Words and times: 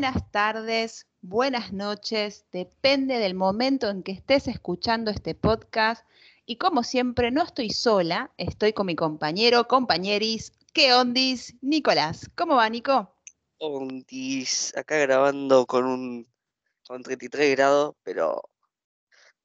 buenas 0.00 0.30
tardes, 0.30 1.08
buenas 1.22 1.72
noches, 1.72 2.46
depende 2.52 3.18
del 3.18 3.34
momento 3.34 3.90
en 3.90 4.04
que 4.04 4.12
estés 4.12 4.46
escuchando 4.46 5.10
este 5.10 5.34
podcast. 5.34 6.06
Y 6.46 6.54
como 6.54 6.84
siempre, 6.84 7.32
no 7.32 7.42
estoy 7.42 7.70
sola, 7.70 8.30
estoy 8.36 8.72
con 8.72 8.86
mi 8.86 8.94
compañero, 8.94 9.66
compañeris, 9.66 10.52
¿qué 10.72 10.94
ondis? 10.94 11.56
Nicolás, 11.62 12.30
¿cómo 12.36 12.54
va, 12.54 12.68
Nico? 12.68 13.12
Ondis, 13.58 14.72
acá 14.76 14.98
grabando 14.98 15.66
con 15.66 15.84
un 15.84 16.28
con 16.86 17.02
33 17.02 17.56
grados, 17.56 17.96
pero 18.04 18.42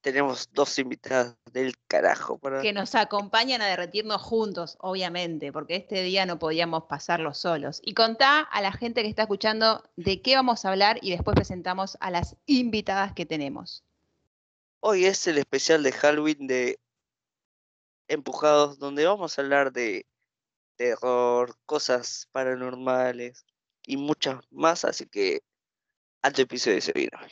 tenemos 0.04 0.50
dos 0.52 0.78
invitadas 0.78 1.34
del 1.50 1.78
carajo. 1.88 2.36
Para... 2.36 2.60
Que 2.60 2.74
nos 2.74 2.94
acompañan 2.94 3.62
a 3.62 3.66
derretirnos 3.66 4.20
juntos, 4.20 4.76
obviamente, 4.80 5.50
porque 5.50 5.76
este 5.76 6.02
día 6.02 6.26
no 6.26 6.38
podíamos 6.38 6.84
pasarlo 6.84 7.32
solos. 7.32 7.80
Y 7.82 7.94
contá 7.94 8.40
a 8.40 8.60
la 8.60 8.70
gente 8.70 9.02
que 9.02 9.08
está 9.08 9.22
escuchando 9.22 9.82
de 9.96 10.20
qué 10.20 10.36
vamos 10.36 10.64
a 10.64 10.70
hablar 10.72 10.98
y 11.00 11.10
después 11.10 11.34
presentamos 11.34 11.96
a 12.00 12.10
las 12.10 12.36
invitadas 12.44 13.14
que 13.14 13.24
tenemos. 13.24 13.82
Hoy 14.80 15.06
es 15.06 15.26
el 15.26 15.38
especial 15.38 15.82
de 15.82 15.92
Halloween 15.92 16.46
de 16.46 16.78
Empujados, 18.06 18.78
donde 18.78 19.06
vamos 19.06 19.38
a 19.38 19.42
hablar 19.42 19.72
de 19.72 20.04
terror, 20.76 21.56
cosas 21.64 22.28
paranormales 22.30 23.46
y 23.86 23.96
muchas 23.96 24.36
más, 24.50 24.84
así 24.84 25.06
que 25.06 25.40
alto 26.20 26.42
episodio 26.42 26.82
se 26.82 26.92
viene 26.92 27.12
hoy. 27.22 27.30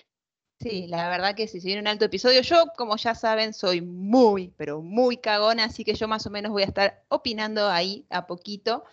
Sí, 0.62 0.86
la 0.86 1.08
verdad 1.08 1.34
que 1.34 1.48
sí, 1.48 1.60
se 1.60 1.66
viene 1.66 1.80
un 1.80 1.88
alto 1.88 2.04
episodio. 2.04 2.40
Yo, 2.42 2.66
como 2.76 2.96
ya 2.96 3.16
saben, 3.16 3.52
soy 3.52 3.80
muy, 3.80 4.52
pero 4.56 4.80
muy 4.80 5.16
cagona, 5.16 5.64
así 5.64 5.84
que 5.84 5.94
yo 5.94 6.06
más 6.06 6.24
o 6.26 6.30
menos 6.30 6.52
voy 6.52 6.62
a 6.62 6.66
estar 6.66 7.02
opinando 7.08 7.68
ahí 7.68 8.06
a 8.10 8.28
poquito, 8.28 8.84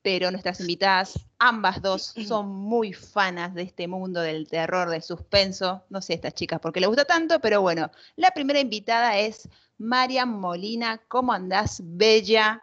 pero 0.00 0.30
nuestras 0.30 0.60
invitadas, 0.60 1.18
ambas 1.38 1.82
dos, 1.82 2.14
son 2.26 2.48
muy 2.48 2.94
fanas 2.94 3.52
de 3.54 3.62
este 3.62 3.88
mundo 3.88 4.22
del 4.22 4.48
terror, 4.48 4.88
del 4.88 5.02
suspenso. 5.02 5.84
No 5.90 6.00
sé 6.00 6.14
estas 6.14 6.32
chicas 6.32 6.60
por 6.60 6.72
qué 6.72 6.80
les 6.80 6.88
gusta 6.88 7.04
tanto, 7.04 7.40
pero 7.40 7.60
bueno, 7.60 7.90
la 8.16 8.30
primera 8.30 8.60
invitada 8.60 9.18
es 9.18 9.50
Mariam 9.76 10.30
Molina. 10.30 10.98
¿Cómo 11.08 11.34
andás, 11.34 11.82
bella? 11.84 12.62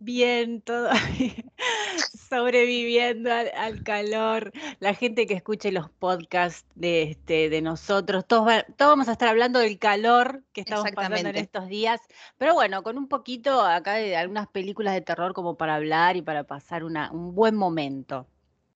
Bien, 0.00 0.60
todo 0.60 0.90
sobreviviendo 2.28 3.30
al, 3.32 3.82
calor. 3.82 4.52
La 4.78 4.94
gente 4.94 5.26
que 5.26 5.34
escuche 5.34 5.72
los 5.72 5.90
podcasts 5.90 6.66
de, 6.74 7.02
este, 7.02 7.48
de 7.48 7.62
nosotros, 7.62 8.24
todos, 8.26 8.52
todos 8.76 8.92
vamos 8.92 9.08
a 9.08 9.12
estar 9.12 9.28
hablando 9.28 9.58
del 9.58 9.78
calor 9.78 10.44
que 10.52 10.60
estamos 10.60 10.90
pasando 10.92 11.28
en 11.28 11.36
estos 11.36 11.68
días. 11.68 12.00
Pero 12.36 12.54
bueno, 12.54 12.82
con 12.82 12.96
un 12.96 13.08
poquito 13.08 13.60
acá 13.62 13.94
de 13.94 14.16
algunas 14.16 14.46
películas 14.48 14.94
de 14.94 15.00
terror 15.00 15.32
como 15.34 15.56
para 15.56 15.74
hablar 15.74 16.16
y 16.16 16.22
para 16.22 16.44
pasar 16.44 16.84
una, 16.84 17.10
un 17.10 17.34
buen 17.34 17.56
momento. 17.56 18.28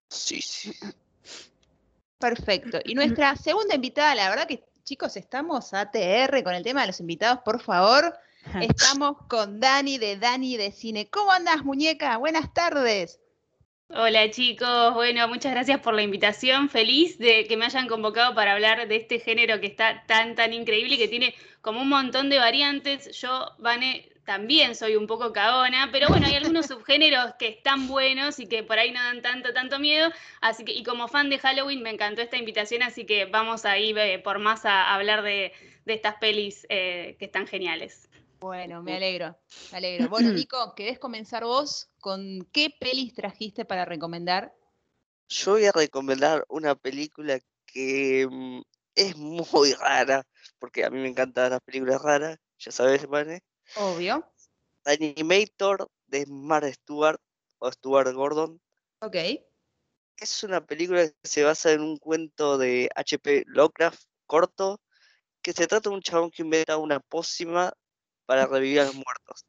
Sí, 0.08 0.40
sí. 0.42 0.72
Perfecto. 2.18 2.80
Y 2.84 2.94
nuestra 2.96 3.36
segunda 3.36 3.74
invitada, 3.76 4.14
la 4.14 4.28
verdad 4.28 4.48
que 4.48 4.64
chicos, 4.84 5.16
estamos 5.16 5.72
ATR 5.72 6.42
con 6.42 6.54
el 6.54 6.64
tema 6.64 6.80
de 6.80 6.88
los 6.88 7.00
invitados, 7.00 7.40
por 7.44 7.60
favor. 7.60 8.12
Estamos 8.60 9.16
con 9.28 9.60
Dani 9.60 9.98
de 9.98 10.16
Dani 10.16 10.56
de 10.56 10.72
Cine. 10.72 11.08
¿Cómo 11.08 11.30
andas, 11.32 11.64
muñeca? 11.64 12.16
Buenas 12.16 12.52
tardes. 12.52 13.20
Hola 13.88 14.30
chicos, 14.30 14.94
bueno, 14.94 15.28
muchas 15.28 15.52
gracias 15.52 15.80
por 15.80 15.92
la 15.92 16.02
invitación. 16.02 16.70
Feliz 16.70 17.18
de 17.18 17.46
que 17.46 17.58
me 17.58 17.66
hayan 17.66 17.88
convocado 17.88 18.34
para 18.34 18.52
hablar 18.52 18.88
de 18.88 18.96
este 18.96 19.20
género 19.20 19.60
que 19.60 19.66
está 19.66 20.04
tan, 20.06 20.34
tan 20.34 20.54
increíble 20.54 20.94
y 20.94 20.98
que 20.98 21.08
tiene 21.08 21.34
como 21.60 21.82
un 21.82 21.90
montón 21.90 22.30
de 22.30 22.38
variantes. 22.38 23.20
Yo, 23.20 23.52
Vane, 23.58 24.08
también 24.24 24.74
soy 24.74 24.96
un 24.96 25.06
poco 25.06 25.32
cagona, 25.32 25.90
pero 25.92 26.08
bueno, 26.08 26.26
hay 26.26 26.36
algunos 26.36 26.66
subgéneros 26.68 27.34
que 27.38 27.48
están 27.48 27.86
buenos 27.86 28.38
y 28.38 28.46
que 28.48 28.62
por 28.62 28.78
ahí 28.78 28.92
no 28.92 29.02
dan 29.02 29.20
tanto, 29.20 29.52
tanto 29.52 29.78
miedo. 29.78 30.10
Así 30.40 30.64
que, 30.64 30.72
y 30.72 30.82
como 30.84 31.08
fan 31.08 31.28
de 31.28 31.38
Halloween, 31.38 31.82
me 31.82 31.90
encantó 31.90 32.22
esta 32.22 32.38
invitación, 32.38 32.82
así 32.82 33.04
que 33.04 33.26
vamos 33.26 33.64
a 33.64 33.78
ir 33.78 33.98
eh, 33.98 34.18
por 34.18 34.38
más 34.38 34.64
a, 34.64 34.94
hablar 34.94 35.22
de, 35.22 35.52
estas 35.84 36.14
pelis 36.16 36.66
eh, 36.70 37.16
que 37.18 37.26
están 37.26 37.46
geniales. 37.46 38.08
Bueno, 38.42 38.82
me 38.82 38.96
alegro, 38.96 39.38
me 39.70 39.78
alegro. 39.78 40.08
Bueno, 40.08 40.32
Nico, 40.48 40.74
¿querés 40.74 40.98
comenzar 40.98 41.44
vos 41.44 41.88
con 42.00 42.44
qué 42.52 42.74
pelis 42.80 43.14
trajiste 43.14 43.64
para 43.64 43.84
recomendar? 43.84 44.52
Yo 45.28 45.52
voy 45.52 45.66
a 45.66 45.70
recomendar 45.70 46.44
una 46.48 46.74
película 46.74 47.38
que 47.66 48.26
mm, 48.28 48.62
es 48.96 49.16
muy 49.16 49.72
rara, 49.80 50.26
porque 50.58 50.84
a 50.84 50.90
mí 50.90 50.98
me 50.98 51.08
encantan 51.08 51.50
las 51.50 51.60
películas 51.60 52.02
raras, 52.02 52.36
ya 52.58 52.72
sabes, 52.72 53.06
¿vale? 53.06 53.44
Obvio. 53.76 54.28
Animator 54.86 55.88
de 56.08 56.26
Mar 56.26 56.64
Stewart 56.74 57.20
o 57.60 57.70
Stuart 57.70 58.12
Gordon. 58.12 58.60
Ok. 59.02 59.16
Es 60.16 60.42
una 60.42 60.66
película 60.66 61.06
que 61.06 61.28
se 61.28 61.44
basa 61.44 61.70
en 61.70 61.82
un 61.82 61.96
cuento 61.96 62.58
de 62.58 62.90
H.P. 62.96 63.44
Lovecraft 63.46 64.02
corto, 64.26 64.80
que 65.42 65.52
se 65.52 65.68
trata 65.68 65.90
de 65.90 65.94
un 65.94 66.02
chabón 66.02 66.32
que 66.32 66.42
inventa 66.42 66.76
una 66.76 66.98
pócima 66.98 67.72
para 68.32 68.46
revivir 68.46 68.80
a 68.80 68.84
los 68.86 68.94
muertos. 68.94 69.44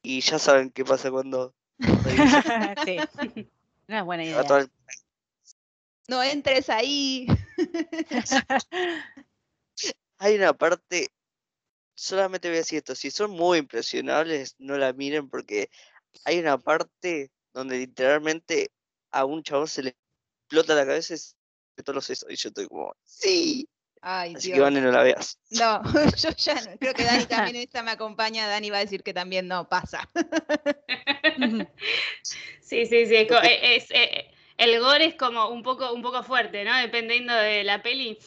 Y 0.00 0.20
ya 0.20 0.38
saben 0.38 0.70
qué 0.70 0.84
pasa 0.84 1.10
cuando 1.10 1.56
sí. 2.84 2.98
No 3.88 3.98
es 3.98 4.04
buena 4.04 4.24
idea. 4.24 4.68
No 6.06 6.22
entres 6.22 6.70
ahí. 6.70 7.26
Hay 10.18 10.36
una 10.36 10.52
parte, 10.52 11.08
solamente 11.96 12.46
voy 12.46 12.58
a 12.58 12.60
decir 12.60 12.78
esto, 12.78 12.94
si 12.94 13.10
son 13.10 13.32
muy 13.32 13.58
impresionables, 13.58 14.54
no 14.58 14.78
la 14.78 14.92
miren 14.92 15.28
porque 15.28 15.68
hay 16.24 16.38
una 16.38 16.58
parte 16.58 17.32
donde 17.52 17.78
literalmente 17.78 18.70
a 19.10 19.24
un 19.24 19.42
chabón 19.42 19.66
se 19.66 19.82
le 19.82 19.96
explota 20.44 20.76
la 20.76 20.86
cabeza 20.86 21.14
y 21.14 21.82
todos 21.82 21.96
los 21.96 22.04
sesos. 22.04 22.30
Y 22.30 22.36
yo 22.36 22.50
estoy 22.50 22.68
como, 22.68 22.94
sí, 23.02 23.68
Ay, 24.02 24.34
Así 24.36 24.52
que 24.52 24.60
Vane 24.60 24.80
no 24.80 24.90
la 24.90 25.02
veas. 25.02 25.38
No, 25.50 25.82
yo 26.16 26.30
ya 26.30 26.54
no. 26.54 26.76
Creo 26.78 26.94
que 26.94 27.04
Dani 27.04 27.26
también 27.26 27.56
esta 27.56 27.82
me 27.82 27.90
acompaña. 27.90 28.46
Dani 28.46 28.70
va 28.70 28.78
a 28.78 28.80
decir 28.80 29.02
que 29.02 29.14
también 29.14 29.48
no 29.48 29.68
pasa. 29.68 30.08
sí, 32.60 32.86
sí, 32.86 33.06
sí. 33.06 33.26
Es, 33.62 33.90
eh, 33.90 34.30
el 34.56 34.80
gore 34.80 35.06
es 35.06 35.14
como 35.14 35.48
un 35.48 35.62
poco, 35.62 35.92
un 35.92 36.02
poco 36.02 36.22
fuerte, 36.22 36.64
¿no? 36.64 36.76
Dependiendo 36.76 37.34
de 37.34 37.64
la 37.64 37.82
peli. 37.82 38.18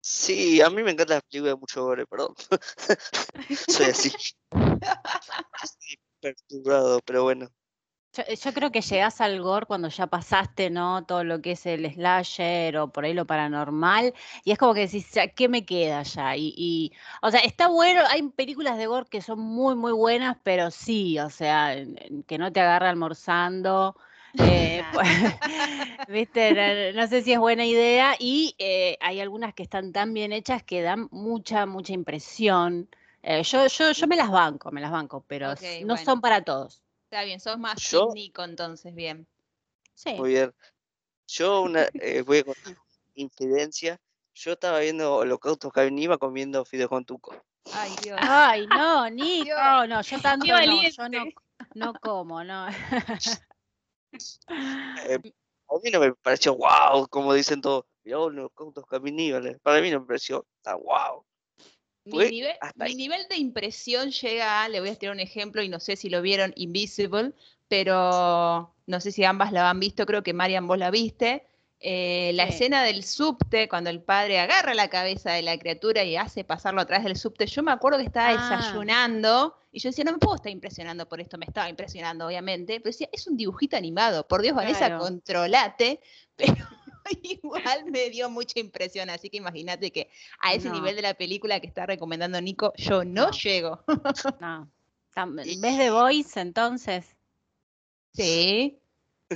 Sí, 0.00 0.60
a 0.60 0.68
mí 0.68 0.82
me 0.82 0.90
encanta 0.90 1.14
las 1.14 1.22
películas 1.22 1.54
de 1.54 1.60
mucho 1.60 1.84
gore, 1.84 2.06
perdón. 2.06 2.34
Soy 3.68 3.86
así. 3.86 4.12
Estoy 5.62 5.98
perturbado, 6.20 7.00
pero 7.04 7.22
bueno. 7.22 7.48
Eh, 8.18 8.36
yo, 8.36 8.52
creo 8.52 8.70
que 8.70 8.82
llegás 8.82 9.20
al 9.20 9.40
gore 9.40 9.66
cuando 9.66 9.88
ya 9.88 10.06
pasaste, 10.06 10.68
¿no? 10.70 11.04
Todo 11.04 11.24
lo 11.24 11.40
que 11.40 11.52
es 11.52 11.64
el 11.66 11.90
slasher 11.90 12.76
o 12.76 12.88
por 12.88 13.04
ahí 13.04 13.14
lo 13.14 13.26
paranormal. 13.26 14.12
Y 14.44 14.52
es 14.52 14.58
como 14.58 14.74
que 14.74 14.80
decís, 14.80 15.08
¿qué 15.34 15.48
me 15.48 15.64
queda 15.64 16.02
ya? 16.02 16.36
Y, 16.36 16.92
o 17.22 17.30
sea, 17.30 17.40
está 17.40 17.68
bueno, 17.68 18.02
hay 18.10 18.22
películas 18.28 18.76
de 18.76 18.86
gore 18.86 19.06
que 19.08 19.22
son 19.22 19.40
muy, 19.40 19.74
muy 19.76 19.92
buenas, 19.92 20.36
pero 20.42 20.70
sí, 20.70 21.18
o 21.18 21.30
sea, 21.30 21.74
que 22.26 22.38
no 22.38 22.52
te 22.52 22.60
agarra 22.60 22.90
almorzando. 22.90 23.96
Eh, 24.34 24.82
pues, 24.92 25.08
¿Viste? 26.08 26.92
No, 26.92 27.06
sé 27.06 27.22
si 27.22 27.32
es 27.32 27.38
buena 27.38 27.64
idea. 27.64 28.14
Y 28.18 28.54
eh, 28.58 28.98
hay 29.00 29.20
algunas 29.20 29.54
que 29.54 29.62
están 29.62 29.92
tan 29.92 30.12
bien 30.12 30.32
hechas 30.32 30.62
que 30.62 30.82
dan 30.82 31.08
mucha, 31.12 31.64
mucha 31.64 31.94
impresión. 31.94 32.88
yo, 33.22 33.66
yo, 33.68 33.92
yo 33.92 34.06
me 34.06 34.16
las 34.16 34.30
banco, 34.30 34.70
me 34.70 34.82
las 34.82 34.90
banco, 34.90 35.24
pero 35.26 35.54
no 35.84 35.96
son 35.96 36.20
para 36.20 36.42
todos. 36.42 36.81
Está 37.12 37.24
bien, 37.24 37.40
sos 37.40 37.58
más 37.58 37.78
Yo- 37.90 38.08
entonces, 38.38 38.94
bien. 38.94 39.26
Sí. 39.92 40.14
Muy 40.14 40.30
bien. 40.30 40.54
Yo 41.26 41.60
una, 41.60 41.82
eh, 41.92 42.22
voy 42.22 42.38
a 42.38 42.44
contar 42.44 42.72
una 42.72 42.78
incidencia. 43.16 44.00
Yo 44.32 44.52
estaba 44.52 44.78
viendo 44.78 45.16
Holocausto 45.16 45.70
iba 45.98 46.16
comiendo 46.16 46.64
fideos 46.64 46.88
con 46.88 47.04
tuco. 47.04 47.36
Ay, 47.74 47.90
Dios. 48.02 48.18
Ay, 48.22 48.66
no, 48.66 49.10
ni, 49.10 49.44
no, 49.44 49.86
no, 49.86 50.00
yo 50.00 50.22
tanto 50.22 50.46
no, 50.46 50.88
yo 50.88 51.08
no, 51.10 51.24
no 51.74 51.92
como, 52.00 52.42
no. 52.44 52.68
Eh, 55.06 55.20
a 55.68 55.74
mí 55.82 55.90
no 55.90 56.00
me 56.00 56.14
pareció 56.14 56.56
wow, 56.56 57.06
como 57.10 57.34
dicen 57.34 57.60
todos. 57.60 57.84
Mirá, 58.04 58.20
Holocausto 58.20 58.82
caníbales. 58.84 59.60
Para 59.60 59.82
mí 59.82 59.90
no 59.90 60.00
me 60.00 60.06
pareció 60.06 60.46
tan 60.62 60.78
wow. 60.78 61.26
Mi, 62.04 62.94
nivel, 62.94 63.26
de 63.28 63.36
impresión 63.36 64.10
llega 64.10 64.64
a, 64.64 64.68
le 64.68 64.80
voy 64.80 64.88
a 64.88 64.96
tirar 64.96 65.14
un 65.14 65.20
ejemplo 65.20 65.62
y 65.62 65.68
no 65.68 65.78
sé 65.78 65.96
si 65.96 66.10
lo 66.10 66.20
vieron, 66.20 66.52
Invisible, 66.56 67.32
pero 67.68 68.74
no 68.86 69.00
sé 69.00 69.12
si 69.12 69.24
ambas 69.24 69.52
la 69.52 69.70
han 69.70 69.80
visto, 69.80 70.04
creo 70.04 70.22
que 70.22 70.32
Marian 70.32 70.66
vos 70.66 70.78
la 70.78 70.90
viste. 70.90 71.46
Eh, 71.84 72.30
la 72.34 72.44
escena 72.44 72.84
del 72.84 73.02
subte, 73.02 73.68
cuando 73.68 73.90
el 73.90 74.00
padre 74.00 74.38
agarra 74.38 74.72
la 74.72 74.88
cabeza 74.88 75.32
de 75.32 75.42
la 75.42 75.58
criatura 75.58 76.04
y 76.04 76.16
hace 76.16 76.44
pasarlo 76.44 76.80
a 76.80 76.86
través 76.86 77.04
del 77.04 77.16
subte, 77.16 77.46
yo 77.46 77.62
me 77.64 77.72
acuerdo 77.72 77.98
que 77.98 78.04
estaba 78.04 78.28
ah. 78.28 78.56
desayunando 78.56 79.56
y 79.72 79.80
yo 79.80 79.88
decía, 79.88 80.04
no 80.04 80.12
me 80.12 80.18
puedo 80.18 80.36
estar 80.36 80.52
impresionando 80.52 81.08
por 81.08 81.20
esto, 81.20 81.38
me 81.38 81.46
estaba 81.46 81.68
impresionando 81.68 82.26
obviamente, 82.26 82.78
pero 82.78 82.92
decía, 82.92 83.08
es 83.10 83.26
un 83.26 83.36
dibujito 83.36 83.76
animado, 83.76 84.28
por 84.28 84.42
Dios, 84.42 84.54
Vanessa, 84.54 84.96
controlate, 84.98 86.00
pero 86.36 86.68
igual 87.22 87.84
me 87.90 88.10
dio 88.10 88.30
mucha 88.30 88.60
impresión, 88.60 89.10
así 89.10 89.30
que 89.30 89.38
imagínate 89.38 89.90
que 89.90 90.10
a 90.40 90.54
ese 90.54 90.70
nivel 90.70 90.96
de 90.96 91.02
la 91.02 91.14
película 91.14 91.60
que 91.60 91.66
está 91.66 91.86
recomendando 91.86 92.40
Nico, 92.40 92.72
yo 92.76 93.04
no, 93.04 93.30
llego. 93.30 93.80
no. 94.40 94.70
¿Ves 95.60 95.78
de 95.78 95.90
Voice 95.90 96.40
entonces? 96.40 97.16
Sí. 98.14 98.78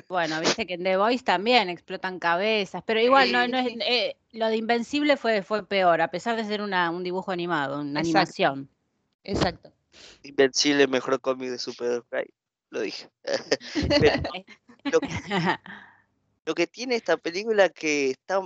Bueno, 0.08 0.40
viste 0.40 0.66
que 0.66 0.74
en 0.74 0.84
The 0.84 0.96
Voice 0.96 1.24
también 1.24 1.68
explotan 1.68 2.18
cabezas, 2.18 2.82
pero 2.86 3.00
igual 3.00 3.32
no, 3.32 3.46
no 3.48 3.58
es, 3.58 3.74
eh, 3.80 4.16
lo 4.32 4.48
de 4.48 4.56
Invencible 4.56 5.16
fue, 5.16 5.42
fue 5.42 5.66
peor, 5.66 6.00
a 6.00 6.10
pesar 6.10 6.36
de 6.36 6.44
ser 6.44 6.60
una, 6.60 6.90
un 6.90 7.02
dibujo 7.02 7.30
animado, 7.30 7.80
una 7.80 8.00
animación. 8.00 8.68
Exacto. 9.24 9.72
Invencible, 10.22 10.86
mejor 10.86 11.20
cómic 11.20 11.50
de 11.50 11.58
superhéroes 11.58 12.30
lo 12.70 12.80
dije. 12.80 13.08
lo, 14.84 15.00
que, 16.54 16.66
tiene 16.66 16.96
esta 16.96 17.16
película 17.16 17.69
que 17.69 18.10
está, 18.10 18.40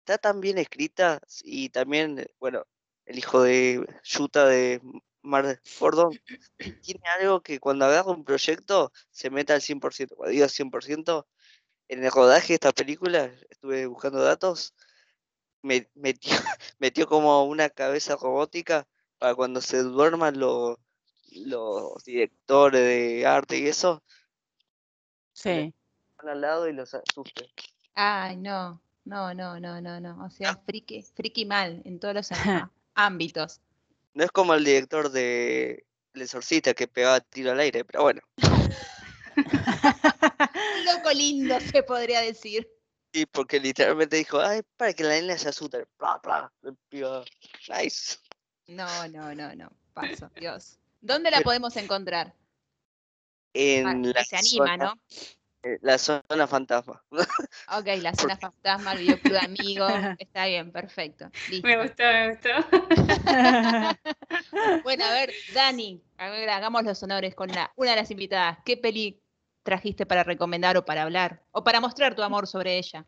está 0.00 0.18
tan 0.18 0.40
bien 0.40 0.58
escrita 0.58 1.20
y 1.42 1.70
también, 1.70 2.26
bueno, 2.38 2.64
el 3.06 3.18
hijo 3.18 3.42
de 3.42 3.86
Yuta 4.04 4.46
de 4.46 4.80
Mar 5.22 5.60
Gordon 5.78 6.18
tiene 6.82 7.08
algo 7.18 7.42
que 7.42 7.58
cuando 7.60 7.84
agarra 7.84 8.12
un 8.12 8.24
proyecto 8.24 8.92
se 9.10 9.30
mete 9.30 9.52
al 9.52 9.60
100%. 9.60 10.16
Cuando 10.16 10.32
digo 10.32 10.46
100%, 10.46 11.26
en 11.88 12.04
el 12.04 12.10
rodaje 12.10 12.48
de 12.48 12.54
esta 12.54 12.72
película, 12.72 13.32
estuve 13.50 13.86
buscando 13.86 14.22
datos, 14.22 14.74
me, 15.62 15.90
metió, 15.94 16.30
metió 16.78 17.06
como 17.06 17.44
una 17.44 17.68
cabeza 17.68 18.16
robótica 18.16 18.86
para 19.18 19.34
cuando 19.34 19.60
se 19.60 19.78
duerman 19.82 20.38
los, 20.38 20.78
los 21.32 22.02
directores 22.04 22.80
de 22.80 23.26
arte 23.26 23.58
y 23.58 23.66
eso. 23.66 24.02
Sí. 25.32 25.74
Al 26.28 26.40
lado 26.40 26.68
y 26.68 26.72
los 26.72 26.94
asuste. 26.94 27.50
Ay, 27.94 28.36
no, 28.36 28.80
no, 29.04 29.34
no, 29.34 29.58
no, 29.60 29.80
no, 29.80 30.00
no. 30.00 30.24
O 30.24 30.30
sea, 30.30 30.56
friki, 30.56 31.02
friki 31.02 31.44
mal 31.44 31.82
en 31.84 31.98
todos 31.98 32.14
los 32.14 32.28
ámbitos. 32.94 33.60
No 34.14 34.24
es 34.24 34.30
como 34.30 34.54
el 34.54 34.64
director 34.64 35.10
de 35.10 35.86
El 36.14 36.22
Exorcista 36.22 36.74
que 36.74 36.88
pegaba 36.88 37.20
tiro 37.20 37.52
al 37.52 37.60
aire, 37.60 37.84
pero 37.84 38.02
bueno. 38.02 38.20
Loco 40.84 41.12
lindo 41.14 41.58
se 41.60 41.82
podría 41.82 42.20
decir. 42.20 42.68
Sí, 43.12 43.26
porque 43.26 43.58
literalmente 43.58 44.16
dijo, 44.16 44.40
ay, 44.40 44.62
para 44.76 44.92
que 44.92 45.02
la 45.02 45.10
nena 45.10 45.36
se 45.36 45.48
asuste. 45.48 45.86
Nice. 47.68 48.18
No, 48.68 49.08
no, 49.08 49.34
no, 49.34 49.54
no. 49.56 49.72
Paso, 49.92 50.30
Dios. 50.36 50.78
¿Dónde 51.00 51.30
la 51.30 51.40
podemos 51.40 51.76
encontrar? 51.76 52.34
En 53.52 54.12
la 54.12 54.24
se 54.24 54.36
anima, 54.36 54.76
¿no? 54.76 54.94
Eh, 55.62 55.78
la 55.82 55.98
zona 55.98 56.46
fantasma. 56.46 57.02
Ok, 57.76 57.86
la 58.00 58.14
zona 58.14 58.36
fantasma, 58.36 58.92
el 58.92 59.00
videoclub 59.00 59.32
de 59.32 59.38
amigos. 59.38 59.92
Está 60.18 60.46
bien, 60.46 60.72
perfecto. 60.72 61.30
Me 61.62 61.82
gustó, 61.82 62.04
me 62.04 62.30
gustó. 62.30 62.48
bueno, 64.82 65.04
a 65.04 65.12
ver, 65.12 65.32
Dani, 65.54 66.02
a 66.18 66.30
ver, 66.30 66.50
hagamos 66.50 66.84
los 66.84 67.02
honores 67.02 67.34
con 67.34 67.48
la, 67.48 67.72
una 67.76 67.90
de 67.90 67.96
las 67.96 68.10
invitadas. 68.10 68.58
¿Qué 68.64 68.76
peli 68.76 69.22
trajiste 69.62 70.06
para 70.06 70.24
recomendar 70.24 70.76
o 70.76 70.84
para 70.84 71.02
hablar? 71.02 71.42
O 71.52 71.62
para 71.62 71.80
mostrar 71.80 72.14
tu 72.14 72.22
amor 72.22 72.46
sobre 72.46 72.78
ella. 72.78 73.06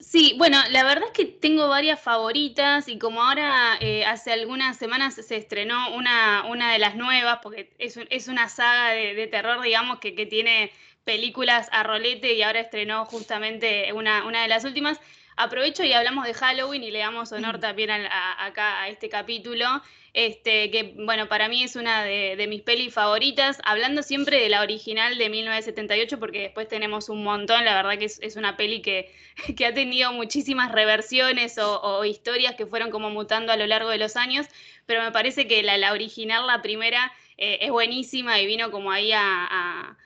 Sí, 0.00 0.34
bueno, 0.36 0.58
la 0.70 0.84
verdad 0.84 1.06
es 1.06 1.12
que 1.12 1.24
tengo 1.24 1.68
varias 1.68 2.00
favoritas 2.00 2.88
y 2.88 2.98
como 2.98 3.22
ahora 3.22 3.76
eh, 3.80 4.04
hace 4.04 4.32
algunas 4.32 4.76
semanas 4.76 5.14
se 5.14 5.36
estrenó 5.36 5.94
una, 5.94 6.44
una 6.48 6.72
de 6.72 6.78
las 6.78 6.96
nuevas, 6.96 7.38
porque 7.42 7.74
es, 7.78 7.98
es 8.10 8.28
una 8.28 8.48
saga 8.48 8.90
de, 8.90 9.26
terror, 9.28 9.62
digamos, 9.62 10.00
que, 10.00 10.14
que, 10.14 10.26
tiene 10.26 10.72
películas 11.04 11.68
a 11.72 11.82
rolete 11.82 12.34
y 12.34 12.42
ahora 12.42 12.60
estrenó 12.60 13.04
justamente 13.06 13.92
una, 13.92 14.24
una 14.26 14.42
de 14.42 14.48
las 14.48 14.64
últimas. 14.64 15.00
Aprovecho 15.36 15.82
y 15.84 15.92
hablamos 15.92 16.26
de 16.26 16.34
Halloween 16.34 16.82
y 16.84 16.90
le 16.90 17.00
damos 17.00 17.32
honor 17.32 17.58
también 17.58 17.90
acá 17.90 18.82
a 18.82 18.88
este 18.88 19.08
capítulo 19.08 19.82
este, 20.14 20.70
que 20.70 20.94
bueno, 20.96 21.28
para 21.28 21.48
mí 21.48 21.64
es 21.64 21.74
una 21.74 22.04
de, 22.04 22.46
mis 22.48 22.62
pelis 22.62 22.94
favoritas, 22.94 23.58
hablando 23.64 24.04
siempre 24.04 24.40
de 24.40 24.48
la 24.48 24.62
original 24.62 25.18
de 25.18 25.28
1978, 25.28 26.20
porque 26.20 26.42
después 26.42 26.68
tenemos 26.68 27.08
un 27.08 27.24
montón, 27.24 27.64
la 27.64 27.74
verdad 27.74 27.98
que 27.98 28.04
es, 28.04 28.36
una 28.36 28.56
peli 28.56 28.80
que, 28.80 29.12
que, 29.56 29.66
ha 29.66 29.74
tenido 29.74 30.12
muchísimas 30.12 30.70
reversiones 30.70 31.58
o, 31.58 32.04
historias 32.04 32.54
que 32.54 32.64
fueron 32.64 32.92
como 32.92 33.10
mutando 33.10 33.52
a 33.52 33.56
lo 33.56 33.66
largo 33.66 33.90
de 33.90 33.98
los 33.98 34.14
años, 34.14 34.46
pero 34.86 35.02
me 35.02 35.10
parece 35.10 35.48
que 35.48 35.64
la, 35.64 35.76
la 35.78 35.92
original, 35.92 36.46
la 36.46 36.62
primera, 36.62 37.12
eh, 37.36 37.58
es 37.62 37.70
buenísima 37.72 38.40
y 38.40 38.46
vino 38.46 38.70
como 38.70 38.92
ahí 38.92 39.10
a 39.10 39.48
a 39.50 39.96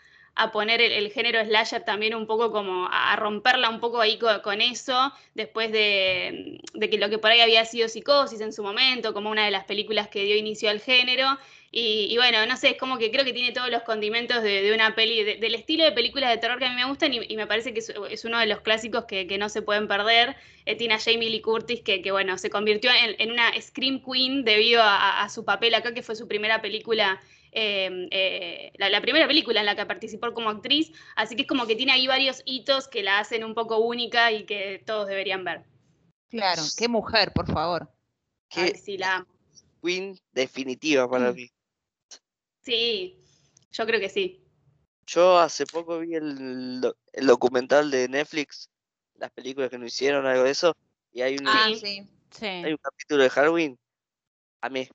poner 0.53 0.81
el, 0.81 1.11
género 1.11 1.45
slasher 1.45 1.85
también 1.85 2.15
un 2.15 2.27
poco 2.27 2.53
como 2.53 2.89
a 2.91 3.17
romperla 3.17 3.69
un 3.69 3.81
poco 3.81 4.01
ahí 4.01 4.19
con, 4.19 4.61
eso, 4.61 5.13
después 5.35 5.73
de, 5.73 6.61
que 6.81 6.99
lo 6.99 7.11
que 7.11 7.19
por 7.19 7.31
ahí 7.31 7.41
había 7.41 7.65
sido 7.65 7.89
psicosis 7.89 8.41
en 8.41 8.53
su 8.53 8.63
momento, 8.63 9.13
como 9.13 9.31
una 9.31 9.45
de 9.45 9.51
las 9.51 9.65
películas 9.65 10.09
que 10.09 10.25
dio 10.25 10.37
inicio 10.37 10.71
al 10.71 10.81
género. 10.81 11.39
Y, 11.71 12.17
bueno, 12.17 12.47
no 12.47 12.57
sé, 12.57 12.71
es 12.71 12.79
como 12.79 12.97
que 12.97 13.11
creo 13.11 13.27
que 13.27 13.35
tiene 13.35 13.53
todos 13.53 13.69
los 13.69 13.83
condimentos 13.83 14.43
de, 14.43 14.73
una 14.73 14.95
peli, 14.95 15.23
del 15.23 15.55
estilo 15.55 15.85
de 15.85 15.93
películas 15.93 16.31
de 16.31 16.39
terror 16.39 16.59
que 16.59 16.65
a 16.65 16.71
mí 16.71 16.77
me 16.77 16.87
gustan 16.87 17.13
y, 17.13 17.37
me 17.37 17.47
parece 17.47 17.75
que 17.75 17.81
es, 17.81 18.25
uno 18.25 18.39
de 18.39 18.47
los 18.47 18.63
clásicos 18.63 19.05
que, 19.05 19.37
no 19.39 19.51
se 19.51 19.61
pueden 19.61 19.87
perder. 19.87 20.35
Eh, 20.65 20.77
tiene 20.77 20.95
a 20.95 20.99
Jamie 20.99 21.29
Lee 21.29 21.43
Curtis, 21.43 21.83
que, 21.83 22.11
bueno, 22.11 22.39
se 22.39 22.49
convirtió 22.49 22.91
en, 23.19 23.31
una 23.31 23.53
Scream 23.61 24.01
Queen 24.03 24.45
debido 24.45 24.81
a, 24.83 25.29
su 25.29 25.45
papel 25.45 25.75
acá, 25.75 25.93
que 25.93 26.03
fue 26.03 26.17
su 26.17 26.27
primera 26.27 26.63
película 26.63 27.21
Em, 27.53 28.09
eh, 28.11 28.73
la, 28.77 29.01
primera 29.01 29.27
película 29.27 29.61
en 29.61 29.67
la 29.67 29.75
que 29.75 29.87
participó 29.87 30.33
como 30.35 30.51
actriz, 30.51 30.93
así 31.17 31.35
que 31.35 31.43
es 31.43 31.49
como 31.49 31.67
que 31.67 31.77
tiene 31.77 31.93
ahí 31.93 32.07
varios 32.07 32.43
hitos 32.45 32.89
que 32.89 33.03
la 33.03 33.19
hacen 33.19 33.45
un 33.45 33.55
poco 33.55 33.79
única 33.79 34.33
y 34.33 34.45
que 34.45 34.83
todos 34.85 35.09
deberían 35.09 35.45
ver. 35.45 35.65
Claro, 36.29 36.63
qué 36.77 36.89
mujer, 36.89 37.33
por 37.33 37.47
favor. 37.51 37.91
Qué 38.51 38.77
sí, 38.77 38.99
la 38.99 39.27
Queen 39.83 40.19
definitiva 40.33 41.09
para 41.09 41.33
mí. 41.33 41.51
Sí, 42.63 43.19
yo 43.73 43.87
creo 43.87 44.01
que 44.01 44.09
sí. 44.09 44.45
Yo 45.07 45.39
hace 45.39 45.65
poco 45.65 46.01
vi 46.01 46.15
el, 46.15 46.83
documental 47.23 47.91
de 47.91 48.09
Netflix, 48.09 48.69
las 49.15 49.31
películas 49.31 49.71
que 49.71 49.79
no 49.79 49.87
hicieron, 49.87 50.27
algo 50.27 50.45
de 50.45 50.51
eso, 50.51 50.77
y 51.13 51.23
hay 51.23 51.37
un, 51.39 51.49
ah, 51.49 51.65
hay 51.65 52.73
un 52.73 52.79
capítulo 52.79 53.23
de 53.23 53.31
Halloween. 53.31 53.79
A 54.61 54.69
mí, 54.69 54.87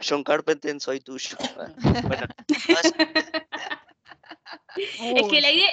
John 0.00 0.24
Carpenter, 0.24 0.80
soy 0.80 1.00
tuyo. 1.00 1.36
es 4.76 5.28
que 5.28 5.40
la 5.40 5.50
idea, 5.50 5.70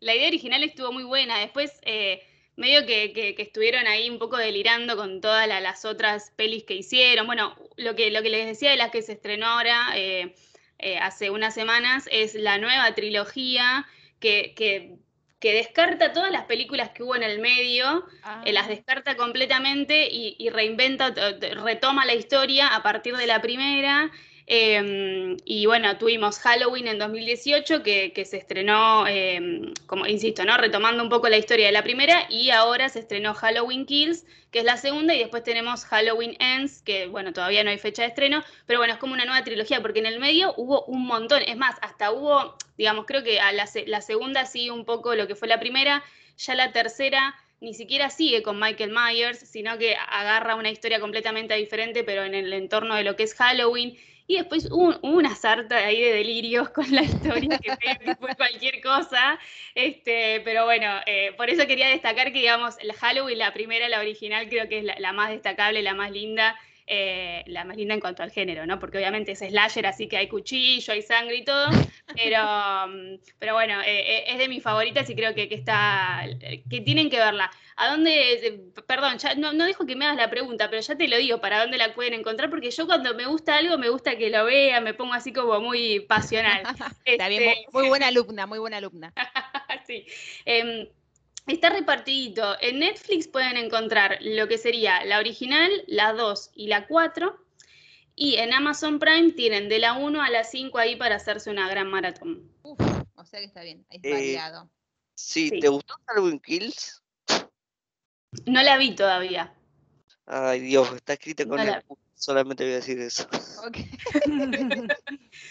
la 0.00 0.14
idea, 0.14 0.28
original 0.28 0.62
estuvo 0.62 0.92
muy 0.92 1.04
buena. 1.04 1.38
Después, 1.38 1.72
eh, 1.82 2.22
medio 2.56 2.86
que, 2.86 3.34
estuvieron 3.38 3.86
ahí 3.86 4.10
un 4.10 4.18
poco 4.18 4.36
delirando 4.36 4.96
con 4.96 5.20
todas 5.20 5.48
las 5.48 5.84
otras 5.84 6.32
pelis 6.36 6.64
que 6.64 6.74
hicieron. 6.74 7.26
Bueno, 7.26 7.56
lo 7.76 7.94
que, 7.94 8.10
lo 8.10 8.22
que 8.22 8.30
les 8.30 8.46
decía 8.46 8.70
de 8.70 8.76
las 8.76 8.90
que 8.90 9.02
se 9.02 9.12
estrenó 9.12 9.46
ahora 9.46 9.92
eh, 9.94 10.34
eh, 10.78 10.98
hace 10.98 11.30
unas 11.30 11.54
semanas 11.54 12.08
es 12.10 12.34
la 12.34 12.58
nueva 12.58 12.94
trilogía 12.94 13.86
que, 14.20 14.54
que 14.56 14.96
que 15.38 15.52
descarta 15.52 16.12
todas 16.12 16.30
las 16.30 16.44
películas 16.44 16.90
que 16.90 17.02
hubo 17.02 17.14
en 17.14 17.22
el 17.22 17.40
medio, 17.40 18.06
eh, 18.44 18.52
las 18.52 18.66
ah. 18.66 18.68
descarta 18.68 19.16
completamente 19.16 20.08
y, 20.10 20.48
reinventa, 20.50 21.14
retoma 21.62 22.06
la 22.06 22.14
historia 22.14 22.68
a 22.68 22.82
partir 22.82 23.16
de 23.16 23.26
la 23.26 23.42
primera. 23.42 24.10
Em, 24.48 25.36
y 25.44 25.66
bueno, 25.66 25.98
tuvimos 25.98 26.38
Halloween 26.38 26.86
en 26.86 26.98
2018 26.98 27.82
que, 27.82 28.24
se 28.24 28.36
estrenó, 28.36 29.04
em, 29.08 29.74
como 29.86 30.06
insisto, 30.06 30.44
¿no? 30.44 30.56
retomando 30.56 31.02
un 31.02 31.08
poco 31.08 31.28
la 31.28 31.36
historia 31.36 31.66
de 31.66 31.72
la 31.72 31.82
primera 31.82 32.26
y 32.30 32.50
ahora 32.50 32.88
se 32.88 33.00
estrenó 33.00 33.34
Halloween 33.34 33.86
Kills, 33.86 34.24
que 34.52 34.60
es 34.60 34.64
la 34.64 34.76
segunda, 34.76 35.14
y 35.14 35.18
después 35.18 35.42
tenemos 35.42 35.84
Halloween 35.84 36.36
Ends, 36.38 36.80
que 36.82 37.08
bueno, 37.08 37.32
todavía 37.32 37.64
no 37.64 37.70
hay 37.70 37.78
fecha 37.78 38.02
de 38.02 38.08
estreno, 38.08 38.44
pero 38.66 38.78
bueno, 38.78 38.94
es 38.94 39.00
como 39.00 39.14
una 39.14 39.24
nueva 39.24 39.42
trilogía, 39.42 39.82
porque 39.82 39.98
en 39.98 40.06
el 40.06 40.20
medio 40.20 40.54
hubo 40.56 40.84
un 40.84 41.04
montón, 41.06 41.42
es 41.42 41.56
más, 41.56 41.76
hasta 41.82 42.12
hubo, 42.12 42.56
digamos, 42.78 43.04
creo 43.06 43.24
que 43.24 43.40
a 43.40 43.52
la, 43.52 43.68
la 43.86 44.00
segunda 44.00 44.46
sí 44.46 44.70
un 44.70 44.84
poco 44.84 45.16
lo 45.16 45.26
que 45.26 45.34
fue 45.34 45.48
la 45.48 45.58
primera, 45.58 46.04
ya 46.36 46.54
la 46.54 46.70
tercera 46.70 47.34
ni 47.60 47.74
siquiera 47.74 48.10
sigue 48.10 48.42
con 48.42 48.60
Michael 48.60 48.92
Myers, 48.92 49.38
sino 49.38 49.78
que 49.78 49.96
agarra 49.96 50.54
una 50.54 50.70
historia 50.70 51.00
completamente 51.00 51.54
diferente, 51.54 52.04
pero 52.04 52.22
en 52.22 52.34
el 52.34 52.52
entorno 52.52 52.94
de 52.94 53.02
lo 53.02 53.16
que 53.16 53.22
es 53.24 53.34
Halloween. 53.34 53.96
Y 54.26 54.36
después 54.36 54.68
hubo, 54.70 54.98
una 55.02 55.34
sarta 55.34 55.76
ahí 55.76 56.00
de 56.00 56.12
delirios 56.12 56.68
con 56.74 56.90
la 56.90 57.02
historia 57.02 57.58
que, 57.58 58.16
fue 58.16 58.34
cualquier 58.34 58.80
cosa. 58.80 59.38
Este, 59.74 60.40
pero 60.44 60.64
bueno, 60.64 60.86
eh, 61.06 61.32
por 61.36 61.50
eso 61.50 61.66
quería 61.66 61.88
destacar 61.88 62.32
que, 62.32 62.40
digamos, 62.40 62.76
el 62.80 62.92
Halloween, 62.92 63.38
la 63.38 63.52
primera, 63.52 63.88
la 63.88 64.00
original, 64.00 64.48
creo 64.48 64.68
que 64.68 64.78
es 64.78 64.84
la, 64.84 65.12
más 65.12 65.30
destacable, 65.30 65.82
la 65.82 65.94
más 65.94 66.10
linda. 66.10 66.56
Eh, 66.88 67.42
la 67.48 67.64
más 67.64 67.76
linda 67.76 67.94
en 67.94 68.00
cuanto 68.00 68.22
al 68.22 68.30
género, 68.30 68.64
¿no? 68.64 68.78
Porque 68.78 68.98
obviamente 68.98 69.32
es 69.32 69.40
slasher, 69.40 69.86
así 69.86 70.06
que 70.06 70.18
hay 70.18 70.28
cuchillo, 70.28 70.92
hay 70.92 71.02
sangre 71.02 71.36
y 71.38 71.44
todo, 71.44 71.66
pero, 72.14 72.38
mm, 72.86 73.18
pero 73.40 73.54
bueno, 73.54 73.80
eh, 73.84 74.22
es 74.28 74.38
de 74.38 74.48
mis 74.48 74.62
favoritas 74.62 75.10
y 75.10 75.16
creo 75.16 75.34
que, 75.34 75.48
que, 75.48 75.56
está, 75.56 76.24
que 76.70 76.80
tienen 76.82 77.10
que 77.10 77.18
verla. 77.18 77.50
¿A 77.74 77.90
dónde, 77.90 78.70
perdón, 78.86 79.18
ya 79.18 79.34
no, 79.34 79.52
no 79.52 79.64
dejo 79.64 79.84
que 79.84 79.96
me 79.96 80.04
hagas 80.04 80.16
la 80.16 80.30
pregunta, 80.30 80.70
pero 80.70 80.80
ya 80.80 80.96
te 80.96 81.08
lo 81.08 81.16
digo, 81.16 81.40
¿para 81.40 81.60
dónde 81.60 81.76
la 81.76 81.92
pueden 81.92 82.14
encontrar? 82.14 82.50
Porque 82.50 82.70
yo 82.70 82.86
cuando 82.86 83.14
me 83.14 83.26
gusta 83.26 83.56
algo, 83.56 83.76
me 83.78 83.88
gusta 83.88 84.16
que 84.16 84.30
lo 84.30 84.44
vea, 84.44 84.80
me 84.80 84.94
pongo 84.94 85.14
así 85.14 85.32
como 85.32 85.60
muy 85.60 86.00
pasional. 86.00 86.62
Está 87.04 87.26
bien, 87.26 87.42
este, 87.42 87.66
muy, 87.72 87.88
buena 87.88 88.06
alumna, 88.06 88.46
muy 88.46 88.60
buena 88.60 88.76
alumna. 88.76 89.12
sí. 89.88 90.06
Em, 90.44 90.86
está 91.54 91.70
repartidito. 91.70 92.56
En 92.60 92.80
Netflix 92.80 93.28
pueden 93.28 93.56
encontrar 93.56 94.18
lo 94.20 94.48
que 94.48 94.58
sería 94.58 95.04
la 95.04 95.18
original, 95.18 95.70
la 95.86 96.12
2 96.12 96.50
y 96.54 96.66
la 96.68 96.86
4. 96.86 97.42
Y 98.14 98.36
en 98.36 98.54
Amazon 98.54 98.98
Prime 98.98 99.32
tienen 99.32 99.68
de 99.68 99.78
la 99.78 99.92
1 99.92 100.22
a 100.22 100.30
la 100.30 100.42
5 100.44 100.78
ahí 100.78 100.96
para 100.96 101.16
hacerse 101.16 101.50
una 101.50 101.68
gran 101.68 101.88
maratón. 101.88 102.50
Uf, 102.62 102.80
o 103.14 103.24
sea 103.24 103.40
que 103.40 103.46
está 103.46 103.62
bien, 103.62 103.84
es 103.90 104.00
Eh, 104.02 104.10
variado. 104.12 104.70
Sí, 105.14 105.48
Sí. 105.50 105.60
¿te 105.60 105.68
gustó 105.68 105.94
Halloween 106.06 106.40
Kills? 106.40 107.02
No 108.46 108.62
la 108.62 108.76
vi 108.78 108.94
todavía. 108.94 109.52
Ay, 110.26 110.60
Dios, 110.60 110.92
está 110.94 111.12
escrita 111.14 111.46
con 111.46 111.56
No 111.56 111.62
el 111.62 111.68
la- 111.70 111.84
Solamente 112.18 112.64
voy 112.64 112.72
a 112.72 112.76
decir 112.76 112.98
eso. 112.98 113.28
Ok. 113.66 113.76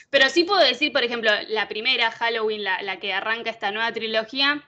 Pero 0.10 0.30
sí 0.30 0.44
puedo 0.46 0.60
decir, 0.62 0.92
por 0.92 1.04
ejemplo, 1.04 1.30
la 1.50 1.68
primera 1.68 2.10
Halloween, 2.12 2.64
la, 2.64 2.82
la 2.82 3.00
que 3.00 3.14
arranca 3.14 3.52
esta 3.52 3.72
nueva 3.72 3.92
trilogía, 3.94 4.68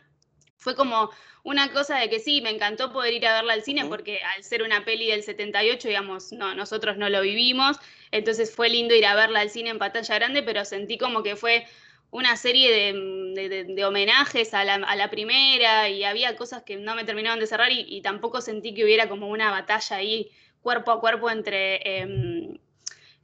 fue 0.57 0.75
como 0.75 1.09
una 1.43 1.71
cosa 1.71 1.97
de 1.97 2.09
que 2.09 2.19
sí, 2.19 2.41
me 2.41 2.49
encantó 2.49 2.91
poder 2.91 3.13
ir 3.13 3.25
a 3.27 3.35
verla 3.35 3.53
al 3.53 3.63
cine 3.63 3.85
porque 3.85 4.19
al 4.35 4.43
ser 4.43 4.63
una 4.63 4.83
peli 4.83 5.07
del 5.07 5.23
78, 5.23 5.87
digamos, 5.87 6.31
no, 6.33 6.53
nosotros 6.55 6.97
no 6.97 7.09
lo 7.09 7.21
vivimos, 7.21 7.77
entonces 8.11 8.53
fue 8.53 8.69
lindo 8.69 8.93
ir 8.95 9.05
a 9.05 9.15
verla 9.15 9.39
al 9.41 9.49
cine 9.49 9.69
en 9.69 9.79
pantalla 9.79 10.15
grande, 10.15 10.43
pero 10.43 10.65
sentí 10.65 10.97
como 10.97 11.23
que 11.23 11.35
fue 11.35 11.65
una 12.09 12.35
serie 12.37 12.71
de, 12.71 12.93
de- 13.35 13.49
de- 13.49 13.63
de 13.75 13.85
homenajes 13.85 14.53
a 14.53 14.63
la, 14.63 14.75
a 14.75 14.95
la 14.95 15.09
primera 15.09 15.89
y 15.89 16.03
había 16.03 16.35
cosas 16.35 16.63
que 16.63 16.77
no 16.77 16.95
me 16.95 17.03
terminaban 17.05 17.39
de 17.39 17.47
cerrar 17.47 17.71
y, 17.71 17.85
y 17.87 18.01
tampoco 18.01 18.41
sentí 18.41 18.73
que 18.73 18.83
hubiera 18.83 19.09
como 19.09 19.27
una 19.29 19.51
batalla 19.51 19.97
ahí 19.97 20.31
cuerpo 20.61 20.91
a 20.91 20.99
cuerpo 21.01 21.29
entre... 21.29 21.99
em, 22.01 22.57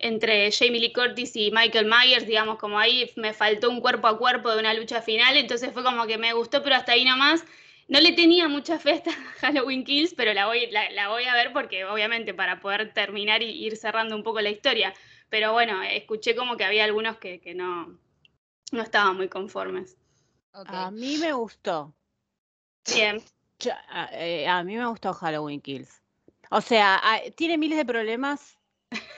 entre 0.03 0.51
Jamie 0.51 0.79
Lee 0.79 0.93
Curtis 0.93 1.36
y 1.36 1.51
Michael 1.51 1.86
Myers, 1.88 2.25
digamos, 2.27 2.57
como 2.60 2.77
ahí 2.79 3.12
me 3.15 3.33
faltó 3.33 3.69
un 3.69 3.81
cuerpo 3.81 4.07
a 4.07 4.17
cuerpo 4.17 4.51
de 4.51 4.60
una 4.60 4.74
lucha 4.74 5.01
final, 5.01 5.38
entonces 5.38 5.72
fue 5.74 5.83
como 5.83 6.05
que 6.05 6.17
me 6.17 6.33
gustó, 6.33 6.62
pero 6.63 6.75
hasta 6.75 6.91
ahí 6.93 7.05
nomás. 7.05 7.43
No 7.88 8.00
le 8.00 8.13
tenía 8.13 8.48
mucha 8.48 8.79
fe 8.79 8.91
a 8.91 8.95
esta 8.95 9.12
Halloween 9.41 9.83
Kills, 9.83 10.13
pero 10.13 10.33
la 10.33 10.45
voy, 10.48 10.67
la, 10.72 10.89
la 10.91 11.10
voy 11.10 11.25
a 11.25 11.33
ver 11.33 11.51
porque 11.51 11.83
obviamente 11.86 12.33
para 12.33 12.60
poder 12.60 12.93
terminar 12.93 13.41
y 13.43 13.50
ir 13.65 13.75
cerrando 13.75 14.15
un 14.15 14.24
poco 14.24 14.39
la 14.41 14.50
historia. 14.50 14.93
Pero 15.29 15.51
bueno, 15.51 15.81
escuché 15.83 16.36
como 16.36 16.55
que 16.57 16.63
había 16.63 16.86
algunos 16.86 17.17
que, 17.17 17.41
que 17.41 17.53
no, 17.53 17.98
no 18.72 18.81
estaban 18.81 19.17
muy 19.17 19.27
conformes. 19.27 19.98
A 20.53 20.91
mí 20.91 21.17
me 21.17 21.33
gustó. 21.33 21.93
Bien, 22.93 23.22
Yo- 23.60 23.72
a, 23.89 24.10
eh, 24.13 24.48
a 24.48 24.63
mí 24.63 24.75
me 24.75 24.86
gustó 24.88 25.13
Halloween 25.13 25.62
Kills. 25.62 26.01
O 26.51 26.62
sea, 26.62 27.00
a- 27.01 27.22
tiene 27.36 27.57
miles 27.57 27.77
de 27.77 27.86
problemas. 27.86 28.57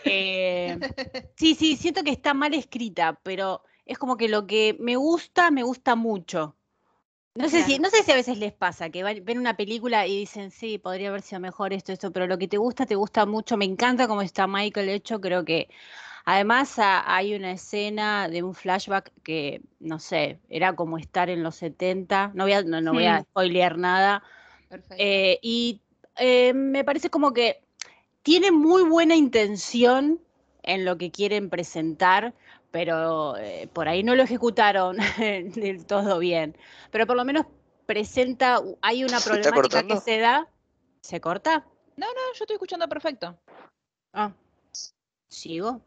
Eh, 0.06 0.78
sí, 1.36 1.56
sí, 1.56 1.76
siento 1.78 2.04
que 2.04 2.12
está 2.12 2.34
mal 2.34 2.54
escrita, 2.54 3.20
pero 3.24 3.64
es 3.86 3.98
como 3.98 4.18
que 4.18 4.30
lo 4.30 4.48
que 4.48 4.76
me 4.80 4.96
gusta, 4.96 5.52
me 5.52 5.64
gusta 5.64 5.96
mucho. 5.96 6.56
No 7.36 7.50
sé, 7.50 7.64
si, 7.64 7.80
no 7.80 7.90
sé 7.90 8.02
si 8.04 8.12
a 8.12 8.16
veces 8.16 8.38
les 8.38 8.54
pasa 8.54 8.90
que 8.90 9.04
ven 9.04 9.38
una 9.40 9.58
película 9.58 10.08
y 10.08 10.18
dicen, 10.20 10.52
sí, 10.52 10.78
podría 10.78 11.10
haber 11.10 11.22
sido 11.22 11.42
mejor 11.42 11.74
esto, 11.74 11.92
esto, 11.92 12.12
pero 12.14 12.28
lo 12.28 12.38
que 12.38 12.48
te 12.48 12.58
gusta, 12.58 12.86
te 12.86 12.96
gusta 12.96 13.26
mucho. 13.26 13.58
Me 13.58 13.66
encanta 13.66 14.08
cómo 14.08 14.22
está 14.22 14.48
Michael 14.48 14.88
hecho. 14.88 15.20
Creo 15.20 15.44
que 15.44 15.68
además 16.26 16.80
a- 16.80 17.14
hay 17.14 17.36
una 17.36 17.52
escena 17.52 18.30
de 18.30 18.42
un 18.44 18.54
flashback 18.56 19.12
que, 19.24 19.62
no 19.80 20.00
sé, 20.00 20.40
era 20.50 20.76
como 20.78 20.98
estar 20.98 21.30
en 21.30 21.44
los 21.44 21.58
70. 21.58 22.32
No 22.36 22.46
voy 22.46 22.54
a, 22.54 22.64
no, 22.64 22.80
no 22.80 22.94
voy 22.94 23.06
a 23.06 23.22
spoilear 23.24 23.78
nada. 23.78 24.24
Perfecto. 24.70 24.96
Eh, 24.98 25.40
y 25.42 25.82
eh, 26.18 26.54
me 26.54 26.86
parece 26.86 27.10
como 27.10 27.34
que 27.34 27.65
tiene 28.26 28.52
muy 28.52 28.82
buena 28.82 29.16
intención 29.16 30.20
en 30.64 30.84
lo 30.84 30.98
que 30.98 31.12
quieren 31.12 31.52
presentar, 31.52 32.34
pero 32.72 33.38
eh, 33.38 33.70
por 33.72 33.88
ahí 33.88 34.02
no 34.02 34.16
lo 34.16 34.24
ejecutaron 34.24 34.98
del 35.20 35.86
todo 35.86 36.18
bien. 36.18 36.58
Pero 36.90 37.06
por 37.06 37.16
lo 37.16 37.24
menos 37.24 37.46
presenta, 37.86 38.60
hay 38.82 39.04
una 39.04 39.20
¿Se 39.20 39.30
está 39.30 39.52
problemática 39.52 39.88
que 39.88 39.98
se 39.98 40.18
da. 40.18 40.50
¿Se 41.02 41.22
corta? 41.22 41.68
No, 41.98 42.08
no, 42.08 42.22
yo 42.36 42.44
estoy 42.46 42.56
escuchando 42.56 42.90
perfecto. 42.90 43.38
Ah, 44.12 44.34
sigo. 45.30 45.84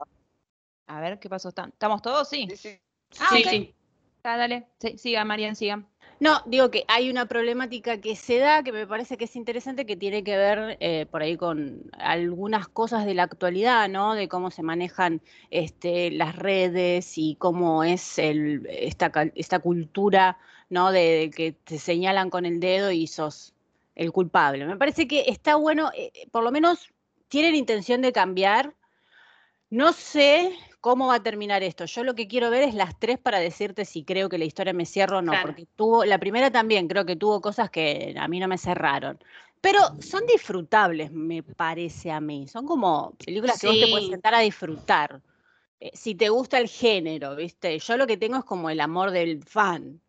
A 0.87 1.01
ver, 1.01 1.19
¿qué 1.19 1.29
pasó? 1.29 1.49
¿Están- 1.49 1.71
¿Estamos 1.71 2.03
todos? 2.03 2.29
Sí. 2.29 2.47
Sí, 2.51 2.57
sí. 2.57 2.81
Ah, 3.19 3.27
sí, 3.33 3.43
ok. 3.43 3.51
sí. 3.51 3.75
Ah, 4.23 4.37
dale. 4.37 4.69
Sí, 4.79 4.97
siga, 4.97 5.25
Marian, 5.25 5.57
siga. 5.57 5.85
No, 6.21 6.43
digo 6.47 6.71
que 6.71 6.85
hay 6.89 7.11
una 7.11 7.27
problemática 7.27 8.01
que 8.01 8.17
se 8.17 8.39
da 8.39 8.65
que 8.65 8.73
me 8.73 8.89
parece 8.89 9.17
que 9.17 9.27
es 9.27 9.37
interesante, 9.37 9.87
que 9.87 9.97
tiene 9.97 10.25
que 10.25 10.37
ver 10.37 10.77
eh, 10.81 11.07
por 11.11 11.23
ahí 11.23 11.37
con 11.37 11.83
algunas 11.93 12.67
cosas 12.67 13.07
de 13.07 13.15
la 13.15 13.23
actualidad, 13.23 13.89
¿no? 13.89 14.15
De 14.15 14.29
cómo 14.29 14.51
se 14.51 14.65
manejan 14.65 15.21
este, 15.51 16.11
las 16.11 16.35
redes 16.35 17.17
y 17.19 17.37
cómo 17.37 17.85
es 17.85 18.19
el, 18.19 18.67
esta, 18.69 19.13
esta 19.37 19.61
cultura, 19.61 20.39
¿no? 20.71 20.91
De, 20.91 21.01
de 21.01 21.31
que 21.31 21.53
te 21.53 21.79
señalan 21.79 22.31
con 22.31 22.47
el 22.47 22.59
dedo 22.59 22.91
y 22.91 23.07
sos 23.07 23.55
el 23.95 24.11
culpable. 24.11 24.67
Me 24.67 24.77
parece 24.77 25.07
que 25.07 25.25
está 25.29 25.55
bueno, 25.55 25.91
eh, 25.95 26.11
por 26.33 26.43
lo 26.43 26.51
menos 26.51 26.89
tienen 27.29 27.55
intención 27.55 28.03
de 28.03 28.13
cambiar. 28.13 28.75
No 29.71 29.93
sé 29.93 30.53
cómo 30.81 31.09
va 31.09 31.17
a 31.17 31.23
terminar 31.23 31.63
esto. 31.63 31.85
Yo 31.85 32.05
lo 32.05 32.15
que 32.15 32.29
quiero 32.29 32.51
ver 32.51 32.63
es 32.63 32.75
las 32.75 32.99
tres 32.99 33.19
para 33.19 33.39
decirte 33.39 33.85
si 33.85 34.05
creo 34.05 34.29
que 34.29 34.39
la 34.39 34.45
historia 34.45 34.73
me 34.73 34.87
cierra 34.87 35.19
o 35.19 35.23
no, 35.23 35.33
Claro. 35.33 35.49
porque 35.49 35.67
tuvo, 35.77 36.05
la 36.05 36.19
primera 36.19 36.51
también 36.51 36.89
creo 36.89 37.05
que 37.05 37.17
tuvo 37.17 37.41
cosas 37.41 37.71
que 37.71 38.15
a 38.19 38.29
mí 38.29 38.41
no 38.41 38.49
me 38.49 38.59
cerraron. 38.59 39.19
Pero 39.61 39.81
son 40.01 40.23
disfrutables, 40.33 41.11
me 41.11 41.43
parece 41.43 42.13
a 42.13 42.21
mí. 42.21 42.47
Son 42.47 42.65
como 42.65 43.15
películas 43.25 43.61
que 43.61 43.67
vos 43.67 43.81
te 43.81 43.89
puedes 43.89 44.09
sentar 44.09 44.35
a 44.35 44.41
disfrutar. 44.41 45.21
Eh, 45.81 45.91
si 45.95 46.15
te 46.15 46.29
gusta 46.29 46.59
el 46.59 46.69
género, 46.69 47.35
¿viste? 47.35 47.79
Yo 47.79 47.97
lo 47.97 48.07
que 48.07 48.17
tengo 48.17 48.39
es 48.39 48.45
como 48.45 48.71
el 48.71 48.81
amor 48.81 49.11
del 49.11 49.43
fan. 49.43 50.01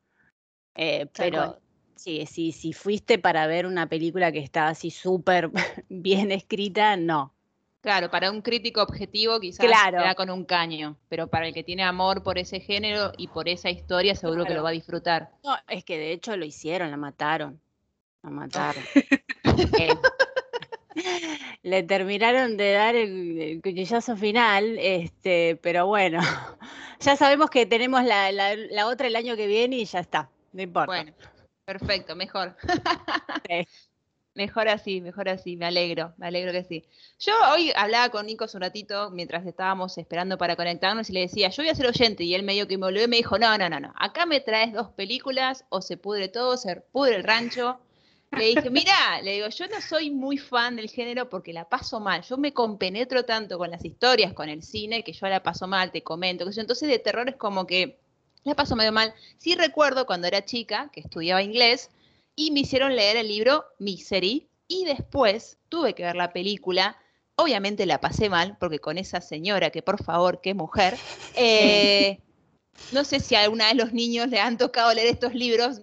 Eh, 0.76 1.08
pero 1.14 1.60
sí, 1.96 2.26
sí, 2.28 2.52
si 2.52 2.74
fuiste 2.74 3.18
para 3.18 3.48
ver 3.48 3.66
una 3.66 3.90
película 3.90 4.32
que 4.32 4.40
está 4.40 4.68
así 4.68 4.92
súper 4.92 5.52
bien 5.90 6.32
escrita, 6.32 6.96
no. 6.96 7.34
Claro, 7.82 8.12
para 8.12 8.30
un 8.30 8.42
crítico 8.42 8.82
objetivo 8.82 9.40
quizás 9.40 9.66
Claro. 9.66 10.04
con 10.18 10.30
un 10.30 10.44
caño, 10.44 10.98
pero 11.08 11.28
para 11.28 11.48
el 11.48 11.54
que 11.54 11.64
tiene 11.64 11.84
amor 11.84 12.24
por 12.24 12.38
ese 12.38 12.60
género 12.60 13.14
y 13.18 13.30
por 13.30 13.48
esa 13.48 13.70
historia 13.70 14.16
seguro 14.16 14.44
que 14.46 14.54
lo 14.54 14.64
va 14.64 14.70
a 14.70 14.74
disfrutar. 14.74 15.30
No, 15.44 15.56
es 15.68 15.86
que 15.86 15.98
de 15.98 16.12
hecho 16.12 16.36
lo 16.36 16.44
hicieron, 16.46 16.92
la 16.92 16.98
mataron. 16.98 17.60
La 18.24 18.30
mataron. 18.30 18.84
Eh, 19.80 19.94
le 21.64 21.84
terminaron 21.84 22.58
de 22.58 22.72
dar 22.74 22.96
el, 22.96 23.40
el 23.40 23.62
cuchillazo 23.62 24.16
final, 24.18 24.78
este, 24.80 25.58
pero 25.62 25.88
bueno, 25.88 26.20
ya 27.00 27.16
sabemos 27.16 27.50
que 27.50 27.66
tenemos 27.66 28.04
la, 28.04 28.32
la- 28.32 28.56
la 28.56 28.88
otra 28.88 29.08
el 29.08 29.16
año 29.16 29.36
que 29.36 29.48
viene 29.48 29.78
y 29.78 29.86
ya 29.86 30.00
está, 30.00 30.30
no 30.52 30.62
importa. 30.62 30.88
Bueno, 30.88 31.14
perfecto, 31.66 32.16
mejor. 32.16 32.56
Sí. 33.48 33.66
Mejor 34.40 34.70
así, 34.70 35.02
mejor 35.02 35.28
así, 35.28 35.58
me 35.58 35.66
alegro, 35.66 36.14
me 36.16 36.28
alegro 36.28 36.54
que 36.54 36.64
sí. 36.64 36.86
Yo 37.20 37.34
hoy 37.52 37.74
hablaba 37.76 38.08
con 38.08 38.26
Nico 38.26 38.46
hace 38.46 38.56
un 38.56 38.62
ratito 38.62 39.12
mientras 39.12 39.46
estábamos 39.46 39.98
esperando 39.98 40.38
para 40.38 40.56
conectarnos 40.56 41.10
y 41.10 41.14
le 41.14 41.20
decía, 41.20 41.50
yo 41.50 41.62
voy 41.62 41.70
a 41.70 41.76
ser 41.76 41.88
oyente 41.88 42.24
y 42.24 42.34
él 42.34 42.44
medio 42.44 42.66
que 42.66 42.78
me 42.78 42.86
volvió 42.86 43.04
y 43.04 43.10
me 43.10 43.18
dijo, 43.18 43.38
no, 43.38 43.58
no, 43.58 43.68
no, 43.68 43.82
no, 43.82 43.94
acá 43.98 44.26
me 44.26 44.40
traes 44.40 44.72
dos 44.72 44.92
películas 44.92 45.66
o 45.68 45.82
se 45.82 45.98
pudre 45.98 46.30
todo, 46.30 46.56
se 46.56 46.78
pudre 46.78 47.18
el 47.18 47.26
rancho. 47.26 47.82
Le 48.32 48.46
dije, 48.46 48.70
mira, 48.70 49.22
le 49.24 49.34
digo, 49.34 49.50
yo 49.50 49.68
no 49.68 49.82
soy 49.82 50.10
muy 50.10 50.38
fan 50.38 50.78
del 50.78 50.90
género 50.90 51.30
porque 51.30 51.52
la 51.52 51.68
paso 51.68 52.00
mal, 52.00 52.22
yo 52.22 52.38
me 52.38 52.54
compenetro 52.54 53.26
tanto 53.26 53.58
con 53.58 53.70
las 53.70 53.84
historias, 53.84 54.32
con 54.32 54.48
el 54.48 54.64
cine, 54.64 55.04
que 55.04 55.12
yo 55.12 55.28
la 55.28 55.44
paso 55.44 55.68
mal, 55.68 55.92
te 55.92 56.02
comento, 56.02 56.46
que 56.46 56.54
yo, 56.54 56.62
entonces 56.62 56.88
de 56.88 57.00
terror 57.00 57.28
es 57.28 57.36
como 57.36 57.68
que 57.68 58.00
la 58.46 58.56
paso 58.56 58.78
medio 58.78 58.94
mal. 58.94 59.14
Sí 59.38 59.56
recuerdo 59.56 60.06
cuando 60.06 60.28
era 60.28 60.46
chica, 60.46 60.90
que 60.94 61.02
estudiaba 61.02 61.44
inglés, 61.44 61.92
y 62.40 62.52
me 62.52 62.62
hicieron 62.62 62.96
leer 62.96 63.18
el 63.18 63.28
libro 63.28 63.66
Misery 63.80 64.48
y 64.66 64.86
después 64.86 65.58
tuve 65.68 65.94
que 65.94 66.04
ver 66.04 66.16
la 66.16 66.32
película. 66.32 66.96
Obviamente 67.36 67.86
la 67.86 68.00
pasé 68.00 68.30
mal 68.30 68.56
porque 68.62 68.80
con 68.80 68.98
esa 68.98 69.20
señora, 69.20 69.72
que 69.72 69.82
por 69.82 70.02
favor, 70.02 70.40
qué 70.40 70.54
mujer. 70.54 70.96
eh, 71.36 72.22
no 72.94 73.04
sé 73.04 73.20
si 73.20 73.36
alguna 73.36 73.66
vez 73.68 73.76
los 73.76 73.92
niños 73.92 74.30
le 74.30 74.40
han 74.40 74.58
tocado 74.58 74.94
leer 74.94 75.08
estos 75.08 75.34
libros. 75.36 75.82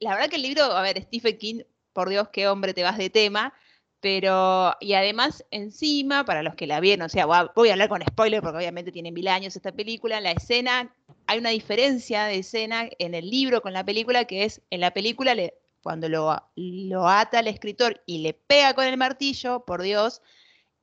La 0.00 0.14
verdad 0.14 0.30
que 0.30 0.36
el 0.36 0.42
libro, 0.42 0.64
a 0.64 0.80
ver, 0.80 1.02
Stephen 1.02 1.36
King, 1.36 1.60
por 1.92 2.08
Dios, 2.08 2.30
qué 2.32 2.48
hombre 2.48 2.72
te 2.72 2.84
vas 2.84 2.96
de 2.96 3.10
tema. 3.10 3.52
Pero, 4.00 4.74
y 4.80 4.94
además, 4.94 5.44
encima, 5.50 6.24
para 6.24 6.42
los 6.42 6.54
que 6.54 6.66
la 6.66 6.80
vieron, 6.80 7.04
o 7.04 7.08
sea, 7.10 7.26
voy 7.26 7.68
a 7.68 7.72
hablar 7.72 7.90
con 7.90 8.00
spoiler 8.00 8.40
porque 8.40 8.56
obviamente 8.56 8.92
tiene 8.92 9.12
mil 9.12 9.28
años 9.28 9.56
esta 9.56 9.72
película, 9.72 10.22
la 10.22 10.30
escena, 10.30 10.94
hay 11.26 11.38
una 11.38 11.50
diferencia 11.50 12.24
de 12.24 12.38
escena 12.38 12.88
en 12.98 13.14
el 13.14 13.28
libro 13.28 13.60
con 13.60 13.74
la 13.74 13.84
película, 13.84 14.24
que 14.24 14.44
es 14.44 14.62
en 14.70 14.80
la 14.80 14.94
película 14.94 15.34
le, 15.34 15.52
cuando 15.82 16.08
lo, 16.08 16.36
lo 16.56 17.08
ata 17.08 17.40
el 17.40 17.48
escritor 17.48 18.02
y 18.06 18.18
le 18.18 18.34
pega 18.34 18.74
con 18.74 18.86
el 18.86 18.96
martillo, 18.96 19.64
por 19.64 19.82
Dios, 19.82 20.22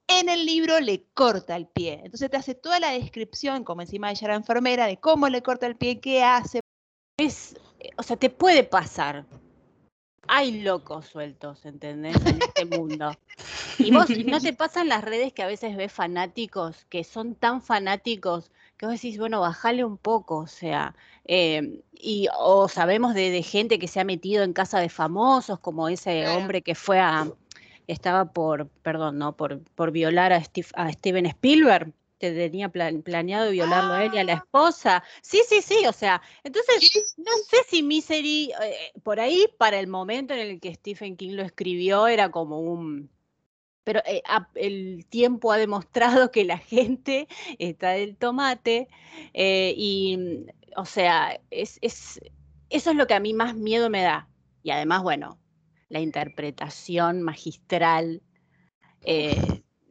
en 0.08 0.30
el 0.30 0.46
libro 0.46 0.80
le 0.80 1.04
corta 1.14 1.56
el 1.56 1.68
pie. 1.68 2.02
Entonces 2.04 2.30
te 2.30 2.38
hace 2.38 2.56
toda 2.56 2.80
la 2.80 2.92
descripción, 2.92 3.64
como 3.64 3.82
encima 3.82 4.12
ella 4.12 4.26
era 4.26 4.36
enfermera, 4.36 4.88
de 4.88 4.98
cómo 4.98 5.30
le 5.30 5.42
corta 5.42 5.68
el 5.68 5.76
pie, 5.76 6.00
qué 6.00 6.24
hace. 6.24 6.60
Es, 7.18 7.58
o 7.98 8.04
sea, 8.04 8.18
te 8.18 8.30
puede 8.30 8.64
pasar. 8.64 9.26
Hay 10.28 10.62
locos 10.62 11.06
sueltos, 11.06 11.66
¿entendés? 11.66 12.16
En 12.26 12.42
este 12.42 12.66
mundo. 12.66 13.12
Y 13.78 13.92
vos, 13.92 14.10
¿no 14.10 14.40
te 14.40 14.54
pasan 14.58 14.90
las 14.90 15.04
redes 15.04 15.34
que 15.34 15.44
a 15.44 15.48
veces 15.48 15.76
ves 15.76 15.92
fanáticos 15.92 16.86
que 16.86 17.04
son 17.04 17.36
tan 17.36 17.62
fanáticos 17.62 18.52
que 18.78 18.86
vos 18.86 18.96
decís, 18.96 19.18
bueno, 19.18 19.40
bajale 19.40 19.84
un 19.84 19.98
poco, 19.98 20.38
o 20.38 20.48
sea, 20.48 20.96
eh, 21.26 21.82
y 21.94 22.28
o 22.40 22.68
sabemos 22.68 23.14
de, 23.14 23.30
de 23.32 23.44
gente 23.44 23.80
que 23.80 23.88
se 23.88 24.00
ha 24.00 24.04
metido 24.04 24.44
en 24.44 24.54
casa 24.54 24.80
de 24.80 24.90
famosos, 24.90 25.60
como 25.60 25.90
ese 25.90 26.22
Claro. 26.24 26.38
hombre 26.38 26.62
que 26.62 26.76
fue 26.76 27.00
a, 27.00 27.28
estaba 27.88 28.32
por, 28.32 28.68
perdón, 28.84 29.18
no, 29.18 29.36
por, 29.36 29.60
por 29.76 29.92
violar 29.92 30.34
a, 30.34 30.44
Steve- 30.44 30.72
a 30.76 30.92
Steven 30.92 31.26
Spielberg. 31.26 31.94
que 32.18 32.32
tenía 32.32 32.70
planeado 32.70 33.52
violarlo 33.52 33.94
a 33.94 34.06
él 34.06 34.12
y 34.14 34.18
a 34.20 34.24
la 34.24 34.34
ah. 34.34 34.38
esposa. 34.38 35.04
Sí, 35.22 35.42
sí, 35.50 35.62
sí, 35.62 35.86
o 35.86 35.92
sea, 35.92 36.22
entonces 36.46 37.14
no 37.18 37.32
sé 37.50 37.58
si 37.68 37.84
Misery, 37.84 38.54
eh, 38.64 38.92
por 39.04 39.20
ahí 39.20 39.48
para 39.58 39.78
el 39.80 39.88
momento 39.88 40.34
en 40.34 40.40
el 40.40 40.60
que 40.62 40.74
Stephen 40.74 41.18
King 41.18 41.32
lo 41.36 41.44
escribió 41.44 42.08
era 42.08 42.32
como 42.32 42.60
un... 42.62 43.10
Pero 43.84 44.00
eh, 44.06 44.24
el 44.56 45.06
tiempo 45.10 45.52
ha 45.52 45.58
demostrado 45.58 46.32
que 46.32 46.46
la 46.46 46.58
gente 46.58 47.28
está 47.60 47.92
del 47.92 48.16
tomate 48.16 48.88
eh, 49.34 49.74
y, 49.78 50.18
o 50.76 50.86
sea, 50.86 51.40
es, 51.50 51.80
es, 51.82 52.20
eso 52.70 52.90
es 52.92 52.96
lo 52.96 53.08
que 53.08 53.14
a 53.14 53.20
mí 53.20 53.34
más 53.34 53.56
miedo 53.56 53.90
me 53.90 54.04
da. 54.04 54.28
Y 54.64 54.72
además, 54.72 55.04
bueno, 55.04 55.40
la 55.90 56.00
interpretación 56.00 57.22
magistral 57.22 58.22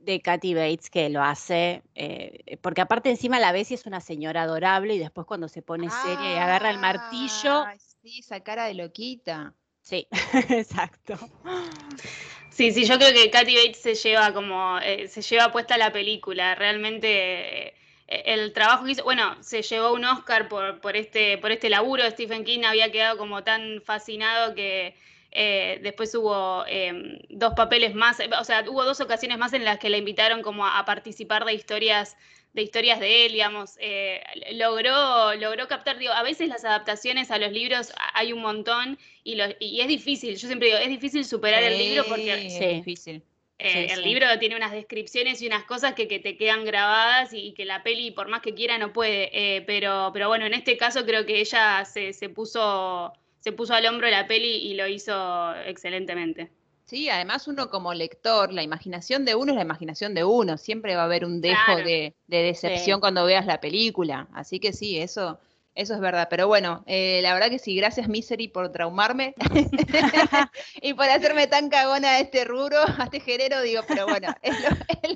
de 0.05 0.21
Kathy 0.21 0.55
Bates 0.55 0.91
que 0.91 1.09
lo 1.09 1.23
hace, 1.23 1.83
eh, 1.95 2.59
porque 2.61 2.81
aparte 2.81 3.11
encima 3.11 3.41
la 3.41 3.53
ves 3.53 3.71
y 3.71 3.75
es 3.75 3.87
una 3.87 4.01
señora 4.01 4.43
adorable 4.43 4.95
y 4.95 4.99
después 4.99 5.27
cuando 5.27 5.49
se 5.49 5.63
pone 5.63 5.89
seria 5.91 6.35
y 6.35 6.37
agarra 6.37 6.71
el 6.71 6.79
martillo. 6.79 7.65
Sí, 8.03 8.19
esa 8.19 8.41
cara 8.41 8.67
de 8.67 8.75
loquita. 8.75 9.55
Sí, 9.81 10.07
exacto. 10.51 11.19
Sí, 12.51 12.73
sí, 12.73 12.85
yo 12.85 12.99
creo 12.99 13.13
que 13.13 13.31
Kathy 13.31 13.57
Bates 13.57 13.81
se 13.81 13.95
lleva 13.95 14.33
como, 14.33 14.79
eh, 14.79 15.09
se 15.09 15.23
lleva 15.23 15.53
puesta 15.53 15.77
la 15.77 15.93
película, 15.93 16.55
realmente 16.55 17.69
eh, 17.69 17.75
el 18.07 18.53
trabajo 18.53 18.85
que 18.85 18.93
hizo, 18.93 19.05
bueno, 19.05 19.43
se 19.43 19.63
llevó 19.63 19.93
un 19.93 20.05
Oscar 20.05 20.49
por, 20.49 20.81
por, 20.81 20.97
este, 20.97 21.39
por 21.39 21.53
este 21.53 21.71
laburo, 21.71 22.09
Stephen 22.11 22.45
King 22.45 22.65
había 22.65 22.93
quedado 22.93 23.17
como 23.17 23.43
tan 23.45 23.81
fascinado 23.83 24.55
que 24.55 24.95
eh, 25.31 25.81
después 25.83 26.15
hubo 26.15 26.65
em, 26.67 27.19
dos 27.29 27.55
papeles 27.55 27.95
más, 27.95 28.19
o 28.39 28.45
sea, 28.45 28.65
hubo 28.69 28.85
dos 28.85 29.01
ocasiones 29.01 29.39
más 29.39 29.53
en 29.53 29.65
las 29.65 29.79
que 29.79 29.89
la 29.89 29.97
invitaron 29.97 30.43
como 30.43 30.67
a, 30.67 30.85
participar 30.85 31.45
de 31.45 31.55
historias 31.55 32.17
de 32.53 32.63
historias 32.63 33.01
de 33.01 33.27
él, 33.27 33.33
digamos, 33.33 33.77
eh, 33.81 34.23
logró, 34.53 35.35
logró 35.35 35.67
captar, 35.67 35.99
digo, 35.99 36.13
a 36.13 36.23
veces 36.23 36.49
las 36.49 36.65
adaptaciones 36.65 37.33
a 37.33 37.39
los 37.39 37.51
libros 37.51 37.93
hay 38.13 38.33
un 38.33 38.43
montón 38.43 38.97
y, 39.25 39.37
y 39.59 39.81
es 39.81 39.89
difícil, 39.89 40.37
yo 40.37 40.47
siempre 40.47 40.69
digo, 40.69 40.79
es 40.79 40.89
difícil 40.89 41.25
superar 41.25 41.65
el 41.65 41.79
libro 41.79 42.05
porque 42.09 42.47
es 42.47 42.61
difícil. 42.77 43.25
Eh, 43.59 43.89
el 43.91 44.03
libro 44.03 44.27
tiene 44.39 44.57
unas 44.57 44.73
descripciones 44.73 45.41
y 45.41 45.47
unas 45.47 45.65
cosas 45.65 45.95
que, 45.95 46.07
te 46.07 46.37
quedan 46.37 46.65
grabadas 46.65 47.33
y, 47.33 47.55
que 47.55 47.65
la 47.65 47.83
peli, 47.83 48.11
por 48.11 48.29
más 48.29 48.43
que 48.43 48.55
quiera, 48.55 48.79
no 48.79 48.93
puede. 48.93 49.63
pero, 49.67 50.11
pero 50.13 50.29
bueno, 50.29 50.47
en 50.47 50.55
este 50.55 50.77
caso 50.77 51.05
creo 51.05 51.25
que 51.25 51.41
ella 51.41 51.85
se, 51.85 52.13
se 52.13 52.29
puso 52.29 53.13
se 53.45 53.53
puso 53.53 53.75
al 53.75 53.85
hombro 53.85 54.09
la 54.09 54.27
peli 54.27 54.57
y 54.57 54.73
lo 54.73 54.89
hizo 54.89 55.55
excelentemente. 55.67 56.51
Sí, 56.87 57.11
además 57.11 57.47
uno 57.47 57.69
como 57.69 57.93
lector, 57.93 58.51
la 58.55 58.63
imaginación 58.63 59.27
de 59.27 59.35
uno 59.35 59.53
es 59.53 59.57
la 59.57 59.65
imaginación 59.65 60.15
de 60.15 60.25
uno, 60.25 60.57
siempre 60.57 60.97
va 60.97 61.03
a 61.03 61.05
haber 61.05 61.27
un 61.27 61.43
dejo 61.43 61.77
de, 61.77 62.15
decepción 62.27 63.01
cuando 63.01 63.27
veas 63.27 63.45
la 63.45 63.61
película, 63.61 64.29
así 64.33 64.61
que 64.61 64.73
sí, 64.73 64.97
eso, 64.97 65.39
eso 65.75 65.95
es 65.95 66.01
verdad, 66.01 66.29
pero 66.31 66.47
bueno, 66.47 66.85
eh, 66.87 67.21
la 67.23 67.35
verdad 67.35 67.51
que 67.51 67.59
sí, 67.59 67.75
gracias 67.75 68.09
Misery 68.09 68.47
por 68.47 68.71
traumarme 68.71 69.35
y 70.83 70.95
por 70.95 71.07
hacerme 71.07 71.49
tan 71.49 71.69
cagona 71.69 72.13
a 72.13 72.21
este 72.21 72.45
rubro, 72.45 72.79
a 72.79 73.05
este 73.05 73.19
género, 73.19 73.61
digo, 73.61 73.83
pero 73.89 74.07
bueno, 74.07 74.33
es 74.43 74.55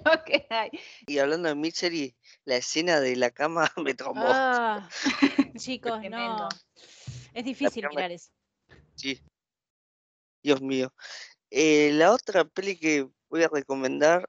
lo, 0.05 0.25
que 0.25 0.47
hay. 0.51 0.71
Y 1.07 1.19
hablando 1.19 1.49
de 1.49 1.55
Misery, 1.55 2.17
la 2.45 2.57
escena 2.57 2.99
de 2.99 3.15
la 3.15 3.31
cama 3.31 3.71
me 3.77 3.95
traumó. 3.95 4.25
Ah, 4.27 4.89
chicos, 5.57 6.01
no. 6.11 6.49
Es 7.35 7.45
difícil 7.45 7.87
mirar 7.89 8.11
eso. 8.11 8.31
Sí. 8.97 9.21
Dios 10.43 10.61
mío. 10.61 10.93
Eh, 11.51 11.93
la 11.93 12.13
otra 12.13 12.45
peli 12.45 12.77
que 12.77 13.09
voy 13.29 13.45
a 13.45 13.49
recomendar 13.49 14.29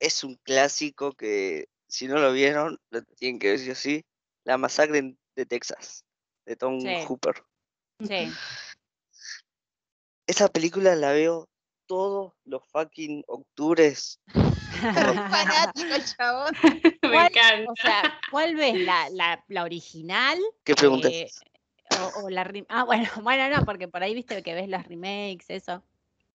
es 0.00 0.24
un 0.24 0.36
clásico 0.36 1.12
que, 1.12 1.66
si 1.86 2.08
no 2.08 2.18
lo 2.18 2.32
vieron, 2.32 2.78
lo 2.88 3.02
tienen 3.02 3.38
que 3.38 3.50
ver 3.50 3.58
sí 3.58 3.70
así. 3.70 4.04
La 4.44 4.56
masacre 4.58 5.16
de 5.34 5.46
Texas, 5.46 6.04
de 6.46 6.56
Tom 6.56 6.78
Hooper. 7.06 7.44
Sí. 8.06 8.32
Esa 10.26 10.48
película 10.48 10.94
la 10.94 11.12
veo 11.12 11.48
todos 11.86 12.32
los 12.44 12.62
fucking 12.68 13.24
octubres. 13.26 14.20
fanático 14.30 15.94
chabón. 16.16 16.52
Me 17.02 17.26
encanta. 17.26 17.70
O 17.70 17.76
sea, 17.76 18.20
¿cuál 18.30 18.56
ves? 18.56 18.74
¿La, 18.80 19.08
la, 19.10 19.44
la 19.48 19.62
original? 19.62 20.38
¿Qué 20.64 20.74
preguntas? 20.74 21.12
Eh, 21.12 21.30
o, 22.22 22.30
la 22.30 22.50
Ah, 22.68 22.84
bueno, 22.84 23.08
bueno, 23.22 23.56
no, 23.56 23.64
porque 23.64 23.88
por 23.88 24.02
ahí 24.02 24.14
viste 24.14 24.42
que 24.42 24.54
ves 24.54 24.68
las 24.68 24.86
remakes, 24.86 25.46
eso. 25.48 25.82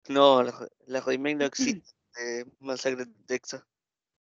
No, 0.08 0.42
las 0.42 0.54
la 0.86 1.00
remakes 1.00 1.36
no 1.38 1.44
existen 1.44 1.94
de 2.16 2.46
Masacre 2.60 3.04
de 3.04 3.12
Texas. 3.26 3.64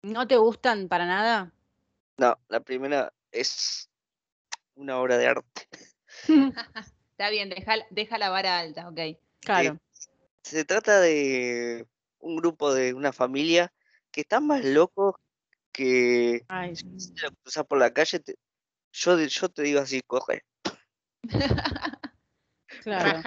¿No 0.03 0.27
te 0.27 0.37
gustan 0.37 0.89
para 0.89 1.07
nada? 1.07 1.53
No, 2.19 2.37
la 2.49 2.61
primera 2.61 3.13
es 3.31 3.89
una 4.75 4.99
obra 4.99 5.19
de 5.19 5.27
arte. 5.27 5.69
Está 7.11 7.31
bien, 7.31 7.51
deja, 7.51 7.75
deja 7.91 8.19
la 8.19 8.31
vara 8.31 8.59
alta, 8.59 8.89
ok. 8.89 9.01
Claro. 9.41 9.79
se 10.43 10.65
trata 10.65 11.01
de 11.01 11.87
un 12.21 12.37
grupo 12.37 12.73
de 12.73 12.95
una 12.95 13.13
familia 13.13 13.73
que 14.11 14.21
están 14.23 14.47
más 14.47 14.65
locos 14.65 15.17
que 15.73 16.45
si 16.75 17.13
te 17.15 17.23
lo 17.23 17.33
cruzas 17.43 17.67
por 17.67 17.79
la 17.79 17.93
calle, 17.93 18.23
yo, 18.93 19.19
yo 19.19 19.49
te 19.49 19.63
digo 19.63 19.81
así, 19.81 20.01
coge. 20.03 20.43
claro. 22.83 23.23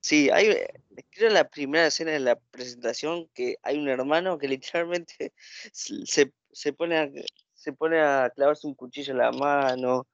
Sí, 0.00 0.30
hay, 0.30 0.66
creo 1.10 1.30
la 1.30 1.48
primera 1.48 1.86
escena 1.86 2.10
de 2.12 2.20
la 2.20 2.36
presentación 2.36 3.28
que 3.34 3.56
hay 3.62 3.78
un 3.78 3.88
hermano 3.88 4.38
que 4.38 4.48
literalmente 4.48 5.32
se, 5.72 6.32
se 6.52 6.72
pone 6.72 6.98
a, 6.98 7.08
se 7.60 7.74
pone 7.74 8.00
a 8.00 8.30
clavarse 8.34 8.66
un 8.66 8.74
cuchillo 8.74 9.12
en 9.12 9.18
la 9.18 9.32
mano, 9.32 10.06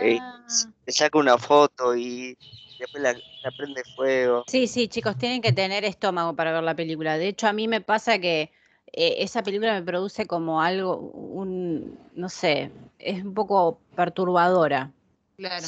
eh, 0.00 0.16
ah. 0.20 0.46
le 0.86 0.92
saca 0.92 1.18
una 1.18 1.36
foto 1.36 1.96
y 1.96 2.38
después 2.78 3.02
la, 3.02 3.16
prende 3.56 3.82
fuego. 3.96 4.44
Sí, 4.46 4.68
sí, 4.68 4.86
chicos, 4.86 5.18
tienen 5.18 5.42
que 5.42 5.52
tener 5.52 5.84
estómago 5.84 6.36
para 6.36 6.52
ver 6.52 6.62
la 6.62 6.76
película. 6.76 7.18
De 7.18 7.26
hecho, 7.26 7.48
a 7.48 7.52
mí 7.52 7.66
me 7.66 7.80
pasa 7.80 8.20
que 8.20 8.52
eh, 8.92 9.16
esa 9.18 9.42
película 9.42 9.74
me 9.74 9.82
produce 9.82 10.26
como 10.26 10.62
algo, 10.62 10.96
un, 10.96 11.98
no 12.14 12.28
sé, 12.28 12.70
es 13.00 13.24
un 13.24 13.34
poco 13.34 13.80
perturbadora. 13.96 14.92
Claro. 15.36 15.66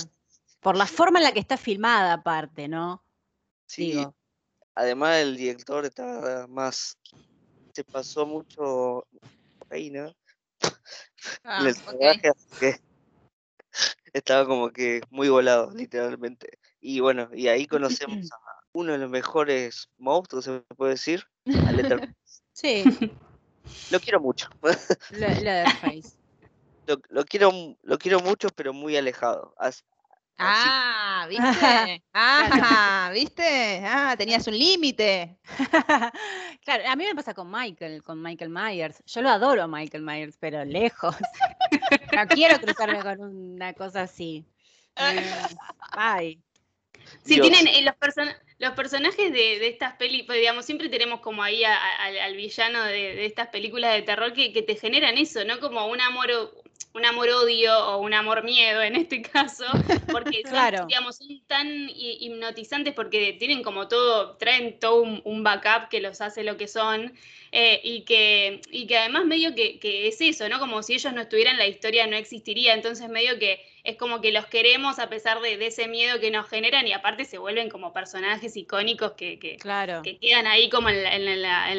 Por 0.61 0.77
la 0.77 0.87
forma 0.87 1.19
en 1.19 1.25
la 1.25 1.33
que 1.33 1.41
está 1.41 1.57
filmada 1.57 2.13
aparte, 2.13 2.69
¿no? 2.69 3.03
Sí. 3.67 4.07
Además 4.77 5.17
el 5.17 5.37
director 5.37 5.85
estaba 5.87 6.47
más, 6.47 6.97
se 7.73 7.83
pasó 7.83 8.27
mucho 8.27 9.05
Ah, 11.45 11.69
que 12.61 12.81
estaba 14.13 14.47
como 14.47 14.71
que 14.71 15.03
muy 15.11 15.29
volado, 15.29 15.71
literalmente. 15.73 16.59
Y 16.81 17.01
bueno, 17.01 17.29
y 17.35 17.49
ahí 17.49 17.67
conocemos 17.67 18.17
a 18.33 18.37
uno 18.73 18.93
de 18.93 18.99
los 18.99 19.11
mejores 19.11 19.91
monstruos, 19.99 20.45
se 20.45 20.61
puede 20.77 20.93
decir, 20.93 21.25
Sí. 22.53 22.85
Lo 23.91 24.01
quiero 24.01 24.21
mucho. 24.21 24.49
Lo, 26.87 26.97
lo, 27.09 27.25
quiero, 27.25 27.51
lo 27.83 27.99
quiero 27.99 28.21
mucho, 28.21 28.49
pero 28.55 28.73
muy 28.73 28.97
alejado. 28.97 29.55
Ah, 30.39 31.27
¿viste? 31.31 32.05
Ah, 32.13 33.11
¿viste? 33.13 33.83
Ah, 33.85 34.15
tenías 34.17 34.47
un 34.47 34.59
límite. 34.59 35.39
claro, 36.65 36.85
a 36.89 36.97
mí 36.97 37.05
me 37.05 37.15
pasa 37.15 37.35
con 37.35 37.51
Michael, 37.51 38.03
con 38.03 38.23
Michael 38.23 38.51
Myers. 38.51 39.03
Yo 39.07 39.23
lo 39.23 39.31
adoro 39.31 39.63
a 39.63 39.67
Michael 39.67 40.03
Myers, 40.03 40.37
pero 40.39 40.65
lejos. 40.65 41.17
no 42.17 42.27
quiero 42.29 42.59
cruzarme 42.61 43.03
con 43.03 43.21
una 43.21 43.73
cosa 43.73 44.03
así. 44.03 44.45
Ay. 45.93 46.41
Sí, 47.25 47.41
tienen 47.41 47.69
eh, 47.69 47.83
los, 47.83 47.95
los 48.59 48.73
personajes 48.73 49.33
de, 49.33 49.67
estas 49.67 49.95
películas, 49.95 50.27
pues, 50.27 50.39
digamos, 50.39 50.65
siempre 50.65 50.89
tenemos 50.89 51.21
como 51.21 51.43
ahí 51.43 51.63
al 51.65 52.37
villano 52.37 52.85
de, 52.85 53.27
estas 53.27 53.49
películas 53.49 53.95
de 53.95 54.03
terror 54.03 54.33
que, 54.33 54.53
que, 54.53 54.63
te 54.63 54.77
generan 54.77 55.19
eso, 55.19 55.45
¿no? 55.45 55.61
Como 55.61 55.87
un 55.87 56.01
amor, 56.01 56.31
un 56.97 57.05
amor-odio 57.05 57.79
o 57.89 57.99
un 57.99 58.15
amor-miedo 58.15 58.83
en 58.83 58.97
este 58.97 59.21
caso, 59.21 59.65
porque 60.11 60.43
son, 60.49 60.87
digamos, 60.87 61.17
son 61.17 61.41
tan 61.47 61.91
hipnotizantes 61.95 62.95
porque 62.95 63.35
tienen 63.35 63.63
como 63.63 63.87
todo, 63.87 64.37
traen 64.37 64.81
todo 64.81 65.03
un, 65.03 65.43
backup 65.45 65.91
que 65.91 66.01
los 66.01 66.23
hace 66.23 66.43
lo 66.43 66.57
que 66.57 66.67
son, 66.67 67.13
eh, 67.53 67.81
y, 67.85 68.03
que, 68.03 68.63
y 68.71 68.87
que 68.87 68.97
además 68.97 69.27
medio 69.27 69.55
que, 69.55 69.79
es 70.09 70.21
eso, 70.23 70.49
¿no? 70.49 70.59
Como 70.59 70.83
si 70.83 70.95
ellos 70.95 71.13
no 71.13 71.21
estuvieran, 71.21 71.59
la 71.59 71.67
historia 71.67 72.07
no 72.07 72.17
existiría, 72.17 72.73
entonces 72.73 73.09
medio 73.11 73.39
que 73.39 73.63
es 73.87 73.97
como 73.97 74.21
que 74.21 74.33
los 74.33 74.47
queremos 74.47 74.99
a 74.99 75.09
pesar 75.09 75.41
de, 75.41 75.65
ese 75.67 75.89
miedo 75.89 76.21
que 76.21 76.31
nos 76.31 76.49
generan 76.49 76.87
y 76.87 76.93
aparte 76.93 77.25
se 77.25 77.39
vuelven 77.39 77.71
como 77.71 77.93
personajes 77.93 78.57
icónicos 78.57 79.13
que, 79.13 79.39
que, 79.39 79.57
que 80.03 80.19
quedan 80.19 80.47
ahí 80.47 80.69
como 80.69 80.89
en 80.89 81.43
la 81.43 81.71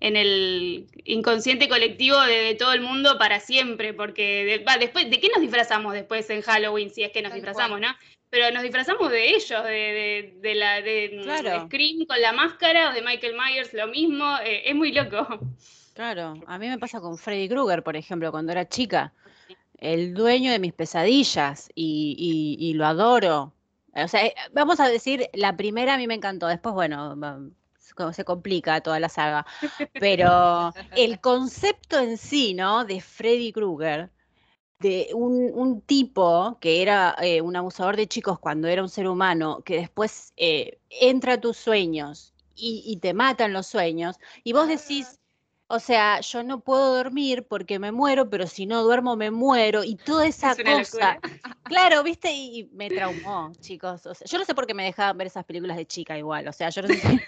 en 0.00 0.16
el 0.16 0.86
inconsciente 1.04 1.68
colectivo 1.68 2.18
de, 2.22 2.54
todo 2.54 2.72
el 2.72 2.80
mundo 2.80 3.18
para 3.18 3.38
siempre, 3.38 3.92
porque 3.92 4.64
después, 4.78 5.10
¿de 5.10 5.20
qué 5.20 5.28
nos 5.28 5.42
disfrazamos 5.42 5.92
después 5.92 6.28
en 6.30 6.40
Halloween? 6.40 6.90
Si 6.90 7.02
es 7.02 7.12
que 7.12 7.22
nos 7.22 7.34
disfrazamos, 7.34 7.80
¿no? 7.80 7.88
Pero 8.30 8.50
nos 8.52 8.62
disfrazamos 8.62 9.10
de 9.10 9.34
ellos, 9.34 9.64
de, 9.64 10.34
de, 10.40 10.54
la 10.54 10.80
de, 10.80 11.20
Scream 11.66 12.06
con 12.06 12.20
la 12.20 12.32
máscara 12.32 12.90
o 12.90 12.92
de 12.94 13.02
Michael 13.02 13.34
Myers, 13.34 13.74
lo 13.74 13.88
mismo, 13.88 14.38
eh, 14.44 14.62
es 14.64 14.74
muy 14.74 14.92
loco. 14.92 15.26
Claro, 15.94 16.34
a 16.46 16.58
mí 16.58 16.68
me 16.68 16.78
pasa 16.78 17.00
con 17.00 17.18
Freddy 17.18 17.48
Krueger, 17.48 17.82
por 17.82 17.96
ejemplo, 17.96 18.30
cuando 18.30 18.52
era 18.52 18.66
chica. 18.68 19.12
El 19.80 20.14
dueño 20.14 20.52
de 20.52 20.58
mis 20.58 20.72
pesadillas 20.72 21.70
y, 21.74 22.56
y 22.58 22.74
lo 22.74 22.86
adoro. 22.86 23.52
O 23.94 24.08
sea, 24.08 24.26
eh, 24.26 24.34
vamos 24.52 24.80
a 24.80 24.88
decir, 24.88 25.28
la 25.34 25.56
primera 25.56 25.94
a 25.94 25.98
mí 25.98 26.06
me 26.06 26.14
encantó, 26.14 26.46
después, 26.46 26.74
bueno, 26.74 27.16
se 28.12 28.24
complica 28.24 28.80
toda 28.80 29.00
la 29.00 29.08
saga, 29.08 29.46
pero 29.92 30.72
el 30.96 31.20
concepto 31.20 31.98
en 31.98 32.16
sí, 32.16 32.54
¿no? 32.54 32.84
De 32.84 33.00
Freddy 33.00 33.52
Krueger, 33.52 34.10
de 34.78 35.10
un, 35.14 35.82
tipo 35.82 36.58
que 36.60 36.80
era 36.80 37.14
eh, 37.20 37.42
un 37.42 37.56
abusador 37.56 37.96
de 37.96 38.06
chicos 38.06 38.38
cuando 38.38 38.68
era 38.68 38.82
un 38.82 38.88
ser 38.88 39.08
humano, 39.08 39.62
que 39.64 39.76
después 39.76 40.32
eh, 40.36 40.78
entra 40.88 41.34
a 41.34 41.40
tus 41.40 41.56
sueños 41.56 42.32
y, 42.54 42.82
y, 42.86 42.96
te 42.96 43.12
mata 43.12 43.44
en 43.44 43.52
los 43.52 43.66
sueños, 43.66 44.16
y 44.44 44.52
vos 44.52 44.68
decís, 44.68 45.19
o 45.72 45.78
sea, 45.78 46.18
yo 46.20 46.42
no 46.42 46.58
puedo 46.58 46.96
dormir 46.96 47.44
porque 47.44 47.78
me 47.78 47.92
muero, 47.92 48.28
pero 48.28 48.48
si 48.48 48.66
no 48.66 48.82
duermo 48.82 49.14
me 49.14 49.30
muero 49.30 49.84
y 49.84 49.94
toda 49.94 50.26
esa 50.26 50.56
cosa. 50.56 51.20
Claro, 51.70 52.02
viste, 52.02 52.32
y, 52.32 52.68
me 52.72 52.88
traumó, 52.88 53.52
chicos. 53.60 54.04
O 54.04 54.12
sea, 54.12 54.26
yo 54.26 54.38
no 54.38 54.44
sé 54.44 54.56
por 54.56 54.66
qué 54.66 54.74
me 54.74 54.82
dejaban 54.82 55.16
ver 55.16 55.28
esas 55.28 55.44
películas 55.44 55.76
de 55.76 55.86
chica 55.86 56.18
igual. 56.18 56.48
O 56.48 56.52
sea, 56.52 56.68
yo 56.70 56.82
no 56.82 56.88
sé 56.88 56.96
si 56.96 57.20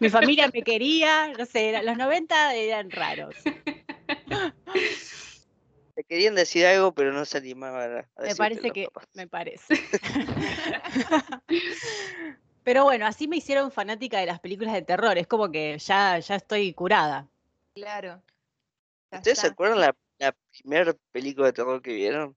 mi, 0.00 0.08
familia 0.08 0.48
me 0.50 0.62
quería, 0.62 1.30
no 1.36 1.44
sé, 1.44 1.82
los 1.82 1.98
90 1.98 2.54
eran 2.54 2.90
raros. 2.90 3.36
Te 5.94 6.04
querían 6.04 6.34
decir 6.34 6.64
algo, 6.64 6.94
pero 6.94 7.12
no 7.12 7.26
se 7.26 7.36
animaban 7.36 7.98
a 7.98 8.08
Me 8.22 8.34
parece 8.34 8.70
que, 8.70 8.88
me 9.12 9.26
parece. 9.26 9.74
Pero 12.62 12.84
bueno, 12.84 13.06
así 13.06 13.28
me 13.28 13.36
hicieron 13.36 13.70
fanática 13.70 14.18
de 14.18 14.26
las 14.26 14.40
películas 14.40 14.72
de 14.72 14.80
terror. 14.80 15.18
Es 15.18 15.26
como 15.26 15.50
que 15.50 15.76
ya, 15.78 16.18
ya 16.20 16.36
estoy 16.36 16.72
curada. 16.72 17.29
Claro. 17.80 18.22
¿Ustedes 19.10 19.38
se 19.38 19.46
acuerdan 19.46 19.80
la, 19.80 19.96
la 20.18 20.36
primera 20.52 20.94
película 21.12 21.46
de 21.46 21.52
terror 21.52 21.82
que 21.82 21.94
vieron? 21.94 22.36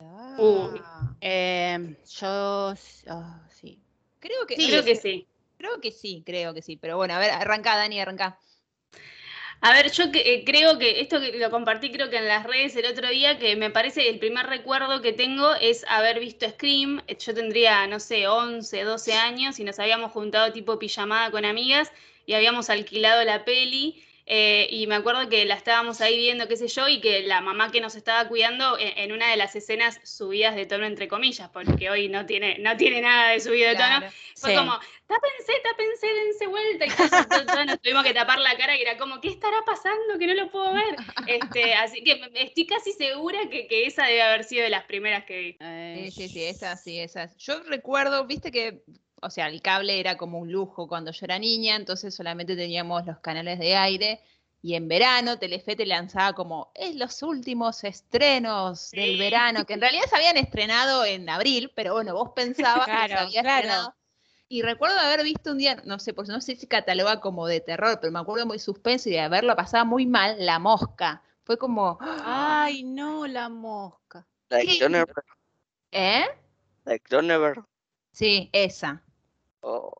Ah. 0.00 1.14
Em, 1.20 1.96
yo 2.18 2.74
ah, 3.08 3.46
sí. 3.50 3.80
Creo 4.18 4.46
que 4.46 4.56
sí. 4.56 4.66
Creo 4.66 4.84
que 4.84 4.96
sí. 4.96 5.26
Creo 5.56 5.80
que 5.80 5.92
sí, 5.92 6.22
creo 6.24 6.54
que 6.54 6.62
sí. 6.62 6.76
Pero 6.76 6.96
bueno, 6.96 7.14
a 7.14 7.18
ver, 7.18 7.30
arranca, 7.30 7.76
Dani, 7.76 8.00
arranca. 8.00 8.38
A 9.62 9.72
ver, 9.74 9.90
yo 9.92 10.04
eh, 10.14 10.42
creo 10.46 10.78
que 10.78 11.00
esto 11.00 11.20
que 11.20 11.38
lo 11.38 11.50
compartí 11.50 11.92
creo 11.92 12.08
que 12.08 12.16
en 12.16 12.26
las 12.26 12.44
redes 12.44 12.74
el 12.76 12.86
otro 12.86 13.08
día, 13.10 13.38
que 13.38 13.56
me 13.56 13.70
parece 13.70 14.08
el 14.08 14.18
primer 14.18 14.46
recuerdo 14.46 15.02
que 15.02 15.12
tengo 15.12 15.54
es 15.54 15.84
haber 15.88 16.18
visto 16.18 16.48
Scream. 16.48 17.02
Yo 17.18 17.34
tendría, 17.34 17.86
no 17.86 18.00
sé, 18.00 18.26
11, 18.26 18.84
12 18.84 19.12
años 19.12 19.60
y 19.60 19.64
nos 19.64 19.78
habíamos 19.78 20.12
juntado 20.12 20.52
tipo 20.52 20.78
pijamada 20.78 21.30
con 21.30 21.44
amigas 21.44 21.92
y 22.24 22.32
habíamos 22.32 22.70
alquilado 22.70 23.22
la 23.24 23.44
peli 23.44 24.02
eh, 24.32 24.68
y 24.70 24.86
me 24.86 24.94
acuerdo 24.94 25.28
que 25.28 25.44
la 25.44 25.56
estábamos 25.56 26.00
ahí 26.00 26.16
viendo, 26.16 26.46
qué 26.46 26.56
sé 26.56 26.68
yo, 26.68 26.86
y 26.86 27.00
que 27.00 27.22
la 27.22 27.40
mamá 27.40 27.72
que 27.72 27.80
nos 27.80 27.96
estaba 27.96 28.28
cuidando 28.28 28.78
en, 28.78 29.10
una 29.10 29.28
de 29.28 29.36
las 29.36 29.56
escenas 29.56 29.98
subidas 30.04 30.54
de 30.54 30.66
tono, 30.66 30.86
entre 30.86 31.08
comillas, 31.08 31.50
porque 31.50 31.90
hoy 31.90 32.08
no 32.08 32.26
tiene, 32.26 32.56
no 32.60 32.76
tiene 32.76 33.00
nada 33.00 33.32
de 33.32 33.40
subido 33.40 33.70
de 33.70 33.74
tono, 33.74 34.06
fue 34.36 34.54
como, 34.54 34.78
tápense, 35.08 35.52
tápense, 35.64 36.06
dense 36.06 36.46
vuelta, 36.46 36.86
y 36.86 36.90
todos, 36.90 37.66
nos 37.66 37.80
tuvimos 37.80 38.04
que 38.04 38.14
tapar 38.14 38.38
la 38.38 38.56
cara 38.56 38.76
y 38.76 38.82
era 38.82 38.96
como, 38.96 39.20
¿qué 39.20 39.30
estará 39.30 39.64
pasando? 39.66 40.16
Que 40.16 40.28
no 40.28 40.34
lo 40.34 40.48
puedo 40.48 40.74
ver. 40.74 40.94
Este, 41.26 41.74
así 41.74 42.04
que 42.04 42.22
estoy 42.34 42.66
casi 42.66 42.92
segura 42.92 43.48
que, 43.50 43.66
que, 43.66 43.86
esa 43.86 44.04
debe 44.04 44.22
haber 44.22 44.44
sido 44.44 44.62
de 44.62 44.70
las 44.70 44.84
primeras 44.84 45.24
que 45.24 45.40
vi. 45.40 46.04
Sí, 46.04 46.10
sí, 46.12 46.28
sí, 46.28 46.44
esa 46.44 46.76
sí, 46.76 47.00
esa. 47.00 47.36
Yo 47.36 47.60
recuerdo, 47.64 48.24
viste 48.28 48.52
que 48.52 48.84
o 49.22 49.30
sea, 49.30 49.48
el 49.48 49.62
cable 49.62 50.00
era 50.00 50.16
como 50.16 50.38
un 50.38 50.50
lujo 50.50 50.88
cuando 50.88 51.12
yo 51.12 51.24
era 51.24 51.38
niña, 51.38 51.76
entonces 51.76 52.14
solamente 52.14 52.56
teníamos 52.56 53.06
los 53.06 53.18
canales 53.18 53.58
de 53.58 53.76
aire. 53.76 54.20
Y 54.62 54.74
en 54.74 54.88
verano 54.88 55.38
Telefe 55.38 55.74
te 55.74 55.86
lanzaba 55.86 56.34
como, 56.34 56.70
es 56.74 56.94
los 56.96 57.22
últimos 57.22 57.82
estrenos 57.84 58.90
del 58.90 59.18
verano, 59.18 59.64
que 59.64 59.72
en 59.72 59.80
realidad 59.80 60.04
se 60.08 60.16
habían 60.16 60.36
estrenado 60.36 61.04
en 61.04 61.28
abril, 61.30 61.72
pero 61.74 61.94
bueno, 61.94 62.12
vos 62.12 62.32
pensabas 62.36 62.86
que 62.86 63.08
se 63.08 63.14
había 63.14 63.40
estrenado. 63.40 63.94
Y 64.48 64.62
recuerdo 64.62 64.98
haber 64.98 65.22
visto 65.22 65.52
un 65.52 65.58
día, 65.58 65.80
no 65.84 65.98
sé, 65.98 66.12
pues 66.12 66.28
no 66.28 66.40
sé 66.40 66.56
si 66.56 66.66
cataloga 66.66 67.20
como 67.20 67.46
de 67.46 67.60
terror, 67.60 67.98
pero 68.00 68.12
me 68.12 68.18
acuerdo 68.18 68.46
muy 68.46 68.58
suspenso 68.58 69.08
y 69.08 69.12
de 69.12 69.20
haberlo 69.20 69.54
pasado 69.56 69.86
muy 69.86 70.06
mal, 70.06 70.36
La 70.44 70.58
Mosca. 70.58 71.22
Fue 71.44 71.56
como... 71.56 71.98
Ay, 72.00 72.82
no, 72.82 73.26
La 73.26 73.48
Mosca. 73.48 74.26
¿Eh? 75.92 76.24
La 76.84 76.98
Cronenberg. 76.98 77.64
Sí, 78.12 78.50
esa. 78.52 79.02
Oh, 79.60 79.92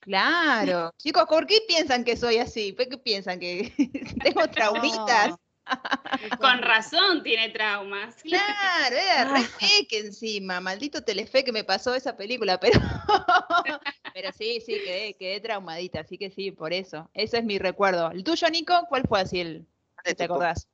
claro. 0.00 0.92
Chicos, 0.98 1.24
¿por 1.28 1.46
qué 1.46 1.58
piensan 1.66 2.04
que 2.04 2.16
soy 2.16 2.38
así? 2.38 2.72
¿Por 2.72 2.88
qué 2.88 2.98
piensan 2.98 3.40
que 3.40 3.72
tengo 4.22 4.48
traumitas? 4.50 5.34
Con 6.40 6.62
razón 6.62 7.22
tiene 7.22 7.50
traumas. 7.50 8.16
Claro, 8.22 8.96
era 8.96 9.32
re 9.32 9.46
que 9.88 9.98
encima, 9.98 10.60
maldito 10.60 11.02
Telefe 11.02 11.44
que 11.44 11.52
me 11.52 11.64
pasó 11.64 11.94
esa 11.94 12.16
película, 12.16 12.58
pero, 12.58 12.80
pero 14.12 14.32
sí, 14.32 14.60
sí, 14.60 14.80
quedé, 14.84 15.14
quedé 15.14 15.40
traumadita, 15.40 16.00
así 16.00 16.18
que 16.18 16.30
sí, 16.30 16.50
por 16.50 16.72
eso. 16.72 17.08
Ese 17.14 17.38
es 17.38 17.44
mi 17.44 17.58
recuerdo. 17.58 18.10
¿El 18.10 18.24
tuyo, 18.24 18.50
Nico? 18.50 18.86
¿Cuál 18.88 19.04
fue 19.08 19.20
así 19.20 19.40
el 19.40 19.66
te 20.02 20.24
acordás? 20.24 20.68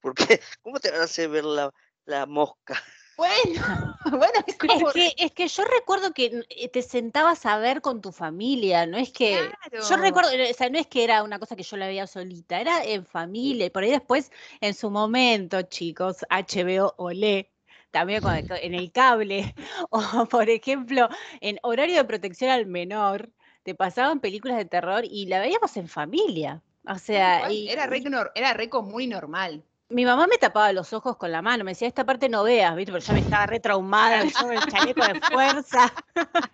¿Por 0.00 0.14
qué? 0.14 0.40
¿Cómo 0.62 0.80
te 0.80 0.88
hace 0.88 1.26
ver 1.28 1.44
la, 1.44 1.70
la 2.04 2.26
mosca? 2.26 2.82
Bueno, 3.16 3.96
bueno, 4.10 4.44
es, 4.46 4.56
que, 4.56 5.14
es 5.16 5.32
que 5.32 5.48
yo 5.48 5.64
recuerdo 5.64 6.12
que 6.12 6.44
eh, 6.48 6.68
te 6.68 6.82
sentabas 6.82 7.46
a 7.46 7.58
ver 7.58 7.80
con 7.80 8.00
tu 8.00 8.12
familia, 8.12 8.86
no 8.86 8.96
es 8.96 9.12
que. 9.12 9.50
Yo 9.88 9.96
recuerdo, 9.96 10.30
eh, 10.32 10.50
o 10.50 10.54
sea, 10.54 10.68
no 10.68 10.78
es 10.78 10.86
que 10.86 11.04
era 11.04 11.22
una 11.22 11.38
cosa 11.38 11.54
que 11.56 11.62
yo 11.62 11.76
la 11.76 11.86
veía 11.86 12.06
solita, 12.06 12.60
era 12.60 12.84
en 12.84 13.06
familia. 13.06 13.66
Y 13.66 13.70
por 13.70 13.84
ahí 13.84 13.90
después, 13.90 14.32
en 14.60 14.74
su 14.74 14.90
momento, 14.90 15.62
chicos, 15.62 16.24
HBO 16.28 16.94
Olé, 16.96 17.52
también 17.90 18.22
en 18.62 18.74
el 18.74 18.90
cable, 18.90 19.54
o 19.90 20.26
por 20.26 20.50
ejemplo, 20.50 21.08
en 21.40 21.58
horario 21.62 21.96
de 21.96 22.04
protección 22.04 22.50
al 22.50 22.66
menor, 22.66 23.30
te 23.62 23.74
pasaban 23.74 24.20
películas 24.20 24.56
de 24.56 24.64
terror 24.64 25.04
y 25.04 25.26
la 25.26 25.40
veíamos 25.40 25.76
en 25.76 25.88
familia. 25.88 26.62
O 26.86 26.98
sea, 26.98 27.48
era, 27.48 27.86
re, 27.86 28.02
era 28.34 28.52
re 28.52 28.68
común 28.68 29.02
y 29.02 29.06
normal 29.06 29.64
mi 29.94 30.04
mamá 30.04 30.26
me 30.26 30.38
tapaba 30.38 30.72
los 30.72 30.92
ojos 30.92 31.16
con 31.16 31.30
la 31.30 31.40
mano, 31.40 31.62
me 31.62 31.70
decía, 31.70 31.86
esta 31.86 32.04
parte 32.04 32.28
no 32.28 32.42
veas, 32.42 32.74
¿viste? 32.74 32.90
Porque 32.90 33.06
ya 33.06 33.14
me 33.14 33.20
estaba 33.20 33.46
re 33.46 33.60
traumada, 33.60 34.24
yo 34.24 34.50
el 34.50 34.60
chaleco 34.66 35.06
de 35.06 35.20
fuerza. 35.20 35.94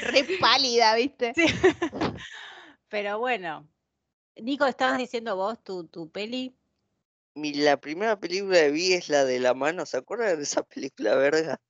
re 0.00 0.26
pálida, 0.40 0.94
¿viste? 0.94 1.34
Sí. 1.34 1.44
Pero 2.88 3.18
bueno. 3.18 3.68
Nico, 4.36 4.64
estabas 4.64 4.96
diciendo 4.96 5.36
vos 5.36 5.62
tu, 5.62 5.88
tu 5.88 6.10
peli. 6.10 6.56
Mi, 7.34 7.52
la 7.52 7.76
primera 7.76 8.18
película 8.18 8.56
que 8.56 8.70
vi 8.70 8.94
es 8.94 9.10
la 9.10 9.26
de 9.26 9.40
La 9.40 9.52
Mano, 9.52 9.84
¿se 9.84 9.98
acuerdan 9.98 10.38
de 10.38 10.42
esa 10.44 10.62
película 10.62 11.14
verga? 11.16 11.60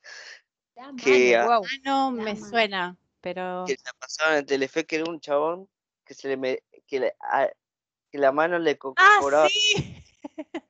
La 0.77 0.93
mano, 0.93 1.61
no, 1.85 2.11
me 2.13 2.37
suena, 2.37 2.97
pero... 3.21 3.65
Que 3.67 3.75
la 3.85 3.93
pasaban 3.99 4.39
en 4.39 4.47
Telefe, 4.47 4.87
que 4.87 4.97
era 4.97 5.11
un 5.11 5.19
chabón 5.19 5.69
que 6.05 6.15
se 6.15 6.37
le... 6.37 6.63
que, 6.87 7.13
que 8.13 8.19
la 8.19 8.31
mano 8.31 8.61
le. 8.61 8.79
¡Ah, 8.97 9.49
sí! 9.49 10.05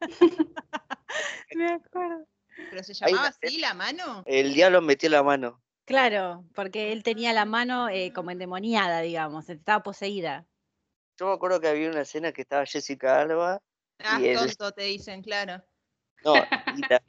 Me 1.55 1.67
acuerdo. 1.73 2.27
¿Pero 2.71 2.85
se 2.85 2.95
llamaba 2.95 3.29
así 3.29 3.59
la 3.59 3.75
mano? 3.75 4.23
El 4.27 4.55
diablo 4.55 4.81
metió 4.81 5.09
la 5.09 5.23
mano. 5.23 5.63
Claro, 5.85 6.45
porque 6.55 6.93
él 6.93 7.03
tenía 7.03 7.33
la 7.33 7.45
mano 7.45 7.89
eh, 7.89 8.13
como 8.13 8.31
endemoniada, 8.31 9.01
digamos, 9.01 9.49
estaba 9.49 9.83
poseída. 9.83 10.47
Yo 11.19 11.27
me 11.27 11.33
acuerdo 11.33 11.61
que 11.61 11.69
había 11.69 11.91
una 11.91 12.03
escena 12.03 12.33
que 12.33 12.43
estaba 12.43 12.65
Jessica 12.65 13.21
Alba. 13.21 13.61
Ah, 13.99 14.21
tonto, 14.35 14.73
te 14.73 14.85
dicen, 14.85 15.23
claro. 15.23 15.63
No, 16.25 16.35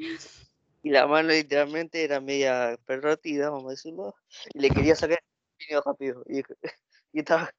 y 0.83 0.89
la, 0.89 1.05
mano 1.05 1.29
literalmente 1.29 2.03
era 2.03 2.19
media 2.19 2.77
perrotida, 2.85 3.49
vamos 3.49 3.67
a 3.67 3.71
decirlo, 3.71 4.15
y 4.53 4.59
le 4.59 4.69
quería 4.69 4.95
sacar 4.95 5.19
el 5.69 5.81
rápido. 5.85 6.23
Y, 6.27 6.39
y 7.13 7.19
estaba, 7.19 7.53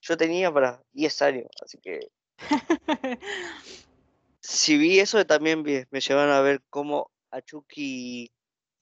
yo 0.00 0.16
tenía 0.16 0.52
para 0.52 0.82
10 0.92 1.22
años, 1.22 1.48
así 1.62 1.78
que 1.78 2.00
si 4.42 4.76
vi 4.76 4.98
eso, 4.98 5.24
también 5.24 5.62
me 5.62 6.00
llevaron 6.00 6.34
a 6.34 6.40
ver 6.40 6.62
cómo 6.68 7.10
a 7.30 7.40
Chucky 7.40 8.30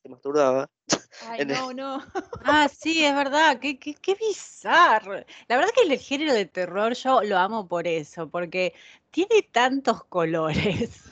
se 0.02 0.08
masturbaba. 0.08 0.70
Ay, 1.22 1.44
no, 1.44 1.72
no. 1.72 2.02
Ah, 2.44 2.68
sí, 2.68 3.04
es 3.04 3.14
verdad, 3.14 3.60
qué, 3.60 3.78
qué, 3.78 3.94
qué 3.94 4.14
bizarro. 4.14 5.14
La 5.48 5.56
verdad 5.56 5.70
que 5.74 5.92
el 5.92 5.98
género 5.98 6.32
de 6.32 6.46
terror 6.46 6.94
yo 6.94 7.22
lo 7.22 7.36
amo 7.36 7.68
por 7.68 7.86
eso, 7.86 8.28
porque 8.30 8.72
tiene 9.10 9.42
tantos 9.52 10.04
colores. 10.04 11.04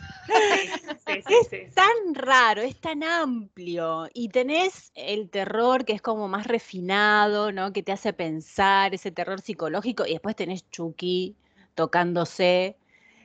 es 1.06 1.74
tan 1.74 2.14
raro, 2.14 2.62
es 2.62 2.80
tan 2.80 3.02
amplio. 3.02 4.08
Y 4.14 4.30
tenés 4.30 4.92
el 4.94 5.28
terror 5.28 5.84
que 5.84 5.92
es 5.92 6.02
como 6.02 6.26
más 6.28 6.46
refinado, 6.46 7.52
¿no? 7.52 7.72
Que 7.72 7.82
te 7.82 7.92
hace 7.92 8.14
pensar, 8.14 8.94
ese 8.94 9.10
terror 9.10 9.40
psicológico. 9.40 10.06
Y 10.06 10.12
después 10.12 10.36
tenés 10.36 10.68
Chucky 10.70 11.36
tocándose 11.74 12.76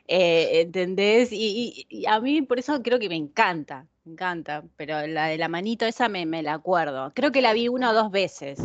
eh, 0.08 0.62
¿Entendés? 0.62 1.30
Y, 1.32 2.06
a 2.08 2.20
mí 2.20 2.42
por 2.42 2.60
eso 2.60 2.82
creo 2.82 3.00
que 3.00 3.10
me 3.10 3.16
encanta, 3.16 3.88
me 4.04 4.14
encanta, 4.14 4.64
pero 4.76 5.06
la 5.08 5.28
de 5.28 5.38
la 5.38 5.48
manito 5.48 5.86
esa 5.86 6.10
me, 6.10 6.26
me 6.26 6.44
la 6.44 6.54
acuerdo. 6.54 7.12
Creo 7.16 7.32
que 7.32 7.42
la 7.42 7.54
vi 7.54 7.68
una 7.68 7.92
o 7.92 7.94
dos 7.94 8.12
veces. 8.12 8.60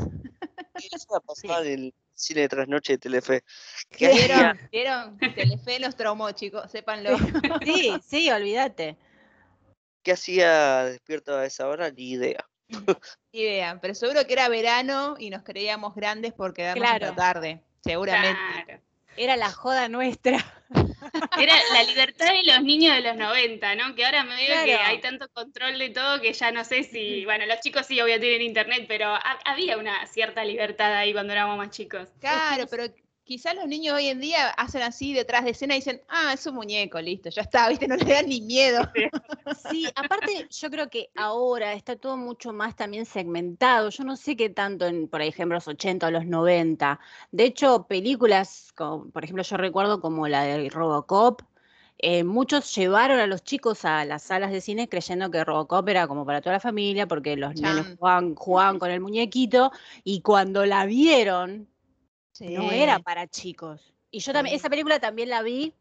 Esa 0.75 1.07
la 1.13 1.21
pasaba 1.27 1.61
en 1.61 1.73
el 1.73 1.95
cine 2.15 2.43
de 2.43 2.49
trasnoche 2.49 2.95
de 2.95 2.99
Telefe. 2.99 3.45
¿Qué 3.91 4.09
¿Vieron? 4.13 4.59
¿Vieron? 4.73 5.19
Telefe 5.19 5.79
los 5.79 5.95
traumó, 5.97 6.31
chicos, 6.33 6.71
sépanlo. 6.71 7.17
Sí, 7.65 7.93
sí, 8.05 8.31
olvídate. 8.31 8.97
¿Qué 10.03 10.13
hacía 10.13 10.85
despierto 10.85 11.37
a 11.37 11.45
esa 11.45 11.69
hora? 11.69 11.91
Ni 11.91 12.11
idea. 12.11 12.45
Ni 13.33 13.41
idea, 13.41 13.79
pero 13.81 13.95
seguro 13.95 14.27
que 14.27 14.33
era 14.33 14.49
verano 14.49 15.17
y 15.19 15.31
nos 15.31 15.43
creíamos 15.43 15.95
grandes 15.95 16.33
porque 16.33 16.63
quedarnos 16.63 16.99
claro. 16.99 17.15
tarde, 17.15 17.63
seguramente. 17.85 18.83
Era 19.17 19.37
la 19.37 19.51
joda 19.51 19.89
nuestra. 19.89 20.39
Era 21.39 21.55
la 21.73 21.83
libertad 21.85 22.33
de 22.33 22.43
los 22.45 22.63
niños 22.63 22.97
de 22.97 23.03
los 23.03 23.17
90, 23.17 23.75
¿no? 23.77 23.95
Que 23.95 24.05
ahora 24.05 24.25
me 24.25 24.37
veo 24.37 24.65
que 24.65 24.75
hay 24.75 25.01
tanto 25.01 25.29
control 25.29 25.79
de 25.79 25.91
todo 25.91 26.21
que 26.21 26.33
ya 26.33 26.51
no 26.51 26.65
sé 26.65 26.85
si, 26.85 27.25
bueno, 27.25 27.47
los 27.47 27.61
chicos 27.61 27.87
sí 27.87 28.01
obvio 28.01 28.19
tienen 28.21 28.43
internet, 28.43 28.87
pero 28.89 29.15
había 29.45 29.79
una 29.79 30.07
cierta 30.07 30.45
libertad 30.45 30.95
ahí 30.95 31.13
cuando 31.13 31.33
éramos 31.33 31.57
más 31.57 31.71
chicos. 31.71 32.09
Claro, 32.21 32.67
pero 32.71 32.85
quizás 33.29 33.55
los 33.55 33.69
niños 33.69 33.95
hoy 33.95 34.07
en 34.07 34.21
día 34.21 34.49
hacen 34.57 34.81
así 34.81 35.13
detrás 35.13 35.45
de 35.45 35.51
escena 35.51 35.75
y 35.75 35.81
dicen, 35.81 36.01
ah, 36.09 36.33
es 36.33 36.47
un 36.47 36.55
muñeco, 36.55 36.99
listo, 36.99 37.29
ya 37.29 37.43
está, 37.43 37.69
viste, 37.69 37.87
no 37.87 37.95
le 37.95 38.07
dan 38.07 38.27
ni 38.27 38.41
miedo. 38.41 38.91
Sí, 39.71 39.87
aparte 39.95 40.49
yo 40.51 40.71
creo 40.71 40.89
que 40.89 41.11
ahora 41.15 41.75
está 41.75 41.95
todo 41.97 42.17
mucho 42.17 42.55
más 42.55 42.75
también 42.75 43.05
segmentado. 43.05 43.91
Yo 43.91 44.03
no 44.05 44.17
sé 44.17 44.35
qué 44.35 44.49
tanto 44.49 44.87
en, 44.87 45.09
por 45.09 45.21
ejemplo, 45.21 45.57
los 45.57 45.69
80 45.69 46.07
o 46.07 46.11
los 46.11 46.25
90. 46.25 46.99
De 47.31 47.45
hecho, 47.45 47.87
películas, 47.87 48.73
como, 48.75 49.11
por 49.11 49.25
ejemplo, 49.25 49.43
yo 49.43 49.57
recuerdo 49.59 50.01
como 50.01 50.27
la 50.27 50.45
de 50.45 50.71
Robocop, 50.71 51.43
eh, 51.99 52.25
muchos 52.25 52.75
llevaron 52.75 53.19
a 53.19 53.27
los 53.27 53.45
chicos 53.45 53.85
a 53.85 54.07
las 54.07 54.23
salas 54.23 54.53
de 54.53 54.63
cine 54.63 54.89
creyendo 54.89 55.31
que 55.31 55.45
Robocop 55.45 55.87
era 55.89 56.09
como 56.09 56.25
para 56.25 56.41
toda 56.41 56.55
la 56.55 56.61
familia, 56.61 57.07
porque 57.07 57.37
los 57.37 57.55
niños 57.55 57.87
jugaban 57.99 58.79
con 58.79 58.91
el 58.91 59.01
muñequito, 59.01 59.71
y 60.03 60.23
cuando 60.23 60.65
la 60.65 60.87
vieron, 60.87 61.69
no 62.41 62.71
era 62.71 62.99
para 62.99 63.27
chicos. 63.27 63.95
Y 64.11 64.21
yo 64.21 64.33
también, 64.33 64.57
esa 64.57 64.71
película 64.71 64.99
también 65.01 65.29
la 65.29 65.43
vi, 65.43 65.75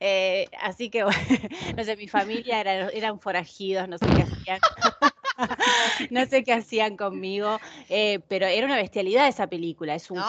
eh, 0.00 0.48
así 0.60 0.90
que, 0.90 1.04
no 1.76 1.84
sé, 1.84 1.96
mi 1.96 2.08
familia 2.08 2.60
eran 2.60 3.20
forajidos, 3.20 3.88
no 3.88 3.98
sé 3.98 4.06
qué 4.06 4.22
hacían. 4.22 4.60
no 6.10 6.26
sé 6.26 6.44
qué 6.44 6.52
hacían 6.52 6.96
conmigo, 6.96 7.60
eh, 7.88 8.20
pero 8.28 8.46
era 8.46 8.66
una 8.66 8.76
bestialidad 8.76 9.28
esa 9.28 9.46
película, 9.46 9.94
es 9.94 10.10
un 10.10 10.18
no, 10.18 10.26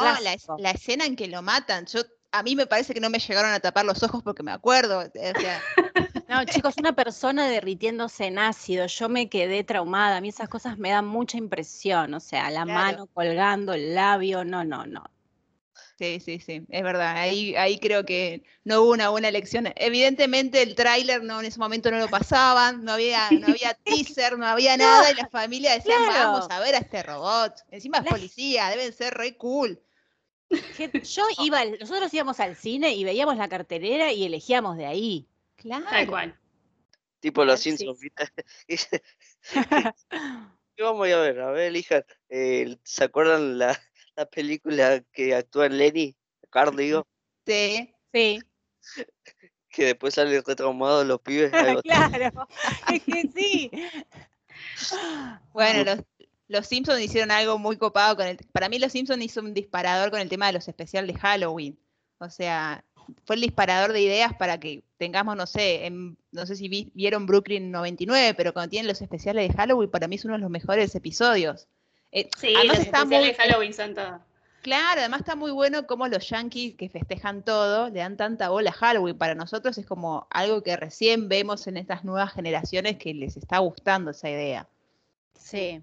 La, 0.58 0.72
escena 0.72 1.06
en 1.06 1.16
que 1.16 1.28
lo 1.28 1.42
matan, 1.42 1.86
yo 1.86 2.02
a 2.32 2.44
mí 2.44 2.56
me 2.56 2.68
parece 2.68 2.94
que 2.94 3.00
no 3.00 3.10
me 3.10 3.18
llegaron 3.18 3.52
a 3.52 3.60
tapar 3.60 3.86
los 3.86 4.04
ojos 4.04 4.22
porque 4.24 4.44
me 4.44 4.52
acuerdo. 4.52 5.04
No, 6.30 6.46
chicos, 6.46 6.76
una 6.78 6.94
persona 6.94 7.48
derritiéndose 7.48 8.28
en 8.28 8.38
ácido, 8.38 8.86
yo 8.86 9.10
me 9.10 9.30
quedé 9.30 9.64
traumada, 9.64 10.18
a 10.18 10.22
mí 10.22 10.30
esas 10.30 10.48
cosas 10.48 10.78
me 10.78 10.92
dan 10.92 11.08
mucha 11.08 11.40
impresión, 11.40 12.14
o 12.14 12.20
sea, 12.20 12.52
la 12.52 12.66
mano 12.66 13.08
colgando, 13.08 13.74
el 13.74 13.96
labio, 13.96 14.46
no, 14.46 14.64
no, 14.64 14.86
no, 14.86 15.10
Sí, 16.00 16.22
sí, 16.22 16.40
sí, 16.40 16.66
es 16.70 16.82
verdad. 16.82 17.18
Ahí, 17.18 17.58
ahí 17.58 17.78
creo 17.78 18.06
que 18.06 18.42
no 18.64 18.84
hubo 18.84 18.94
una 18.94 19.10
buena 19.10 19.28
elección. 19.28 19.68
Evidentemente 19.76 20.62
el 20.62 20.74
tráiler 20.74 21.22
no 21.22 21.42
en 21.42 21.48
ese 21.48 21.60
momento 21.60 21.92
no 21.92 22.00
lo 22.00 22.08
pasaban, 22.08 22.86
no 22.86 22.94
había, 22.94 23.30
no 23.32 23.48
había 23.48 23.74
teaser, 23.84 24.38
no 24.38 24.46
había 24.46 24.78
nada, 24.78 25.12
y 25.12 25.16
la 25.16 25.28
familia 25.28 25.74
decía, 25.74 25.96
vamos 26.08 26.48
a 26.50 26.62
ver 26.62 26.76
a 26.76 26.78
este 26.78 27.04
robot. 27.04 27.54
Encima 27.70 27.98
es 27.98 28.06
policía, 28.06 28.70
deben 28.70 28.94
ser 28.94 29.14
re 29.14 29.36
cool. 29.36 29.78
Yo 31.04 31.26
iba, 31.44 31.66
nosotros 31.66 32.14
íbamos 32.14 32.40
al 32.40 32.56
cine 32.56 32.94
y 32.94 33.04
veíamos 33.04 33.36
la 33.36 33.50
cartelera 33.50 34.14
y 34.14 34.24
elegíamos 34.24 34.78
de 34.78 34.86
ahí. 34.86 35.28
Claro. 35.58 35.86
Tal 35.90 36.08
cual. 36.08 36.40
Tipo 37.20 37.44
los 37.44 37.60
Simpsons, 37.60 38.00
¿Qué 40.78 40.84
vamos 40.84 41.10
a 41.10 41.20
ver? 41.20 41.42
A 41.42 41.52
ver, 41.52 41.76
hija, 41.76 42.06
eh, 42.30 42.78
¿se 42.84 43.04
acuerdan 43.04 43.58
la, 43.58 43.78
la 44.20 44.26
película 44.26 45.02
que 45.14 45.34
actúa 45.34 45.68
en 45.68 45.78
Lenny, 45.78 46.16
Carl, 46.50 46.76
digo. 46.76 47.08
Sí, 47.46 47.94
sí. 48.14 48.40
Que 49.72 49.86
después 49.86 50.16
sale 50.16 50.42
retraumado 50.42 51.04
los 51.06 51.22
pibes. 51.22 51.52
claro, 51.84 52.48
es 52.92 53.04
que 53.04 53.30
sí. 53.34 53.72
Bueno, 55.54 55.84
los, 55.84 56.00
los 56.48 56.66
Simpsons 56.66 57.00
hicieron 57.00 57.30
algo 57.30 57.60
muy 57.60 57.78
copado 57.78 58.16
con 58.16 58.26
el. 58.26 58.38
Para 58.52 58.68
mí, 58.68 58.80
los 58.80 58.92
Simpsons 58.92 59.24
hizo 59.24 59.42
un 59.42 59.54
disparador 59.54 60.10
con 60.10 60.20
el 60.20 60.28
tema 60.28 60.48
de 60.48 60.54
los 60.54 60.68
especiales 60.68 61.14
de 61.14 61.20
Halloween. 61.22 61.80
O 62.18 62.32
sea, 62.32 62.84
fue 63.26 63.36
el 63.36 63.44
disparador 63.44 63.94
de 63.94 64.02
ideas 64.02 64.34
para 64.34 64.60
que 64.60 64.84
tengamos, 64.98 65.38
no 65.38 65.46
sé, 65.46 65.88
no 65.92 66.46
sé 66.48 66.56
si 66.56 66.92
vieron 66.96 67.28
Brooklyn 67.28 67.70
99, 67.70 68.34
pero 68.34 68.54
cuando 68.54 68.72
tienen 68.72 68.88
los 68.88 69.04
especiales 69.04 69.48
de 69.48 69.54
Halloween, 69.54 69.92
para 69.92 70.08
mí 70.08 70.16
es 70.16 70.26
uno 70.26 70.34
de 70.34 70.40
los 70.40 70.50
mejores 70.50 70.96
episodios. 70.96 71.68
Eh, 72.12 72.30
sí, 72.38 72.54
además 72.56 72.80
está 72.80 73.06
muy, 73.06 73.34
Halloween 73.34 73.74
son 73.74 73.96
todos. 73.96 74.22
Claro, 74.62 75.00
además 75.00 75.22
está 75.22 75.36
muy 75.36 75.52
bueno 75.52 75.88
como 75.88 76.08
los 76.08 76.28
yankees 76.30 76.76
que 76.76 76.90
festejan 76.90 77.44
todo 77.44 77.90
le 77.90 78.00
dan 78.00 78.18
tanta 78.18 78.50
bola 78.50 78.72
a 78.72 78.74
Halloween. 78.74 79.18
Para 79.18 79.36
nosotros 79.36 79.78
es 79.78 79.86
como 79.86 80.28
algo 80.30 80.64
que 80.64 80.76
recién 80.76 81.30
vemos 81.30 81.66
en 81.68 81.78
estas 81.78 82.04
nuevas 82.04 82.34
generaciones 82.34 82.98
que 82.98 83.14
les 83.14 83.38
está 83.38 83.60
gustando 83.60 84.12
esa 84.12 84.30
idea. 84.30 84.68
Sí. 85.34 85.82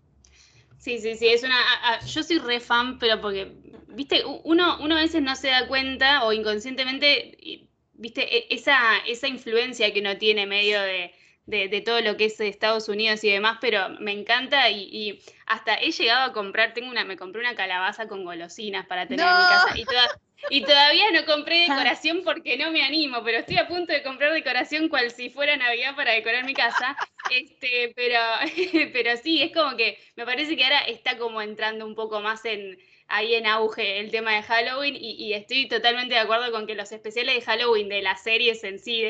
Sí, 0.78 0.98
sí, 0.98 1.16
sí, 1.16 1.26
es 1.28 1.42
una... 1.42 1.58
yo 2.06 2.22
soy 2.22 2.38
re 2.38 2.60
fan, 2.60 2.98
pero 2.98 3.20
porque, 3.20 3.50
viste, 3.88 4.22
uno, 4.44 4.78
uno 4.80 4.96
a 4.96 5.00
veces 5.00 5.22
no 5.22 5.34
se 5.34 5.48
da 5.48 5.66
cuenta 5.66 6.24
o 6.24 6.32
inconscientemente, 6.32 7.66
viste, 7.94 8.22
e, 8.22 8.54
esa, 8.54 8.78
esa 9.06 9.26
influencia 9.26 9.92
que 9.92 10.00
uno 10.00 10.18
tiene 10.18 10.46
medio 10.46 10.80
de 10.82 11.12
de, 11.46 11.80
todo 11.80 12.00
lo 12.00 12.16
que 12.16 12.26
es 12.26 12.40
Estados 12.40 12.88
Unidos 12.88 13.22
y 13.22 13.30
demás, 13.30 13.58
pero 13.60 13.88
me 14.00 14.12
encanta 14.12 14.68
y, 14.70 15.20
hasta 15.46 15.76
he 15.76 15.92
llegado 15.92 16.24
a 16.24 16.32
comprar, 16.32 16.74
tengo 16.74 16.90
una, 16.90 17.04
me 17.04 17.16
compré 17.16 17.40
una 17.40 17.54
calabaza 17.54 18.08
con 18.08 18.24
golosinas 18.24 18.86
para 18.86 19.06
tener 19.06 19.24
en 19.24 19.32
mi 19.76 19.84
casa 19.84 20.08
y, 20.50 20.60
todavía 20.62 21.04
no 21.12 21.24
compré 21.24 21.60
decoración 21.68 22.22
porque 22.24 22.58
no 22.58 22.72
me 22.72 22.82
animo, 22.82 23.22
pero 23.24 23.38
estoy 23.38 23.58
a 23.58 23.68
punto 23.68 23.92
de 23.92 24.02
comprar 24.02 24.32
decoración 24.32 24.88
cual 24.88 25.10
si 25.10 25.30
fuera 25.30 25.56
Navidad 25.56 25.94
para 25.94 26.12
decorar 26.12 26.44
mi 26.44 26.54
casa, 26.54 26.96
este, 27.30 27.92
pero, 27.94 28.20
pero 28.92 29.16
sí, 29.16 29.42
es 29.42 29.52
como 29.52 29.76
que 29.76 29.98
me 30.16 30.24
parece 30.24 30.56
que 30.56 30.64
ahora 30.64 30.80
está 30.80 31.16
como 31.16 31.40
entrando 31.40 31.86
un 31.86 31.94
poco 31.94 32.20
más 32.20 32.44
en 32.44 32.76
ahí 33.08 33.34
en 33.34 33.46
auge 33.46 34.00
el 34.00 34.10
tema 34.10 34.34
de 34.34 34.42
Halloween 34.42 34.96
y, 34.98 35.32
estoy 35.32 35.68
totalmente 35.68 36.14
de 36.14 36.20
acuerdo 36.20 36.50
con 36.52 36.66
que 36.66 36.74
los 36.74 36.90
especiales 36.92 37.34
de 37.34 37.42
Halloween 37.42 37.88
de 37.88 38.02
las 38.02 38.22
series 38.22 38.64
en 38.64 38.78
sí, 38.78 39.02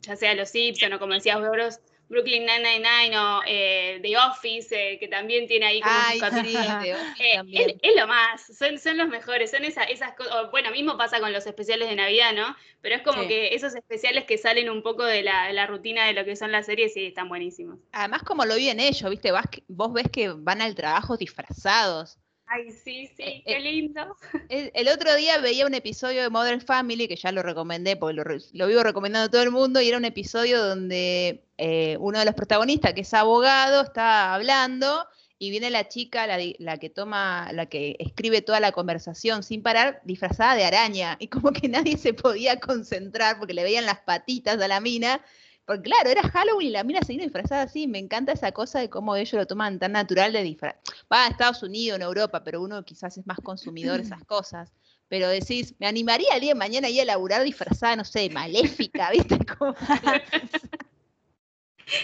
ya 0.00 0.16
sea 0.16 0.34
Los 0.34 0.50
Simpson 0.50 0.92
o 0.92 0.98
como 0.98 1.14
decías 1.14 1.38
vos, 1.40 1.80
Brooklyn 2.08 2.44
Nine-Nine 2.44 3.18
o 3.18 3.42
eh, 3.46 3.98
The 4.02 4.16
Office, 4.18 4.68
eh, 4.70 4.98
que 4.98 5.08
también 5.08 5.46
tiene 5.46 5.66
ahí 5.66 5.80
como 5.80 5.94
Ay, 5.94 6.20
eh, 7.18 7.76
es, 7.82 7.96
lo 7.96 8.06
más, 8.06 8.46
son, 8.56 8.78
son 8.78 8.98
los 8.98 9.08
mejores, 9.08 9.50
son 9.50 9.64
esas, 9.64 9.88
esas 9.88 10.14
cosas, 10.14 10.50
bueno, 10.50 10.70
mismo 10.70 10.96
pasa 10.98 11.18
con 11.20 11.32
los 11.32 11.46
especiales 11.46 11.88
de 11.88 11.96
Navidad, 11.96 12.32
¿no? 12.34 12.54
Pero 12.82 12.96
es 12.96 13.02
como 13.02 13.26
que 13.26 13.54
esos 13.54 13.74
especiales 13.74 14.24
que 14.24 14.36
salen 14.36 14.68
un 14.68 14.82
poco 14.82 15.04
de 15.04 15.22
la, 15.22 15.52
la, 15.52 15.66
rutina 15.66 16.06
de 16.06 16.12
lo 16.12 16.24
que 16.24 16.36
son 16.36 16.52
las 16.52 16.66
series, 16.66 16.92
sí, 16.92 17.06
están 17.06 17.28
buenísimos. 17.28 17.78
Además, 17.92 18.22
como 18.22 18.44
lo 18.44 18.56
viven 18.56 18.80
ellos, 18.80 19.08
¿viste? 19.10 19.32
Vas, 19.32 19.46
vos 19.68 19.92
ves 19.92 20.08
que 20.12 20.28
van 20.28 20.60
al 20.60 20.74
trabajo 20.74 21.16
disfrazados. 21.16 22.18
Ay, 22.46 22.70
sí, 22.70 23.10
sí, 23.16 23.22
eh, 23.22 23.42
qué 23.46 23.56
eh, 23.56 23.60
lindo. 23.60 24.16
El, 24.48 24.88
otro 24.88 25.14
día 25.16 25.38
veía 25.38 25.66
un 25.66 25.74
episodio 25.74 26.22
de 26.22 26.30
Modern 26.30 26.60
Family, 26.60 27.08
que 27.08 27.16
ya 27.16 27.32
lo 27.32 27.42
recomendé, 27.42 27.96
porque 27.96 28.14
lo, 28.52 28.66
vivo 28.66 28.82
recomendando 28.82 29.26
a 29.26 29.30
todo 29.30 29.42
el 29.42 29.50
mundo, 29.50 29.80
y 29.80 29.88
era 29.88 29.96
un 29.96 30.04
episodio 30.04 30.62
donde 30.62 31.44
eh, 31.56 31.96
uno 32.00 32.18
de 32.18 32.24
los 32.24 32.34
protagonistas, 32.34 32.92
que 32.92 33.00
es 33.00 33.14
abogado, 33.14 33.82
está 33.82 34.34
hablando 34.34 35.06
y 35.38 35.50
viene 35.50 35.70
la 35.70 35.88
chica, 35.88 36.26
la, 36.26 36.38
la, 36.58 36.78
que 36.78 36.90
toma, 36.90 37.50
la 37.52 37.66
que 37.66 37.96
escribe 37.98 38.40
toda 38.40 38.60
la 38.60 38.72
conversación 38.72 39.42
sin 39.42 39.62
parar, 39.62 40.00
disfrazada 40.04 40.54
de 40.54 40.64
araña, 40.64 41.16
y 41.18 41.28
como 41.28 41.50
que 41.52 41.68
nadie 41.68 41.96
se 41.96 42.12
podía 42.14 42.60
concentrar 42.60 43.38
porque 43.38 43.54
le 43.54 43.64
veían 43.64 43.86
las 43.86 44.00
patitas 44.00 44.60
a 44.60 44.68
la 44.68 44.80
mina, 44.80 45.24
porque 45.66 45.82
claro, 45.82 46.10
era 46.10 46.28
Halloween 46.28 46.68
y 46.68 46.70
la 46.70 46.84
mina 46.84 47.00
se 47.02 47.14
disfrazada 47.14 47.62
así. 47.62 47.86
Me 47.86 47.98
encanta 47.98 48.32
esa 48.32 48.52
cosa 48.52 48.80
de 48.80 48.90
cómo 48.90 49.16
ellos 49.16 49.32
lo 49.32 49.46
toman 49.46 49.78
tan 49.78 49.92
natural 49.92 50.32
de 50.32 50.42
disfraz. 50.42 50.76
Va 51.10 51.24
a 51.24 51.28
Estados 51.28 51.62
Unidos, 51.62 51.96
en 51.96 52.02
Europa, 52.02 52.44
pero 52.44 52.62
uno 52.62 52.84
quizás 52.84 53.16
es 53.16 53.26
más 53.26 53.38
consumidor 53.42 53.96
de 53.96 54.02
esas 54.02 54.24
cosas. 54.26 54.72
Pero 55.08 55.28
decís, 55.28 55.74
me 55.78 55.86
animaría 55.86 56.34
el 56.34 56.40
día 56.40 56.52
de 56.52 56.58
mañana 56.58 56.88
ir 56.88 57.02
a 57.02 57.04
laburar 57.04 57.42
disfrazada, 57.42 57.96
no 57.96 58.04
sé, 58.04 58.28
maléfica, 58.30 59.10
¿viste? 59.12 59.34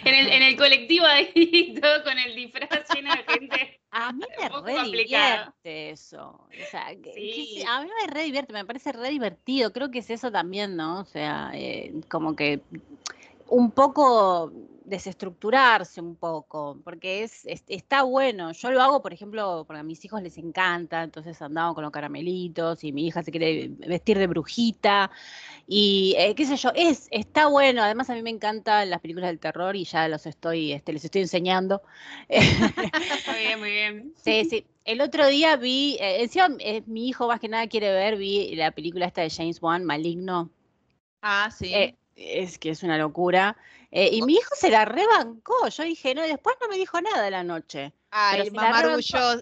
en, 0.05 0.15
el, 0.15 0.29
en 0.29 0.43
el 0.43 0.57
colectivo 0.57 1.07
ahí, 1.07 1.75
todo 1.83 2.05
con 2.05 2.19
el 2.19 2.35
disfraz 2.35 2.69
lleno 2.95 3.15
de 3.15 3.25
gente. 3.25 3.81
A 3.91 4.13
mí 4.13 4.25
me 4.39 4.49
re 4.49 4.85
divierte 4.85 5.91
eso. 5.91 6.47
O 6.49 6.71
sea, 6.71 6.95
sí. 7.15 7.65
a 7.67 7.83
mí 7.83 7.91
me 8.01 8.13
re 8.13 8.23
divierte, 8.23 8.53
me 8.53 8.65
parece 8.65 8.93
re 8.93 9.11
divertido. 9.11 9.73
Creo 9.73 9.91
que 9.91 9.99
es 9.99 10.11
eso 10.11 10.31
también, 10.31 10.77
¿no? 10.77 11.01
O 11.01 11.05
sea, 11.05 11.51
eh, 11.55 11.93
como 12.09 12.37
que 12.37 12.61
un 13.51 13.73
poco 13.73 14.53
desestructurarse 14.85 16.01
un 16.01 16.17
poco, 16.17 16.81
porque 16.85 17.23
es, 17.23 17.47
está 17.47 18.03
bueno. 18.03 18.53
Yo 18.53 18.71
lo 18.71 18.83
hago, 18.83 19.01
por 19.01 19.13
ejemplo, 19.13 19.65
porque 19.67 19.81
a 19.81 19.85
mis 19.85 20.05
hijos 20.05 20.21
les 20.23 20.37
encanta, 20.37 21.03
entonces 21.03 21.41
andamos 21.41 21.75
con 21.75 21.85
los 21.85 21.93
caramelitos 21.93 22.83
y 22.83 22.93
mi 22.93 23.07
hija 23.07 23.23
se 23.23 23.31
quiere 23.31 23.71
vestir 23.87 24.19
de 24.19 24.27
brujita 24.27 25.11
y 25.67 26.15
eh, 26.19 26.35
qué 26.35 26.45
sé 26.45 26.57
yo, 26.57 26.71
es, 26.75 27.07
está 27.11 27.47
bueno. 27.47 27.83
Además 27.83 28.11
a 28.11 28.15
mí 28.15 28.23
me 28.23 28.31
encantan 28.31 28.91
las 28.91 29.01
películas 29.01 29.31
del 29.31 29.39
terror 29.39 29.77
y 29.77 29.85
ya 29.85 30.09
los 30.09 30.27
estoy, 30.27 30.73
este, 30.73 30.93
les 30.93 31.05
estoy 31.05 31.23
enseñando. 31.23 31.83
muy 32.29 33.39
bien, 33.39 33.59
muy 33.61 33.71
bien. 33.71 34.15
Sí, 34.23 34.45
sí. 34.45 34.67
El 34.85 35.01
otro 35.01 35.27
día 35.29 35.57
vi, 35.57 35.97
eh, 36.01 36.23
encima 36.23 36.49
eh, 36.59 36.83
mi 36.87 37.09
hijo 37.09 37.29
más 37.29 37.39
que 37.39 37.49
nada 37.49 37.67
quiere 37.69 37.93
ver, 37.93 38.17
vi 38.17 38.57
la 38.57 38.73
película 38.73 39.07
esta 39.07 39.23
de 39.23 39.31
James 39.31 39.63
Wan, 39.63 39.85
Maligno. 39.85 40.51
Ah, 41.23 41.51
sí. 41.51 41.95
Es 42.21 42.59
que 42.59 42.71
es 42.71 42.83
una 42.83 42.99
locura. 42.99 43.57
Eh, 43.91 44.11
y 44.13 44.23
mi 44.23 44.35
hijo 44.35 44.55
se 44.55 44.71
la 44.71 44.85
rebancó. 44.85 45.69
Yo 45.69 45.83
dije, 45.83 46.15
no, 46.15 46.23
después 46.23 46.57
no 46.61 46.69
me 46.69 46.77
dijo 46.77 47.01
nada 47.01 47.23
de 47.23 47.31
la 47.31 47.43
noche. 47.43 47.93
Ay, 48.11 48.51
mamá, 48.51 48.83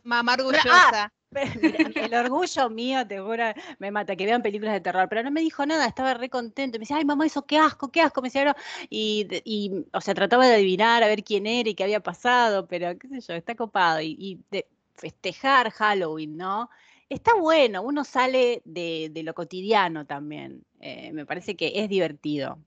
mamá, 0.05 0.35
orgullosa. 0.35 1.13
el 1.31 2.15
orgullo 2.15 2.71
mío, 2.71 3.07
te 3.07 3.21
juro, 3.21 3.45
me 3.79 3.91
mata, 3.91 4.17
que 4.17 4.25
vean 4.25 4.43
películas 4.43 4.73
de 4.73 4.81
terror, 4.81 5.09
pero 5.11 5.23
no 5.23 5.31
me 5.31 5.43
dijo 5.43 5.67
nada, 5.67 5.87
estaba 5.87 6.15
re 6.15 6.31
contento. 6.31 6.79
Me 6.79 6.83
decía, 6.85 6.97
ay, 6.97 7.05
mamá, 7.05 7.27
eso 7.27 7.45
qué 7.45 7.59
asco, 7.59 7.91
qué 7.91 8.01
asco. 8.01 8.23
Me 8.23 8.29
decía, 8.29 8.57
y, 8.89 9.27
y, 9.45 9.85
o 9.93 10.01
sea, 10.01 10.15
trataba 10.15 10.47
de 10.47 10.55
adivinar 10.55 11.03
a 11.03 11.09
ver 11.09 11.23
quién 11.23 11.47
era 11.47 11.69
y 11.69 11.75
qué 11.75 11.85
había 11.85 12.01
pasado, 12.01 12.67
pero 12.67 12.99
qué 12.99 13.09
sé 13.09 13.21
yo, 13.21 13.35
está 13.35 13.55
copado. 13.55 14.01
Y, 14.01 14.41
de 14.51 14.67
festejar 14.95 15.71
Halloween, 15.71 16.37
¿no? 16.37 16.71
Está 17.09 17.35
bueno, 17.35 17.83
uno 17.83 18.05
sale 18.05 18.63
de, 18.65 19.11
lo 19.25 19.35
cotidiano 19.35 20.07
también. 20.07 20.65
Eh, 20.81 21.13
me 21.13 21.25
parece 21.27 21.57
que 21.57 21.73
es 21.77 21.89
divertido 21.89 22.59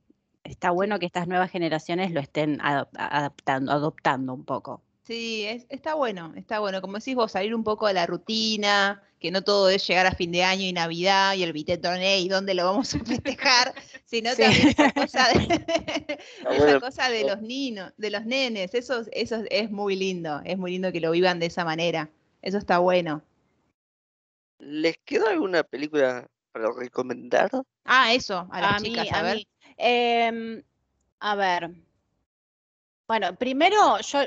está 0.43 0.71
bueno 0.71 0.99
que 0.99 1.06
estas 1.06 1.27
nuevas 1.27 1.51
generaciones 1.51 2.12
lo 2.12 2.19
estén 2.19 2.60
adaptando, 2.62 3.71
adoptando 3.71 4.34
un 4.34 4.45
poco. 4.45 4.82
Sí, 5.04 5.45
está 5.69 5.95
bueno, 5.95 6.34
está 6.36 6.60
bueno. 6.60 6.80
Como 6.80 6.97
decís 6.97 7.15
vos, 7.15 7.32
salir 7.32 7.56
un 7.56 7.63
poco 7.63 7.88
de 7.88 7.93
la 7.93 8.06
rutina, 8.06 9.04
que 9.19 9.32
no 9.32 9.43
todo 9.43 9.69
es 9.69 9.86
llegar 9.88 10.06
a 10.06 10.13
fin 10.13 10.32
de 10.32 10.43
año 10.43 10.63
y 10.63 10.73
Navidad 10.73 11.36
y 11.36 11.43
el 11.43 11.54
Vitetorné 11.54 12.19
y 12.19 12.30
dónde 12.30 12.54
lo 12.54 12.65
vamos 12.65 12.93
a 12.95 12.99
festejar, 13.06 13.73
sino 14.06 14.36
también 14.36 14.69
esa 14.69 14.91
cosa 14.91 15.27
de, 15.30 16.17
esa 16.49 16.80
cosa 16.80 17.10
de 17.10 17.23
los 17.25 17.41
niños, 17.41 17.91
de 17.97 18.10
los 18.10 18.25
nenes. 18.25 18.73
Eso, 18.73 19.04
eso 19.12 19.43
es 19.49 19.71
muy 19.71 19.95
lindo, 19.95 20.41
es 20.45 20.58
muy 20.58 20.71
lindo 20.71 20.91
que 20.91 21.01
lo 21.01 21.12
vivan 21.12 21.39
de 21.39 21.47
esa 21.47 21.65
manera. 21.65 22.10
Eso 22.41 22.58
está 22.58 22.80
bueno. 22.80 23.23
¿Les 24.60 24.97
quedó 25.04 25.27
alguna 25.27 25.63
película 25.63 26.27
para 26.51 26.71
recomendar? 26.71 27.49
Ah, 27.86 28.13
eso, 28.13 28.47
a 28.51 28.62
las 28.62 28.84
chicas, 28.84 29.08
a, 29.12 29.23
ver. 29.23 29.43
Em, 29.77 30.63
a 31.19 31.36
ver. 31.36 31.71
Bueno, 33.07 33.36
primero 33.36 33.99
yo, 33.99 34.19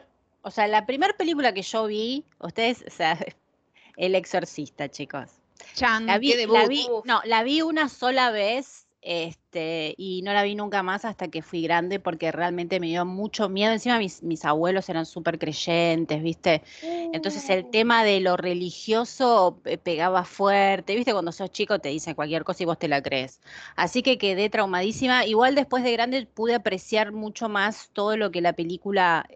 o 0.42 0.50
sea, 0.50 0.66
la 0.68 0.86
primera 0.86 1.16
película 1.16 1.54
que 1.54 1.62
yo 1.62 1.86
vi, 1.86 2.24
ustedes, 2.38 2.84
o 2.86 2.90
sea, 2.90 3.18
El 3.96 4.14
Exorcista, 4.14 4.88
chicos. 4.90 5.30
Chan, 5.74 6.06
la 6.06 6.18
vi, 6.18 6.34
la 6.46 6.66
vi, 6.66 6.86
no, 7.04 7.22
la 7.24 7.42
vi 7.42 7.62
una 7.62 7.88
sola 7.88 8.30
vez 8.30 8.83
este, 9.04 9.94
y 9.98 10.22
no 10.22 10.32
la 10.32 10.42
vi 10.42 10.54
nunca 10.54 10.82
más 10.82 11.04
hasta 11.04 11.28
que 11.28 11.42
fui 11.42 11.62
grande 11.62 12.00
porque 12.00 12.32
realmente 12.32 12.80
me 12.80 12.86
dio 12.86 13.04
mucho 13.04 13.50
miedo. 13.50 13.72
Encima 13.72 13.98
mis, 13.98 14.22
mis 14.22 14.46
abuelos 14.46 14.88
eran 14.88 15.04
súper 15.04 15.38
creyentes, 15.38 16.22
¿viste? 16.22 16.62
Entonces 16.82 17.48
el 17.50 17.64
uh. 17.64 17.70
tema 17.70 18.02
de 18.02 18.20
lo 18.20 18.38
religioso 18.38 19.60
pegaba 19.82 20.24
fuerte, 20.24 20.96
¿viste? 20.96 21.12
Cuando 21.12 21.32
sos 21.32 21.52
chico 21.52 21.78
te 21.78 21.90
dicen 21.90 22.14
cualquier 22.14 22.44
cosa 22.44 22.62
y 22.62 22.66
vos 22.66 22.78
te 22.78 22.88
la 22.88 23.02
crees. 23.02 23.42
Así 23.76 24.02
que 24.02 24.16
quedé 24.16 24.48
traumadísima. 24.48 25.26
Igual 25.26 25.54
después 25.54 25.84
de 25.84 25.92
grande 25.92 26.26
pude 26.26 26.54
apreciar 26.54 27.12
mucho 27.12 27.50
más 27.50 27.90
todo 27.92 28.16
lo 28.16 28.30
que 28.30 28.40
la 28.40 28.54
película 28.54 29.28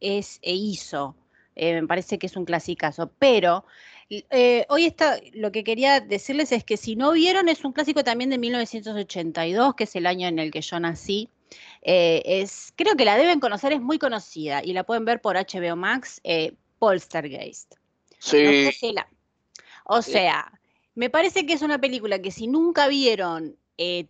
es 0.00 0.38
e 0.42 0.54
hizo. 0.54 1.16
Eh, 1.56 1.80
me 1.80 1.86
parece 1.88 2.18
que 2.18 2.26
es 2.26 2.36
un 2.36 2.44
clasicazo, 2.44 3.10
pero 3.18 3.64
eh, 4.08 4.64
hoy 4.68 4.86
está, 4.86 5.18
lo 5.34 5.50
que 5.50 5.64
quería 5.64 6.00
decirles 6.00 6.52
es 6.52 6.64
que 6.64 6.76
si 6.76 6.96
no 6.96 7.12
vieron, 7.12 7.48
es 7.48 7.64
un 7.64 7.72
clásico 7.72 8.04
también 8.04 8.30
de 8.30 8.38
1982, 8.38 9.74
que 9.74 9.84
es 9.84 9.96
el 9.96 10.06
año 10.06 10.28
en 10.28 10.38
el 10.38 10.50
que 10.50 10.60
yo 10.60 10.78
nací. 10.78 11.28
Eh, 11.82 12.22
es, 12.24 12.72
creo 12.76 12.96
que 12.96 13.04
la 13.04 13.16
deben 13.16 13.40
conocer, 13.40 13.72
es 13.72 13.80
muy 13.80 13.98
conocida 13.98 14.62
y 14.64 14.72
la 14.72 14.84
pueden 14.84 15.04
ver 15.04 15.20
por 15.20 15.36
HBO 15.36 15.76
Max, 15.76 16.20
eh, 16.24 16.52
Poltergeist. 16.78 17.74
Sí. 18.18 18.72
o 19.84 20.02
sea, 20.02 20.52
me 20.94 21.10
parece 21.10 21.46
que 21.46 21.52
es 21.52 21.62
una 21.62 21.80
película 21.80 22.20
que 22.20 22.30
si 22.30 22.46
nunca 22.46 22.88
vieron 22.88 23.56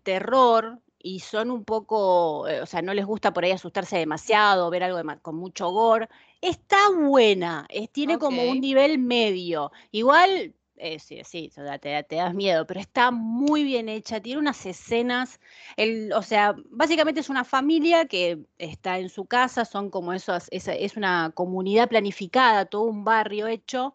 terror, 0.05 0.79
y 1.07 1.21
son 1.21 1.53
un 1.53 1.65
poco, 1.65 2.41
o 2.41 2.67
sea, 2.67 2.83
no 2.83 2.93
les 2.93 3.07
gusta 3.07 3.33
por 3.33 3.45
ahí 3.45 3.53
asustarse 3.53 3.97
demasiado, 3.97 4.69
ver 4.71 4.83
algo 4.83 5.01
con 5.23 5.37
mucho 5.37 5.71
gore, 5.71 6.09
Está 6.41 6.91
buena, 6.91 7.67
tiene 7.93 8.19
como 8.19 8.43
un 8.45 8.61
nivel 8.61 8.99
medio. 8.99 9.73
Igual, 9.91 10.55
eh, 10.77 10.99
sí, 10.99 11.21
sí 11.25 11.51
te, 11.81 12.03
te, 12.05 12.17
das 12.17 12.35
miedo, 12.35 12.67
pero 12.67 12.81
está 12.81 13.11
muy 13.11 13.65
bien 13.65 13.89
hecha, 13.89 14.21
tiene 14.21 14.41
unas 14.41 14.65
escenas, 14.67 15.41
el, 15.77 16.13
o 16.13 16.23
sea, 16.23 16.55
básicamente 16.71 17.21
es 17.21 17.31
una 17.31 17.45
familia 17.45 18.07
que 18.07 18.39
está 18.59 18.99
en 18.99 19.09
su 19.09 19.25
casa, 19.27 19.65
son 19.65 19.91
como 19.91 20.13
esos, 20.13 20.49
es 20.51 20.97
una 20.97 21.33
comunidad 21.35 21.89
planificada, 21.89 22.67
todo 22.67 22.83
un 22.83 23.05
barrio 23.05 23.47
hecho 23.47 23.95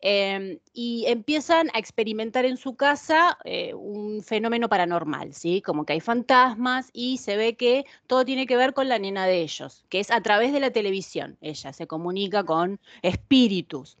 Em, 0.00 0.60
y 0.72 1.06
empiezan 1.08 1.70
a 1.74 1.78
experimentar 1.78 2.44
en 2.44 2.56
su 2.56 2.76
casa 2.76 3.36
eh, 3.44 3.74
un 3.74 4.22
fenómeno 4.22 4.68
paranormal, 4.68 5.34
¿sí? 5.34 5.60
Como 5.60 5.84
que 5.84 5.94
hay 5.94 6.00
fantasmas 6.00 6.90
y 6.92 7.18
se 7.18 7.36
ve 7.36 7.56
que 7.56 7.84
todo 8.06 8.24
tiene 8.24 8.46
que 8.46 8.56
ver 8.56 8.74
con 8.74 8.88
la 8.88 9.00
nena 9.00 9.26
de 9.26 9.42
ellos, 9.42 9.84
que 9.88 9.98
es 9.98 10.10
a 10.12 10.20
través 10.20 10.52
de 10.52 10.60
la 10.60 10.70
televisión. 10.70 11.36
Ella 11.40 11.72
se 11.72 11.88
comunica 11.88 12.44
con 12.44 12.78
espíritus. 13.02 13.98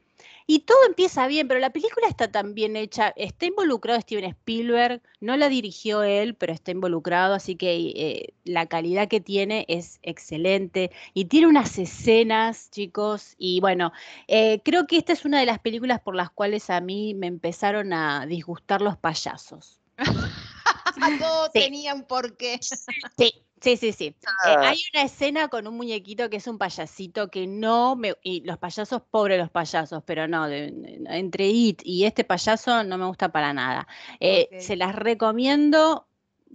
Y 0.50 0.60
todo 0.60 0.78
empieza 0.86 1.26
bien, 1.26 1.46
pero 1.46 1.60
la 1.60 1.74
película 1.74 2.08
está 2.08 2.32
tan 2.32 2.54
bien 2.54 2.74
hecha, 2.74 3.12
está 3.16 3.44
involucrado 3.44 4.00
Steven 4.00 4.24
Spielberg, 4.24 5.02
no 5.20 5.36
la 5.36 5.50
dirigió 5.50 6.02
él, 6.02 6.34
pero 6.36 6.54
está 6.54 6.70
involucrado, 6.70 7.34
así 7.34 7.54
que 7.54 7.76
eh, 7.76 8.34
la 8.44 8.64
calidad 8.64 9.08
que 9.08 9.20
tiene 9.20 9.66
es 9.68 9.98
excelente 10.02 10.90
y 11.12 11.26
tiene 11.26 11.48
unas 11.48 11.76
escenas, 11.76 12.70
chicos, 12.70 13.34
y 13.36 13.60
bueno, 13.60 13.92
eh, 14.26 14.62
creo 14.64 14.86
que 14.86 14.96
esta 14.96 15.12
es 15.12 15.26
una 15.26 15.38
de 15.38 15.44
las 15.44 15.58
películas 15.58 16.00
por 16.00 16.16
las 16.16 16.30
cuales 16.30 16.70
a 16.70 16.80
mí 16.80 17.12
me 17.12 17.26
empezaron 17.26 17.92
a 17.92 18.24
disgustar 18.24 18.80
los 18.80 18.96
payasos. 18.96 19.80
Todo 21.20 21.50
tenía 21.50 21.92
un 21.92 22.04
porqué. 22.04 22.58
Sí, 22.62 23.44
Sí, 23.60 23.76
sí, 23.76 23.92
sí. 23.92 24.06
Eh, 24.06 24.26
ah. 24.46 24.68
hay 24.68 24.78
una 24.92 25.02
escena 25.02 25.48
con 25.48 25.66
un 25.66 25.76
muñequito 25.76 26.30
que 26.30 26.36
es 26.36 26.46
un 26.46 26.58
payasito 26.58 27.30
que 27.30 27.46
no 27.46 27.96
me. 27.96 28.14
Y 28.22 28.42
los 28.42 28.58
payasos, 28.58 29.02
pobres 29.10 29.38
los 29.38 29.50
payasos, 29.50 30.02
pero 30.04 30.28
no, 30.28 30.46
entre 30.48 31.46
It 31.46 31.82
y 31.84 32.04
este 32.04 32.24
payaso 32.24 32.84
no 32.84 32.98
me 32.98 33.06
gusta 33.06 33.30
para 33.30 33.52
nada. 33.52 33.86
Eh, 34.20 34.48
se 34.60 34.76
las 34.76 34.94
recomiendo 34.94 36.06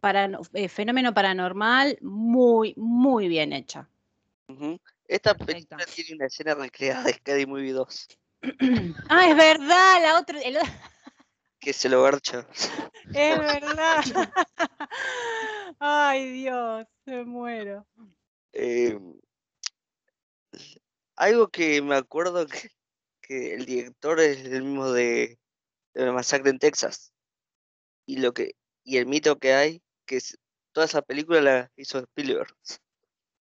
para 0.01 0.29
eh, 0.53 0.69
Fenómeno 0.69 1.13
Paranormal, 1.13 1.97
muy, 2.01 2.73
muy 2.77 3.27
bien 3.27 3.53
hecha. 3.53 3.87
Esta 5.07 5.33
película 5.33 5.85
tiene 5.85 6.15
una 6.15 6.25
escena 6.27 6.55
recreada 6.55 7.03
de 7.03 7.13
Scary 7.13 7.45
Movie 7.45 7.71
2. 7.71 8.07
ah, 9.09 9.29
es 9.29 9.35
verdad, 9.35 10.01
la 10.01 10.19
otra. 10.19 10.39
Que 11.63 11.71
se 11.71 11.88
lo 11.88 12.04
garcha. 12.04 12.45
Es 13.13 13.39
verdad. 13.39 14.04
Ay, 15.80 16.32
Dios, 16.32 16.86
me 17.06 17.23
muero. 17.23 17.88
Em, 18.52 19.19
algo 21.15 21.47
que 21.47 21.82
me 21.82 21.95
acuerdo 21.95 22.45
que, 22.47 22.69
el 23.56 23.65
director 23.65 24.19
es 24.19 24.45
el 24.45 24.63
mismo 24.63 24.91
de, 24.91 25.39
de, 25.93 26.06
la 26.06 26.12
masacre 26.12 26.49
en 26.49 26.60
Texas. 26.60 27.13
Y 28.06 28.17
lo 28.17 28.34
que 28.34 28.56
y 28.84 28.97
el 28.97 29.06
mito 29.06 29.39
que 29.39 29.54
hay, 29.54 29.82
que 30.06 30.17
es, 30.17 30.38
toda 30.73 30.86
esa 30.86 31.02
película 31.02 31.41
la 31.41 31.71
hizo 31.78 31.99
Spielberg. 31.99 32.54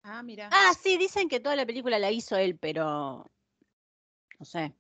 Ah, 0.04 0.24
mira. 0.24 0.50
Ah, 0.54 0.74
sí, 0.82 0.98
dicen 0.98 1.28
que 1.28 1.42
toda 1.42 1.58
la 1.58 1.66
película 1.66 2.00
la 2.00 2.12
hizo 2.12 2.38
él, 2.38 2.58
pero 2.58 3.30
no 4.40 4.46
sé 4.46 4.74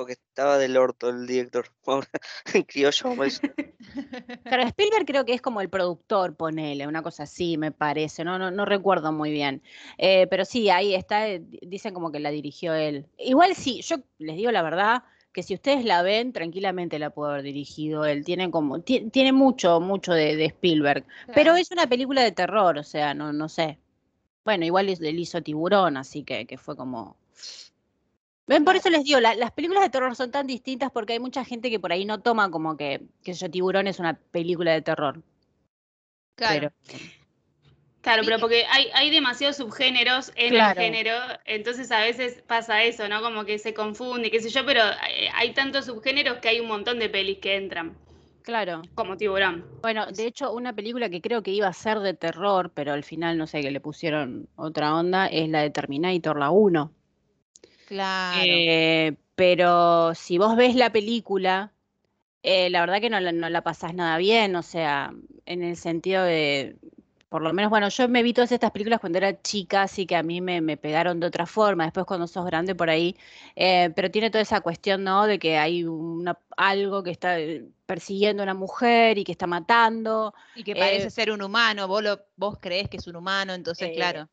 porque 0.00 0.14
estaba 0.14 0.56
del 0.56 0.78
orto 0.78 1.10
el 1.10 1.26
director. 1.26 1.66
Criollo, 2.68 3.14
Pero 4.44 4.62
Spielberg 4.62 5.04
creo 5.04 5.26
que 5.26 5.34
es 5.34 5.42
como 5.42 5.60
el 5.60 5.68
productor, 5.68 6.36
ponele, 6.36 6.86
una 6.86 7.02
cosa 7.02 7.24
así, 7.24 7.58
me 7.58 7.70
parece, 7.70 8.24
no, 8.24 8.38
no, 8.38 8.50
no 8.50 8.64
recuerdo 8.64 9.12
muy 9.12 9.30
bien. 9.30 9.62
Eh, 9.98 10.26
pero 10.30 10.46
sí, 10.46 10.70
ahí 10.70 10.94
está, 10.94 11.28
eh, 11.28 11.42
dicen 11.60 11.92
como 11.92 12.10
que 12.10 12.18
la 12.18 12.30
dirigió 12.30 12.72
él. 12.72 13.08
Igual 13.18 13.54
sí, 13.54 13.82
yo 13.82 13.96
les 14.16 14.36
digo 14.36 14.50
la 14.50 14.62
verdad, 14.62 15.02
que 15.34 15.42
si 15.42 15.52
ustedes 15.52 15.84
la 15.84 16.00
ven, 16.00 16.32
tranquilamente 16.32 16.98
la 16.98 17.10
puede 17.10 17.32
haber 17.32 17.42
dirigido 17.42 18.06
él. 18.06 18.24
Tiene 18.24 18.50
como, 18.50 18.80
tiene 18.80 19.32
mucho, 19.32 19.80
mucho 19.80 20.14
de, 20.14 20.42
Spielberg. 20.46 21.04
Pero 21.34 21.56
es 21.56 21.70
una 21.72 21.86
película 21.86 22.22
de 22.22 22.32
terror, 22.32 22.78
o 22.78 22.84
sea, 22.84 23.12
no, 23.12 23.34
no 23.34 23.50
sé. 23.50 23.78
Bueno, 24.46 24.64
igual 24.64 24.88
él 24.88 25.18
hizo 25.18 25.42
Tiburón, 25.42 25.98
así 25.98 26.22
que, 26.22 26.46
que 26.46 26.56
fue 26.56 26.74
como 26.74 27.18
Ven, 28.50 28.64
por 28.64 28.74
eso 28.74 28.90
les 28.90 29.04
digo, 29.04 29.20
las 29.20 29.52
películas 29.52 29.84
de 29.84 29.90
terror 29.90 30.16
son 30.16 30.32
tan 30.32 30.44
distintas 30.44 30.90
porque 30.90 31.12
hay 31.12 31.20
mucha 31.20 31.44
gente 31.44 31.70
que 31.70 31.78
por 31.78 31.92
ahí 31.92 32.04
no 32.04 32.20
toma 32.20 32.50
como 32.50 32.76
que, 32.76 33.00
que 33.22 33.32
yo, 33.32 33.48
Tiburón 33.48 33.86
es 33.86 34.00
una 34.00 34.14
película 34.14 34.72
de 34.72 34.82
terror. 34.82 35.22
Claro. 36.34 36.72
Claro, 38.00 38.22
pero 38.24 38.40
porque 38.40 38.64
hay, 38.68 38.88
hay 38.92 39.10
demasiados 39.10 39.58
subgéneros 39.58 40.32
en 40.34 40.56
el 40.56 40.74
género, 40.74 41.14
entonces 41.44 41.92
a 41.92 42.00
veces 42.00 42.42
pasa 42.44 42.82
eso, 42.82 43.08
¿no? 43.08 43.22
Como 43.22 43.44
que 43.44 43.56
se 43.60 43.72
confunde, 43.72 44.32
qué 44.32 44.40
sé 44.40 44.48
yo, 44.48 44.66
pero 44.66 44.82
hay, 44.82 45.28
hay 45.32 45.54
tantos 45.54 45.84
subgéneros 45.84 46.38
que 46.38 46.48
hay 46.48 46.58
un 46.58 46.66
montón 46.66 46.98
de 46.98 47.08
pelis 47.08 47.38
que 47.38 47.54
entran. 47.54 47.96
Claro. 48.42 48.82
Como 48.96 49.16
tiburón. 49.16 49.64
Bueno, 49.80 50.06
de 50.10 50.26
hecho, 50.26 50.52
una 50.52 50.72
película 50.72 51.08
que 51.08 51.20
creo 51.20 51.44
que 51.44 51.52
iba 51.52 51.68
a 51.68 51.72
ser 51.72 52.00
de 52.00 52.14
terror, 52.14 52.72
pero 52.74 52.94
al 52.94 53.04
final 53.04 53.38
no 53.38 53.46
sé, 53.46 53.60
que 53.60 53.70
le 53.70 53.80
pusieron 53.80 54.48
otra 54.56 54.96
onda, 54.96 55.28
es 55.28 55.48
la 55.48 55.62
de 55.62 55.70
Terminator, 55.70 56.36
la 56.36 56.50
1. 56.50 56.92
Claro. 57.90 58.40
Eh, 58.46 59.16
pero 59.34 60.14
si 60.14 60.38
vos 60.38 60.54
ves 60.54 60.76
la 60.76 60.92
película, 60.92 61.72
eh, 62.44 62.70
la 62.70 62.78
verdad 62.78 63.00
que 63.00 63.10
no, 63.10 63.20
no 63.20 63.50
la 63.50 63.62
pasás 63.64 63.94
nada 63.94 64.16
bien, 64.16 64.54
o 64.54 64.62
sea, 64.62 65.12
en 65.44 65.64
el 65.64 65.76
sentido 65.76 66.22
de, 66.22 66.76
por 67.28 67.42
lo 67.42 67.52
menos, 67.52 67.68
bueno, 67.68 67.88
yo 67.88 68.08
me 68.08 68.22
vi 68.22 68.32
todas 68.32 68.52
estas 68.52 68.70
películas 68.70 69.00
cuando 69.00 69.18
era 69.18 69.42
chica, 69.42 69.82
así 69.82 70.06
que 70.06 70.14
a 70.14 70.22
mí 70.22 70.40
me, 70.40 70.76
pegaron 70.76 71.18
de 71.18 71.26
otra 71.26 71.46
forma, 71.46 71.82
después 71.82 72.06
cuando 72.06 72.28
sos 72.28 72.46
grande 72.46 72.76
por 72.76 72.90
ahí, 72.90 73.16
eh, 73.56 73.90
pero 73.96 74.08
tiene 74.08 74.30
toda 74.30 74.42
esa 74.42 74.60
cuestión, 74.60 75.02
¿no? 75.02 75.26
De 75.26 75.40
que 75.40 75.58
hay 75.58 75.82
una, 75.82 76.38
algo 76.56 77.02
que 77.02 77.10
está 77.10 77.40
eh, 77.40 77.64
persiguiendo 77.86 78.42
a 78.42 78.44
una 78.44 78.54
mujer 78.54 79.18
y 79.18 79.24
que 79.24 79.32
está 79.32 79.48
matando. 79.48 80.32
Y 80.54 80.62
que 80.62 80.76
parece 80.76 81.10
ser 81.10 81.32
un 81.32 81.42
humano, 81.42 81.88
vos, 81.88 82.04
lo, 82.04 82.20
vos 82.36 82.56
creés 82.60 82.88
que 82.88 82.98
es 82.98 83.08
un 83.08 83.16
humano, 83.16 83.52
entonces. 83.52 83.90
Eh, 83.90 83.94
claro, 83.96 84.28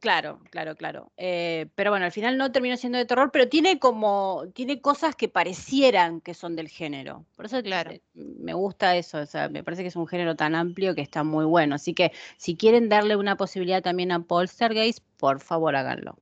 claro, 0.00 0.40
claro. 0.76 1.12
Eh, 1.16 1.66
pero 1.74 1.90
bueno, 1.90 2.06
al 2.06 2.12
final 2.12 2.36
no 2.36 2.52
terminó 2.52 2.76
siendo 2.76 2.98
de 2.98 3.04
terror, 3.04 3.30
pero 3.32 3.48
tiene 3.48 3.78
como, 3.78 4.44
tiene 4.54 4.80
cosas 4.80 5.16
que 5.16 5.28
parecieran 5.28 6.20
que 6.20 6.34
son 6.34 6.56
del 6.56 6.68
género. 6.68 7.24
Por 7.36 7.46
eso 7.46 7.62
claro. 7.62 7.92
Eh, 7.92 8.02
me 8.14 8.54
gusta 8.54 8.96
eso, 8.96 9.18
o 9.18 9.26
sea, 9.26 9.48
me 9.48 9.64
parece 9.64 9.82
que 9.82 9.88
es 9.88 9.96
un 9.96 10.06
género 10.06 10.36
tan 10.36 10.54
amplio 10.54 10.94
que 10.94 11.02
está 11.02 11.24
muy 11.24 11.44
bueno. 11.44 11.74
Así 11.74 11.94
que 11.94 12.12
si 12.36 12.56
quieren 12.56 12.88
darle 12.88 13.16
una 13.16 13.36
posibilidad 13.36 13.82
también 13.82 14.12
a 14.12 14.22
Poltergeist, 14.22 15.00
por 15.16 15.40
favor 15.40 15.76
háganlo. 15.76 16.18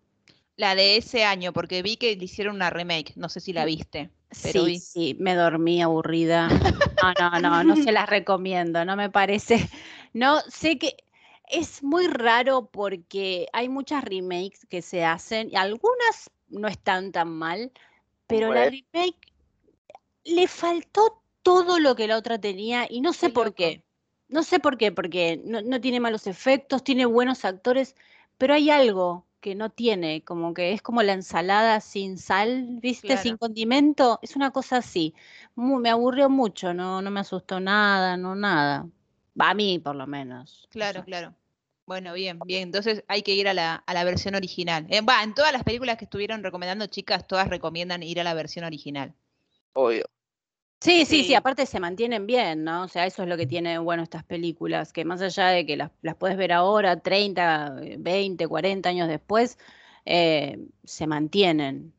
La 0.57 0.75
de 0.75 0.97
ese 0.97 1.25
año, 1.25 1.53
porque 1.53 1.83
vi 1.83 1.97
que 1.97 2.17
le 2.17 2.25
hicieron 2.25 2.57
una 2.57 2.71
remake, 2.71 3.13
no 3.15 3.29
sé 3.29 3.41
si 3.41 3.53
la 3.53 3.65
viste. 3.65 4.11
sí, 4.33 4.81
sí, 4.81 5.17
me 5.21 5.35
dormí 5.35 5.81
aburrida. 5.83 6.49
No, 6.49 7.31
no, 7.31 7.41
no, 7.41 7.65
no 7.65 7.77
se 7.77 7.93
las 7.93 8.09
recomiendo, 8.11 8.85
no 8.85 8.97
me 8.97 9.09
parece. 9.09 9.69
No, 10.13 10.41
sé 10.49 10.79
que 10.79 10.97
es 11.51 11.83
muy 11.83 12.07
raro 12.07 12.67
porque 12.71 13.47
hay 13.53 13.69
muchas 13.69 14.05
remakes 14.05 14.67
que 14.67 14.83
se 14.83 15.05
hacen 15.05 15.51
y 15.51 15.57
algunas 15.57 16.31
no 16.49 16.69
están 16.69 17.13
tan 17.13 17.29
mal, 17.31 17.73
pero 18.27 18.53
la 18.53 18.65
remake 18.65 19.33
le 20.25 20.47
faltó 20.47 21.23
todo 21.43 21.79
lo 21.79 21.95
que 21.95 22.07
la 22.07 22.17
otra 22.17 22.39
tenía 22.39 22.87
y 22.89 23.01
no 23.01 23.13
sé 23.13 23.31
por 23.31 23.55
qué. 23.55 23.85
No 24.29 24.43
sé 24.43 24.61
por 24.61 24.77
qué, 24.77 24.93
porque 24.93 25.41
no, 25.43 25.81
tiene 25.81 26.01
malos 26.01 26.27
efectos, 26.27 26.85
tiene 26.85 27.07
buenos 27.07 27.47
actores, 27.47 27.97
pero 28.37 28.53
hay 28.53 28.69
algo 28.69 29.27
que 29.41 29.55
no 29.55 29.71
tiene, 29.71 30.23
como 30.23 30.53
que 30.53 30.73
es 30.73 30.83
como 30.83 31.03
la 31.03 31.15
ensalada 31.15 31.81
sin 31.81 32.19
sal, 32.19 32.79
¿viste? 32.83 33.17
Sin 33.17 33.39
condimento, 33.39 34.19
es 34.21 34.37
una 34.37 34.51
cosa 34.51 34.79
así. 34.79 35.15
me 35.55 35.89
aburrió 35.89 36.29
mucho, 36.29 36.75
no, 36.75 37.01
no 37.01 37.11
me 37.11 37.21
asustó 37.21 37.59
nada, 37.59 38.19
no 38.19 38.35
nada. 38.35 38.87
A 39.39 39.55
mí, 39.55 39.79
por 39.79 39.97
lo 39.97 40.07
menos. 40.07 40.69
Claro, 40.71 41.05
claro. 41.05 41.35
Bueno, 41.89 42.13
bien, 42.13 42.39
bien. 42.45 42.65
Entonces 42.65 43.03
hay 43.09 43.23
que 43.23 43.33
ir 43.33 43.49
a 43.49 43.55
la, 43.55 43.77
a 43.77 43.95
la 43.95 44.05
versión 44.05 44.35
original. 44.35 44.87
Eh, 44.91 45.01
va, 45.01 45.23
en 45.23 45.33
todas 45.35 45.55
las 45.55 45.65
películas 45.65 45.97
que 45.97 46.05
estuvieron 46.05 46.43
recomendando, 46.43 46.87
chicas, 46.87 47.27
todas 47.27 47.49
recomiendan 47.49 48.03
ir 48.03 48.21
a 48.21 48.25
la 48.25 48.35
versión 48.35 48.67
original. 48.67 49.15
Obvio. 49.73 50.05
Sí, 50.83 51.07
sí, 51.07 51.25
sí, 51.25 51.35
aparte 51.35 51.65
se 51.65 51.81
mantienen 51.81 52.27
bien, 52.27 52.63
¿no? 52.63 52.83
O 52.83 52.89
sea, 52.89 53.07
eso 53.07 53.23
es 53.23 53.29
lo 53.29 53.39
que 53.39 53.47
tiene 53.47 53.79
bueno 53.79 54.03
estas 54.03 54.23
películas, 54.23 54.93
que 54.93 55.07
más 55.07 55.23
allá 55.23 55.49
de 55.49 55.65
que 55.65 55.79
las, 55.79 55.91
las 56.03 56.15
puedes 56.15 56.37
ver 56.37 56.53
ahora, 56.53 57.01
30, 57.01 57.81
20, 57.99 58.47
40 58.47 58.91
años 58.91 59.09
después, 59.09 59.59
eh, 60.05 60.59
se 60.85 61.07
mantienen. 61.07 61.95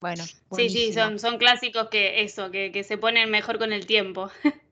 Bueno. 0.00 0.22
Sí, 0.52 0.70
sí, 0.70 0.92
son, 0.92 1.18
son 1.18 1.38
clásicos 1.38 1.88
que 1.88 2.22
eso, 2.22 2.52
que, 2.52 2.70
que 2.70 2.84
se 2.84 2.96
ponen 2.96 3.28
mejor 3.28 3.58
con 3.58 3.72
el 3.72 3.86
tiempo. 3.86 4.30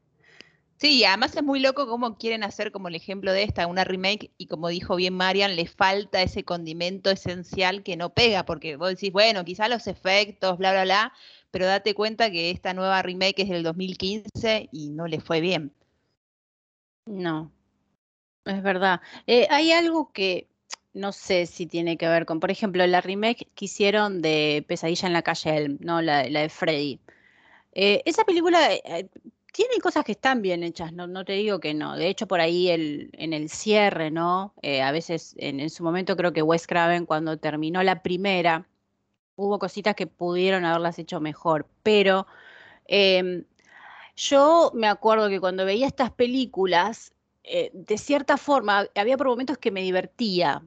Sí, 0.76 1.04
además 1.04 1.34
es 1.36 1.42
muy 1.42 1.60
loco 1.60 1.86
cómo 1.88 2.16
quieren 2.18 2.42
hacer 2.44 2.70
como 2.72 2.88
el 2.88 2.94
ejemplo 2.94 3.32
de 3.32 3.42
esta, 3.44 3.66
una 3.66 3.84
remake, 3.84 4.30
y 4.38 4.46
como 4.46 4.68
dijo 4.68 4.96
bien 4.96 5.14
Marian, 5.14 5.56
le 5.56 5.66
falta 5.66 6.22
ese 6.22 6.44
condimento 6.44 7.10
esencial 7.10 7.82
que 7.82 7.96
no 7.96 8.12
pega, 8.12 8.44
porque 8.44 8.76
vos 8.76 8.90
decís, 8.90 9.12
bueno, 9.12 9.44
quizá 9.44 9.68
los 9.68 9.86
efectos, 9.86 10.58
bla, 10.58 10.72
bla, 10.72 10.84
bla, 10.84 11.12
pero 11.50 11.66
date 11.66 11.94
cuenta 11.94 12.30
que 12.30 12.50
esta 12.50 12.74
nueva 12.74 13.02
remake 13.02 13.40
es 13.42 13.48
del 13.48 13.62
2015 13.62 14.68
y 14.72 14.90
no 14.90 15.06
le 15.06 15.20
fue 15.20 15.40
bien. 15.40 15.72
No, 17.06 17.52
es 18.46 18.62
verdad. 18.62 19.00
Eh, 19.26 19.46
hay 19.50 19.72
algo 19.72 20.12
que 20.12 20.48
no 20.94 21.12
sé 21.12 21.46
si 21.46 21.66
tiene 21.66 21.96
que 21.98 22.08
ver 22.08 22.26
con, 22.26 22.40
por 22.40 22.50
ejemplo, 22.50 22.86
la 22.86 23.00
remake 23.00 23.48
que 23.54 23.66
hicieron 23.66 24.22
de 24.22 24.64
Pesadilla 24.68 25.08
en 25.08 25.12
la 25.14 25.22
calle 25.22 25.56
Elm, 25.56 25.78
¿no? 25.80 26.02
La, 26.02 26.28
la 26.30 26.42
de 26.42 26.48
Freddy. 26.48 27.00
Eh, 27.72 28.02
esa 28.06 28.24
película 28.24 28.72
eh, 28.74 29.08
tiene 29.54 29.78
cosas 29.80 30.04
que 30.04 30.12
están 30.12 30.42
bien 30.42 30.64
hechas, 30.64 30.92
no, 30.92 31.06
no 31.06 31.24
te 31.24 31.34
digo 31.34 31.60
que 31.60 31.74
no. 31.74 31.96
De 31.96 32.08
hecho, 32.08 32.26
por 32.26 32.40
ahí 32.40 32.70
el, 32.70 33.10
en 33.12 33.32
el 33.32 33.48
cierre, 33.48 34.10
¿no? 34.10 34.52
Eh, 34.62 34.82
a 34.82 34.90
veces 34.90 35.36
en, 35.38 35.70
su 35.70 35.84
momento 35.84 36.16
creo 36.16 36.32
que 36.32 36.42
Wes 36.42 36.66
Craven 36.66 37.06
cuando 37.06 37.38
terminó 37.38 37.80
la 37.84 38.02
primera, 38.02 38.66
hubo 39.36 39.60
cositas 39.60 39.94
que 39.94 40.08
pudieron 40.08 40.64
haberlas 40.64 40.98
hecho 40.98 41.20
mejor, 41.20 41.68
pero 41.84 42.26
em, 42.86 43.44
yo 44.16 44.72
me 44.74 44.88
acuerdo 44.88 45.28
que 45.28 45.38
cuando 45.38 45.64
veía 45.64 45.86
estas 45.86 46.10
películas, 46.10 47.12
eh, 47.44 47.70
de 47.74 47.96
cierta 47.96 48.36
forma, 48.36 48.88
había 48.96 49.16
por 49.16 49.28
momentos 49.28 49.56
que 49.58 49.70
me 49.70 49.82
divertía. 49.82 50.64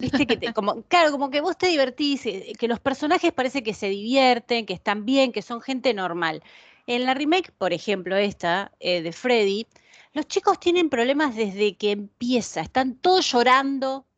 Viste 0.00 0.26
que 0.26 0.36
como, 0.54 0.82
claro, 0.84 1.12
como 1.12 1.30
que 1.30 1.40
vos 1.40 1.56
te 1.56 1.68
divertís, 1.68 2.26
eh, 2.26 2.54
que 2.58 2.66
los 2.66 2.80
personajes 2.80 3.32
parece 3.32 3.62
que 3.62 3.72
se 3.72 3.88
divierten, 3.88 4.66
que 4.66 4.74
están 4.74 5.04
bien, 5.04 5.30
que 5.30 5.42
son 5.42 5.60
gente 5.60 5.94
normal. 5.94 6.42
En 6.90 7.06
la 7.06 7.14
remake, 7.14 7.52
por 7.52 7.72
ejemplo, 7.72 8.16
esta 8.16 8.72
eh, 8.80 9.00
de 9.00 9.12
Freddy, 9.12 9.64
los 10.12 10.26
chicos 10.26 10.58
tienen 10.58 10.90
problemas 10.90 11.36
desde 11.36 11.76
que 11.76 11.92
empieza, 11.92 12.62
están 12.62 12.96
todos 12.96 13.30
llorando 13.30 14.08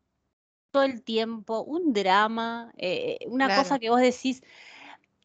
todo 0.71 0.85
el 0.85 1.03
tiempo, 1.03 1.61
un 1.65 1.93
drama, 1.93 2.73
eh, 2.79 3.19
una 3.27 3.55
cosa 3.55 3.79
que 3.79 3.91
vos 3.91 4.01
decís, 4.01 4.43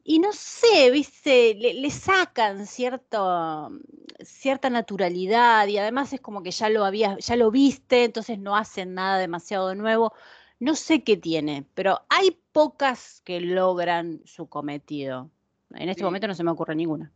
y 0.03 0.19
no 0.19 0.33
sé, 0.33 0.91
viste, 0.91 1.55
le, 1.55 1.89
sacan 1.89 2.67
cierto, 2.67 3.71
cierta 4.19 4.69
naturalidad 4.69 5.67
y 5.67 5.77
además 5.77 6.11
es 6.11 6.19
como 6.19 6.43
que 6.43 6.51
ya 6.51 6.67
lo 6.67 6.83
había, 6.83 7.17
ya 7.17 7.37
lo 7.37 7.49
viste, 7.49 8.03
entonces 8.03 8.39
no 8.39 8.57
hacen 8.57 8.93
nada 8.93 9.19
demasiado 9.19 9.73
nuevo. 9.73 10.11
No 10.59 10.75
sé 10.75 11.01
qué 11.01 11.15
tiene, 11.15 11.65
pero 11.75 12.01
hay 12.09 12.37
pocas 12.51 13.21
que 13.23 13.39
logran 13.39 14.19
su 14.25 14.49
cometido. 14.49 15.31
En 15.75 15.87
este 15.87 16.03
momento 16.03 16.27
no 16.27 16.35
se 16.35 16.43
me 16.43 16.51
ocurre 16.51 16.75
ninguna. 16.75 17.13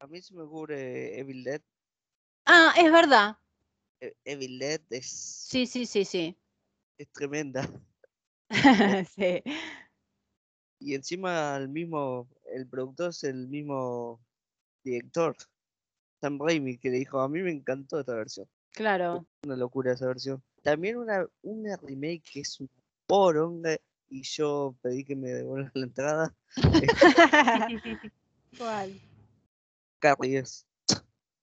A 0.00 0.06
mí 0.06 0.22
se 0.22 0.32
me 0.34 0.42
ocurre 0.42 1.18
Evil 1.18 1.42
Dead. 1.42 1.60
Ah, 2.46 2.72
es 2.78 2.92
verdad. 2.92 3.36
E, 4.00 4.14
Evil 4.24 4.58
Dead 4.58 4.80
es. 4.90 5.06
Sí, 5.10 5.66
sí, 5.66 5.86
sí, 5.86 6.04
sí. 6.04 6.38
Es 6.98 7.08
tremenda. 7.10 7.68
sí. 9.16 9.42
Y 10.78 10.94
encima 10.94 11.56
el 11.56 11.68
mismo, 11.68 12.28
el 12.52 12.68
productor 12.68 13.10
es 13.10 13.24
el 13.24 13.48
mismo 13.48 14.20
director, 14.84 15.36
Sam 16.20 16.38
Raimi, 16.40 16.78
que 16.78 16.90
le 16.90 16.98
dijo, 16.98 17.20
a 17.20 17.28
mí 17.28 17.42
me 17.42 17.50
encantó 17.50 17.98
esta 17.98 18.14
versión. 18.14 18.48
Claro. 18.70 19.26
Una 19.44 19.56
locura 19.56 19.94
esa 19.94 20.06
versión. 20.06 20.42
También 20.62 20.96
una, 20.96 21.26
una 21.42 21.76
remake 21.76 22.22
que 22.32 22.40
es 22.40 22.60
un 22.60 22.70
poronga 23.06 23.76
y 24.08 24.22
yo 24.22 24.76
pedí 24.80 25.04
que 25.04 25.16
me 25.16 25.30
devuelvan 25.30 25.72
la 25.74 25.84
entrada. 25.84 26.34
¿Cuál? 28.58 29.00
Carrie 29.98 30.38
es. 30.38 30.66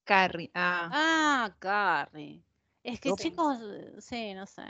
Carrie, 0.03 0.51
ah. 0.53 0.89
Ah, 0.91 1.55
Carrie. 1.59 2.41
Es 2.83 2.99
que 2.99 3.11
chicos, 3.13 3.57
sí, 3.99 4.33
no 4.33 4.45
sé. 4.45 4.63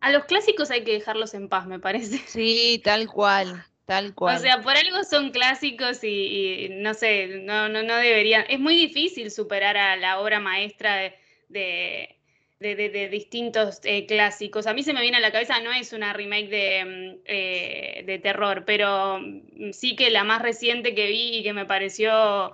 A 0.00 0.12
los 0.12 0.24
clásicos 0.26 0.70
hay 0.70 0.84
que 0.84 0.92
dejarlos 0.92 1.34
en 1.34 1.48
paz, 1.48 1.66
me 1.66 1.80
parece. 1.80 2.18
Sí, 2.28 2.80
tal 2.84 3.08
cual, 3.08 3.64
tal 3.86 4.14
cual. 4.14 4.36
O 4.36 4.38
sea, 4.38 4.60
por 4.60 4.76
algo 4.76 5.02
son 5.02 5.30
clásicos 5.30 6.04
y, 6.04 6.68
no 6.70 6.94
sé, 6.94 7.40
no, 7.42 7.68
no, 7.68 7.82
no 7.82 7.96
deberían. 7.96 8.44
Es 8.48 8.60
muy 8.60 8.76
difícil 8.76 9.30
superar 9.30 9.76
a 9.76 9.96
la 9.96 10.20
obra 10.20 10.38
maestra 10.40 11.12
de, 11.48 12.16
de, 12.60 13.08
distintos 13.10 13.80
eh, 13.82 14.06
clásicos. 14.06 14.66
A 14.66 14.74
mí 14.74 14.82
se 14.82 14.92
me 14.92 15.02
viene 15.02 15.16
a 15.16 15.20
la 15.20 15.32
cabeza, 15.32 15.60
no 15.60 15.72
es 15.72 15.92
una 15.92 16.12
remake 16.12 16.48
de, 16.48 16.84
mm, 16.84 17.20
eh, 17.24 18.04
de 18.06 18.18
terror, 18.18 18.64
pero 18.64 19.18
mm, 19.20 19.72
sí 19.72 19.96
que 19.96 20.10
la 20.10 20.22
más 20.22 20.40
reciente 20.40 20.94
que 20.94 21.08
vi 21.08 21.38
y 21.38 21.42
que 21.42 21.52
me 21.52 21.66
pareció 21.66 22.52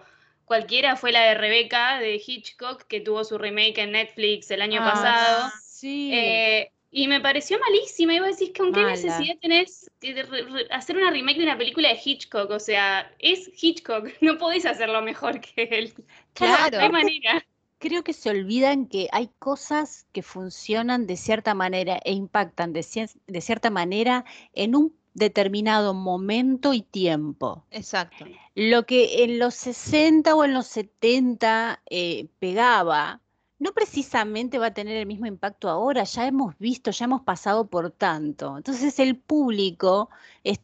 cualquiera 0.50 0.96
fue 0.96 1.12
la 1.12 1.20
de 1.26 1.34
Rebeca 1.34 2.00
de 2.00 2.20
Hitchcock, 2.26 2.82
que 2.88 3.00
tuvo 3.00 3.22
su 3.22 3.38
remake 3.38 3.78
en 3.78 3.92
Netflix 3.92 4.50
el 4.50 4.62
año 4.62 4.80
ah, 4.82 4.90
pasado. 4.90 5.52
Sí. 5.62 6.10
Eh, 6.12 6.72
y 6.90 7.06
me 7.06 7.20
pareció 7.20 7.56
malísima. 7.60 8.14
Y 8.14 8.18
vos 8.18 8.36
decís, 8.36 8.52
¿con 8.58 8.72
qué 8.72 8.82
necesidad 8.82 9.36
tenés 9.40 9.88
de 10.00 10.66
hacer 10.72 10.96
una 10.96 11.12
remake 11.12 11.38
de 11.38 11.44
una 11.44 11.56
película 11.56 11.90
de 11.90 12.00
Hitchcock? 12.04 12.50
O 12.50 12.58
sea, 12.58 13.14
es 13.20 13.48
Hitchcock, 13.62 14.08
no 14.22 14.38
podés 14.38 14.66
hacerlo 14.66 15.00
mejor 15.02 15.40
que 15.40 15.68
él. 15.70 15.94
Claro. 16.32 16.80
Hay 16.80 16.90
manera. 16.90 17.46
creo 17.78 18.02
que 18.02 18.12
se 18.12 18.30
olvidan 18.30 18.86
que 18.86 19.06
hay 19.12 19.30
cosas 19.38 20.08
que 20.10 20.24
funcionan 20.24 21.06
de 21.06 21.16
cierta 21.16 21.54
manera 21.54 22.00
e 22.04 22.10
impactan 22.10 22.72
de, 22.72 22.82
cierta 22.82 23.70
manera 23.70 24.24
en 24.52 24.74
un 24.74 24.99
determinado 25.20 25.94
momento 25.94 26.74
y 26.74 26.82
tiempo. 26.82 27.64
Exacto. 27.70 28.24
Lo 28.56 28.84
que 28.84 29.22
en 29.22 29.38
los 29.38 29.54
60 29.54 30.34
o 30.34 30.44
en 30.44 30.52
los 30.52 30.66
70 30.66 31.80
eh, 31.88 32.26
pegaba, 32.40 33.20
no 33.60 33.72
precisamente 33.72 34.58
va 34.58 34.66
a 34.66 34.74
tener 34.74 34.96
el 34.96 35.06
mismo 35.06 35.26
impacto 35.26 35.68
ahora, 35.68 36.02
ya 36.02 36.26
hemos 36.26 36.58
visto, 36.58 36.90
ya 36.90 37.04
hemos 37.04 37.22
pasado 37.22 37.68
por 37.68 37.92
tanto. 37.92 38.56
Entonces 38.56 38.98
el 38.98 39.16
público 39.16 40.10
es, 40.42 40.58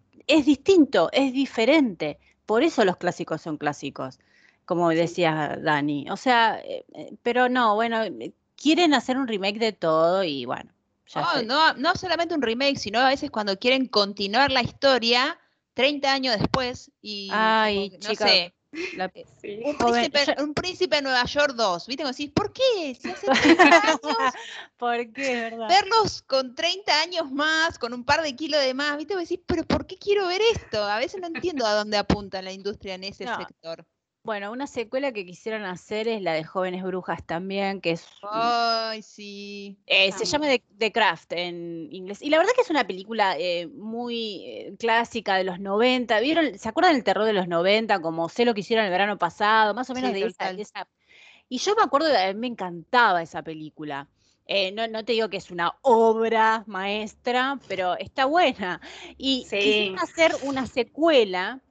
distinto, 0.44 1.10
es 1.12 1.32
diferente. 1.32 2.18
Por 2.46 2.64
eso 2.64 2.84
los 2.84 2.96
clásicos 2.96 3.42
son 3.42 3.58
clásicos, 3.58 4.18
como 4.64 4.88
decía 4.90 5.58
Dani. 5.62 6.10
O 6.10 6.16
sea, 6.16 6.58
eh, 6.60 6.84
eh, 6.94 7.14
pero 7.22 7.48
no, 7.48 7.74
bueno, 7.76 7.98
quieren 8.56 8.94
hacer 8.94 9.18
un 9.18 9.28
remake 9.28 9.58
de 9.58 9.72
todo 9.72 10.24
y 10.24 10.44
bueno. 10.44 10.75
Ya 11.08 11.42
no, 11.42 11.74
no 11.74 11.94
solamente 11.94 12.34
un 12.34 12.42
remake, 12.42 12.78
sino 12.78 12.98
a 12.98 13.08
veces 13.08 13.30
cuando 13.30 13.58
quieren 13.58 13.86
continuar 13.86 14.50
la 14.50 14.62
historia 14.62 15.38
30 15.74 16.12
años 16.12 16.38
después 16.38 16.90
y 17.00 17.28
Ay, 17.32 17.98
no 18.02 18.14
sé, 18.14 18.54
un, 20.38 20.54
príncipe, 20.54 20.96
de 20.96 21.02
Nueva 21.02 21.24
York 21.24 21.54
2, 21.54 21.86
¿viste? 21.86 22.02
Como 22.02 22.12
decís, 22.12 22.30
¿por 22.32 22.52
qué? 22.52 22.96
Si 23.00 23.08
hace 23.08 23.26
30 23.26 23.62
años, 23.82 24.34
¿Por 24.76 25.12
qué, 25.12 25.40
verdad? 25.40 25.68
Verlos 25.68 26.22
con 26.22 26.54
30 26.54 27.00
años 27.02 27.30
más, 27.30 27.78
con 27.78 27.94
un 27.94 28.04
par 28.04 28.22
de 28.22 28.34
kilos 28.34 28.60
de 28.60 28.74
más, 28.74 28.96
¿viste? 28.96 29.14
Como 29.14 29.22
decís, 29.22 29.40
¿pero 29.46 29.64
por 29.64 29.86
qué 29.86 29.96
quiero 29.96 30.26
ver 30.26 30.40
esto? 30.54 30.82
A 30.82 30.98
veces 30.98 31.20
no 31.20 31.26
entiendo 31.28 31.66
a 31.66 31.74
dónde 31.74 31.96
apunta 31.96 32.42
la 32.42 32.52
industria 32.52 32.94
en 32.94 33.04
ese 33.04 33.26
sector. 33.26 33.86
Bueno, 34.26 34.50
una 34.50 34.66
secuela 34.66 35.12
que 35.12 35.24
quisieron 35.24 35.62
hacer 35.62 36.08
es 36.08 36.20
la 36.20 36.32
de 36.32 36.42
Jóvenes 36.42 36.82
Brujas 36.82 37.24
también, 37.24 37.80
que 37.80 37.92
es... 37.92 38.04
Ay, 38.28 39.00
sí. 39.00 39.78
Eh, 39.86 40.10
se 40.10 40.24
llama 40.24 40.48
The, 40.78 40.90
Craft 40.90 41.34
en 41.34 41.86
inglés. 41.92 42.20
Y 42.20 42.30
la 42.30 42.38
verdad 42.38 42.50
que 42.56 42.62
es 42.62 42.70
una 42.70 42.84
película 42.84 43.36
eh, 43.38 43.68
muy 43.68 44.42
eh, 44.44 44.74
clásica 44.80 45.36
de 45.36 45.44
los 45.44 45.60
90. 45.60 46.18
¿Vieron? 46.18 46.58
¿Se 46.58 46.68
acuerdan 46.68 46.94
del 46.94 47.04
terror 47.04 47.24
de 47.24 47.34
los 47.34 47.46
90? 47.46 48.00
Como 48.00 48.28
sé 48.28 48.44
lo 48.44 48.52
que 48.52 48.62
hicieron 48.62 48.84
el 48.84 48.90
verano 48.90 49.16
pasado, 49.16 49.74
más 49.74 49.88
o 49.90 49.94
menos 49.94 50.12
de, 50.12 50.24
esa, 50.24 50.88
Y 51.48 51.58
yo 51.58 51.76
me 51.76 51.84
acuerdo, 51.84 52.08
de, 52.08 52.34
me 52.34 52.48
encantaba 52.48 53.22
esa 53.22 53.44
película. 53.44 54.08
no, 54.74 54.88
no, 54.88 55.04
te 55.04 55.12
digo 55.12 55.30
que 55.30 55.36
es 55.36 55.52
una 55.52 55.76
obra 55.82 56.64
maestra, 56.66 57.60
pero 57.68 57.96
está 57.96 58.24
buena. 58.24 58.80
Y 59.16 59.46
sí. 59.48 59.56
quisieron 59.56 60.00
hacer 60.00 60.32
una 60.42 60.66
secuela 60.66 61.62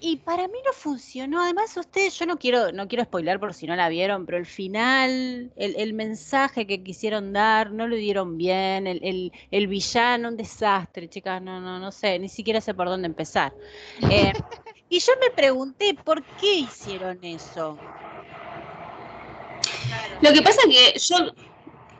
y 0.00 0.16
para 0.16 0.48
mí 0.48 0.58
no 0.64 0.72
funcionó. 0.72 1.42
Además, 1.42 1.76
ustedes, 1.76 2.18
yo 2.18 2.26
no 2.26 2.38
quiero, 2.38 2.72
no 2.72 2.88
quiero 2.88 3.04
spoiler 3.04 3.40
por 3.40 3.54
si 3.54 3.66
no 3.66 3.76
la 3.76 3.88
vieron, 3.88 4.26
pero 4.26 4.38
el 4.38 4.46
final, 4.46 5.52
el, 5.56 5.94
mensaje 5.94 6.66
que 6.66 6.82
quisieron 6.82 7.32
dar, 7.32 7.70
no 7.72 7.86
lo 7.86 7.96
dieron 7.96 8.36
bien. 8.36 8.86
El, 8.86 9.32
el, 9.50 9.66
villano, 9.66 10.28
un 10.28 10.36
desastre, 10.36 11.08
chicas. 11.08 11.42
No, 11.42 11.60
no, 11.60 11.78
no 11.78 11.92
sé, 11.92 12.18
ni 12.18 12.28
siquiera 12.28 12.60
sé 12.60 12.74
por 12.74 12.88
dónde 12.88 13.06
empezar. 13.06 13.52
Eh, 14.10 14.32
y 14.88 15.00
yo 15.00 15.12
me 15.20 15.30
pregunté, 15.30 15.94
¿por 15.94 16.24
qué 16.36 16.54
hicieron 16.60 17.18
eso? 17.22 17.76
Lo 20.22 20.32
que 20.32 20.42
pasa 20.42 20.62
que 20.64 20.98
yo. 20.98 21.16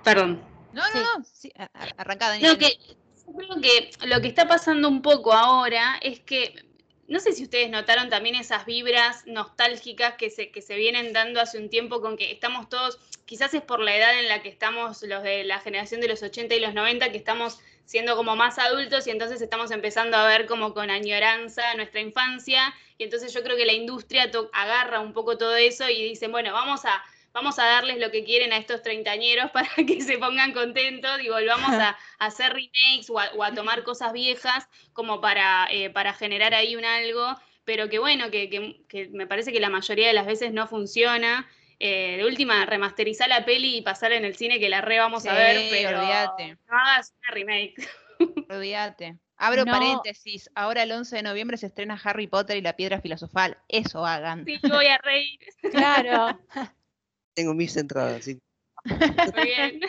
Perdón. 0.03 0.43
No, 0.73 0.83
no, 0.95 1.01
no. 1.01 1.25
Sí, 1.25 1.53
arrancada. 1.97 2.39
Lo 2.39 2.57
que, 2.57 2.79
yo 3.27 3.33
creo 3.35 3.61
que 3.61 3.91
lo 4.07 4.21
que 4.21 4.29
está 4.29 4.49
pasando 4.49 4.89
un 4.89 5.03
poco 5.03 5.33
ahora 5.33 5.99
es 6.01 6.21
que 6.21 6.68
no 7.09 7.21
sé 7.21 7.33
si 7.33 7.43
ustedes 7.43 7.71
notaron 7.71 8.11
también 8.11 8.35
esas 8.35 8.67
vibras 8.67 9.27
nostálgicas 9.27 10.15
que 10.15 10.29
se, 10.29 10.51
que 10.51 10.61
se 10.61 10.77
vienen 10.77 11.15
dando 11.15 11.41
hace 11.41 11.59
un 11.59 11.71
tiempo 11.71 12.03
con 12.03 12.17
que 12.19 12.31
estamos 12.31 12.69
todos, 12.69 12.99
quizás 13.25 13.55
es 13.55 13.63
por 13.63 13.81
la 13.81 13.97
edad 13.97 14.19
en 14.19 14.29
la 14.29 14.43
que 14.43 14.51
estamos 14.51 15.03
los 15.03 15.23
de 15.23 15.45
la 15.45 15.59
generación 15.59 16.03
de 16.03 16.09
los 16.09 16.23
80 16.23 16.55
y 16.55 16.61
los 16.61 16.75
90, 16.75 17.11
que 17.11 17.17
estamos 17.17 17.61
siendo 17.87 18.17
como 18.17 18.37
más 18.37 18.59
adultos 18.59 19.07
y 19.07 19.11
entonces 19.11 19.41
estamos 19.41 19.71
empezando 19.71 20.19
a 20.19 20.29
ver 20.29 20.45
como 20.45 20.75
con 20.75 20.91
añoranza 20.91 21.75
nuestra 21.75 22.03
infancia. 22.03 22.75
Y 22.99 23.05
entonces 23.05 23.33
yo 23.33 23.43
creo 23.43 23.57
que 23.57 23.65
la 23.65 23.73
industria 23.73 24.31
agarra 24.53 25.01
un 25.01 25.15
poco 25.15 25.39
todo 25.39 25.57
eso 25.57 25.89
y 25.89 26.11
dicen, 26.11 26.31
bueno, 26.31 26.53
vamos 26.53 26.85
a 26.85 27.03
vamos 27.39 27.59
a 27.61 27.65
darles 27.65 27.99
lo 27.99 28.11
que 28.11 28.25
quieren 28.25 28.53
a 28.53 28.57
estos 28.57 28.83
treintañeros 28.83 29.51
para 29.53 29.69
que 29.87 30.01
se 30.01 30.19
pongan 30.19 30.53
contentos 30.53 31.21
y 31.23 31.29
volvamos 31.29 31.71
a, 31.71 31.97
hacer 32.19 32.53
remakes 32.53 33.11
o 33.11 33.43
a, 33.43 33.55
tomar 33.55 33.85
cosas 33.85 34.13
viejas 34.13 34.69
como 34.93 35.21
para, 35.21 35.69
eh, 35.71 35.91
para 35.91 36.13
generar 36.13 36.53
ahí 36.55 36.75
un 36.75 36.85
algo, 36.85 37.35
pero 37.65 37.89
que 37.89 37.99
bueno, 37.99 38.31
que, 38.31 39.09
me 39.13 39.27
parece 39.27 39.53
que 39.53 39.61
la 39.61 39.71
mayoría 39.71 40.09
de 40.09 40.15
las 40.15 40.27
veces 40.27 40.53
no 40.53 40.67
funciona. 40.67 41.49
Eh, 41.81 42.17
de 42.17 42.25
última, 42.25 42.67
remasterizar 42.67 43.29
la 43.29 43.45
peli 43.45 43.77
y 43.77 43.83
pasar 43.83 44.11
en 44.11 44.25
el 44.25 44.35
cine 44.35 44.59
que 44.59 44.69
la 44.69 44.81
re 44.81 44.99
vamos 44.99 45.25
a 45.27 45.33
ver, 45.33 45.69
pero 45.71 45.97
no 45.99 46.77
hagas 46.77 47.15
una 47.23 47.35
remake. 47.35 47.75
Olvídate. 48.51 49.17
Abro 49.37 49.65
paréntesis, 49.65 50.51
ahora 50.57 50.83
el 50.83 50.91
11 50.91 51.15
de 51.15 51.23
noviembre 51.23 51.57
se 51.57 51.67
estrena 51.67 52.01
Harry 52.03 52.27
Potter 52.27 52.57
y 52.57 52.61
la 52.61 52.75
piedra 52.75 53.01
filosofal. 53.01 53.57
Eso 53.69 54.05
hagan. 54.05 54.45
Sí, 54.45 54.59
voy 54.69 54.87
a 54.87 54.99
reír. 54.99 55.39
Claro. 55.71 56.37
tengo 57.39 57.55
mis 57.55 57.77
entradas, 57.77 58.25
sí. 58.25 58.41
Muy 58.85 58.85
bien. 59.45 59.81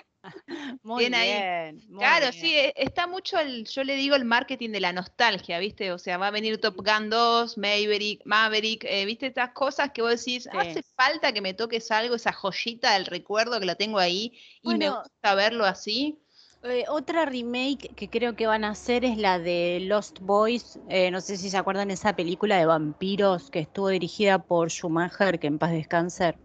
Muy 0.83 1.09
bien. 1.09 1.81
claro, 1.97 2.31
sí, 2.31 2.53
e, 2.53 2.73
está 2.75 3.07
mucho 3.07 3.39
el, 3.39 3.65
yo 3.65 3.83
le 3.83 3.95
digo 3.95 4.15
el 4.15 4.23
marketing 4.23 4.69
de 4.69 4.81
la 4.81 4.93
nostalgia, 4.93 5.57
¿viste? 5.57 5.91
O 5.91 5.97
sea, 5.97 6.19
va 6.19 6.27
a 6.27 6.31
venir 6.31 6.61
Top 6.61 6.75
Gun 6.75 7.09
2, 7.09 7.57
Maverick, 7.57 8.21
Maverick, 8.25 8.83
eh, 8.83 9.05
¿viste? 9.05 9.27
Estas 9.27 9.51
cosas 9.53 9.89
que 9.91 10.03
vos 10.03 10.11
decís, 10.11 10.47
hace 10.51 10.83
falta 10.95 11.33
que 11.33 11.41
me 11.41 11.55
toques 11.55 11.89
algo, 11.89 12.13
esa 12.13 12.33
joyita 12.33 12.93
del 12.93 13.07
recuerdo 13.07 13.59
que 13.59 13.65
la 13.65 13.73
tengo 13.73 13.97
ahí 13.97 14.37
y 14.61 14.75
me 14.75 14.91
gusta 14.91 15.33
verlo 15.33 15.65
así. 15.65 16.19
Eh, 16.61 16.83
otra 16.89 17.25
remake 17.25 17.95
que 17.95 18.09
creo 18.09 18.35
que 18.35 18.45
van 18.45 18.63
a 18.65 18.71
hacer 18.71 19.05
es 19.05 19.17
la 19.17 19.39
de 19.39 19.79
Lost 19.81 20.19
Boys. 20.19 20.79
Eh, 20.89 21.09
no 21.09 21.19
sé 21.19 21.37
si 21.37 21.49
se 21.49 21.57
acuerdan 21.57 21.89
esa 21.89 22.15
película 22.15 22.57
de 22.57 22.67
vampiros 22.67 23.49
que 23.49 23.59
estuvo 23.59 23.87
dirigida 23.87 24.37
por 24.37 24.69
Schumacher, 24.69 25.39
que 25.39 25.47
en 25.47 25.57
paz 25.57 25.71
descanse. 25.71 26.35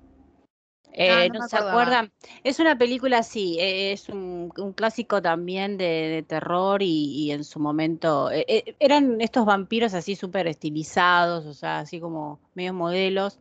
Eh, 0.96 1.28
no, 1.28 1.48
se 1.48 1.56
acuerdan. 1.56 2.12
Es 2.44 2.60
una 2.60 2.78
película, 2.78 3.24
sí, 3.24 3.58
e, 3.58 3.92
es 3.92 4.08
un, 4.08 4.50
clásico 4.76 5.20
también 5.20 5.76
de, 5.76 6.24
terror 6.26 6.82
y, 6.82 7.32
en 7.32 7.42
su 7.42 7.58
momento 7.58 8.30
e, 8.30 8.44
e, 8.46 8.76
eran 8.78 9.20
estos 9.20 9.44
vampiros 9.44 9.92
así 9.94 10.14
súper 10.14 10.46
estilizados, 10.46 11.46
o 11.46 11.52
sea, 11.52 11.80
así 11.80 11.98
como 11.98 12.38
medios 12.54 12.74
modelos. 12.74 13.40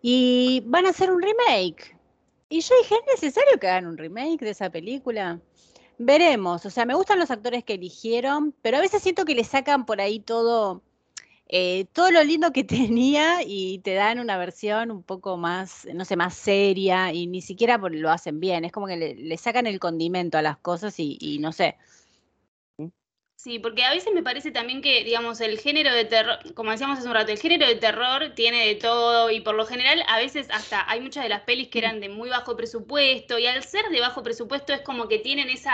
Y 0.00 0.62
van 0.66 0.86
a 0.86 0.90
hacer 0.90 1.10
un 1.10 1.20
remake. 1.20 1.96
Y 2.48 2.60
yo 2.60 2.74
dije, 2.82 2.94
¿es 2.94 3.20
necesario 3.20 3.58
que 3.58 3.68
hagan 3.68 3.86
un 3.86 3.98
remake 3.98 4.44
de 4.44 4.50
esa 4.50 4.70
película? 4.70 5.40
Veremos, 5.98 6.64
o 6.64 6.70
sea, 6.70 6.86
me 6.86 6.94
gustan 6.94 7.18
los 7.18 7.30
actores 7.30 7.64
que 7.64 7.74
eligieron, 7.74 8.54
pero 8.62 8.78
a 8.78 8.80
veces 8.80 9.02
siento 9.02 9.24
que 9.24 9.34
le 9.34 9.44
sacan 9.44 9.84
por 9.86 10.00
ahí 10.00 10.20
todo 10.20 10.82
eh, 11.52 11.86
todo 11.92 12.10
lo 12.12 12.22
lindo 12.22 12.52
que 12.52 12.64
tenía 12.64 13.42
y 13.44 13.80
te 13.80 13.94
dan 13.94 14.20
una 14.20 14.38
versión 14.38 14.90
un 14.90 15.02
poco 15.02 15.36
más, 15.36 15.86
no 15.92 16.04
sé, 16.04 16.16
más 16.16 16.34
seria 16.34 17.12
y 17.12 17.26
ni 17.26 17.42
siquiera 17.42 17.78
lo 17.78 18.10
hacen 18.10 18.40
bien. 18.40 18.64
Es 18.64 18.72
como 18.72 18.86
que 18.86 18.96
le, 18.96 19.36
sacan 19.36 19.66
el 19.66 19.80
condimento 19.80 20.38
a 20.38 20.42
las 20.42 20.58
cosas 20.58 20.94
y 20.98 21.38
no 21.40 21.52
sé, 21.52 21.76
Sí, 23.42 23.58
porque 23.58 23.84
a 23.84 23.90
veces 23.90 24.12
me 24.12 24.22
parece 24.22 24.50
también 24.50 24.82
que, 24.82 25.02
digamos, 25.02 25.40
el 25.40 25.58
género 25.58 25.94
de 25.94 26.04
terror, 26.04 26.38
como 26.52 26.72
decíamos 26.72 26.98
hace 26.98 27.08
un 27.08 27.14
rato, 27.14 27.32
el 27.32 27.38
género 27.38 27.66
de 27.66 27.74
terror 27.76 28.34
tiene 28.34 28.66
de 28.66 28.74
todo 28.74 29.30
y 29.30 29.40
por 29.40 29.54
lo 29.54 29.64
general 29.64 30.04
a 30.08 30.18
veces 30.18 30.48
hasta 30.50 30.84
hay 30.90 31.00
muchas 31.00 31.22
de 31.22 31.30
las 31.30 31.40
pelis 31.40 31.68
que 31.68 31.78
eran 31.78 32.00
de 32.00 32.10
muy 32.10 32.28
bajo 32.28 32.54
presupuesto 32.54 33.38
y 33.38 33.46
al 33.46 33.62
ser 33.64 33.88
de 33.88 34.00
bajo 34.00 34.22
presupuesto 34.22 34.74
es 34.74 34.82
como 34.82 35.08
que 35.08 35.20
tienen 35.20 35.48
esa, 35.48 35.72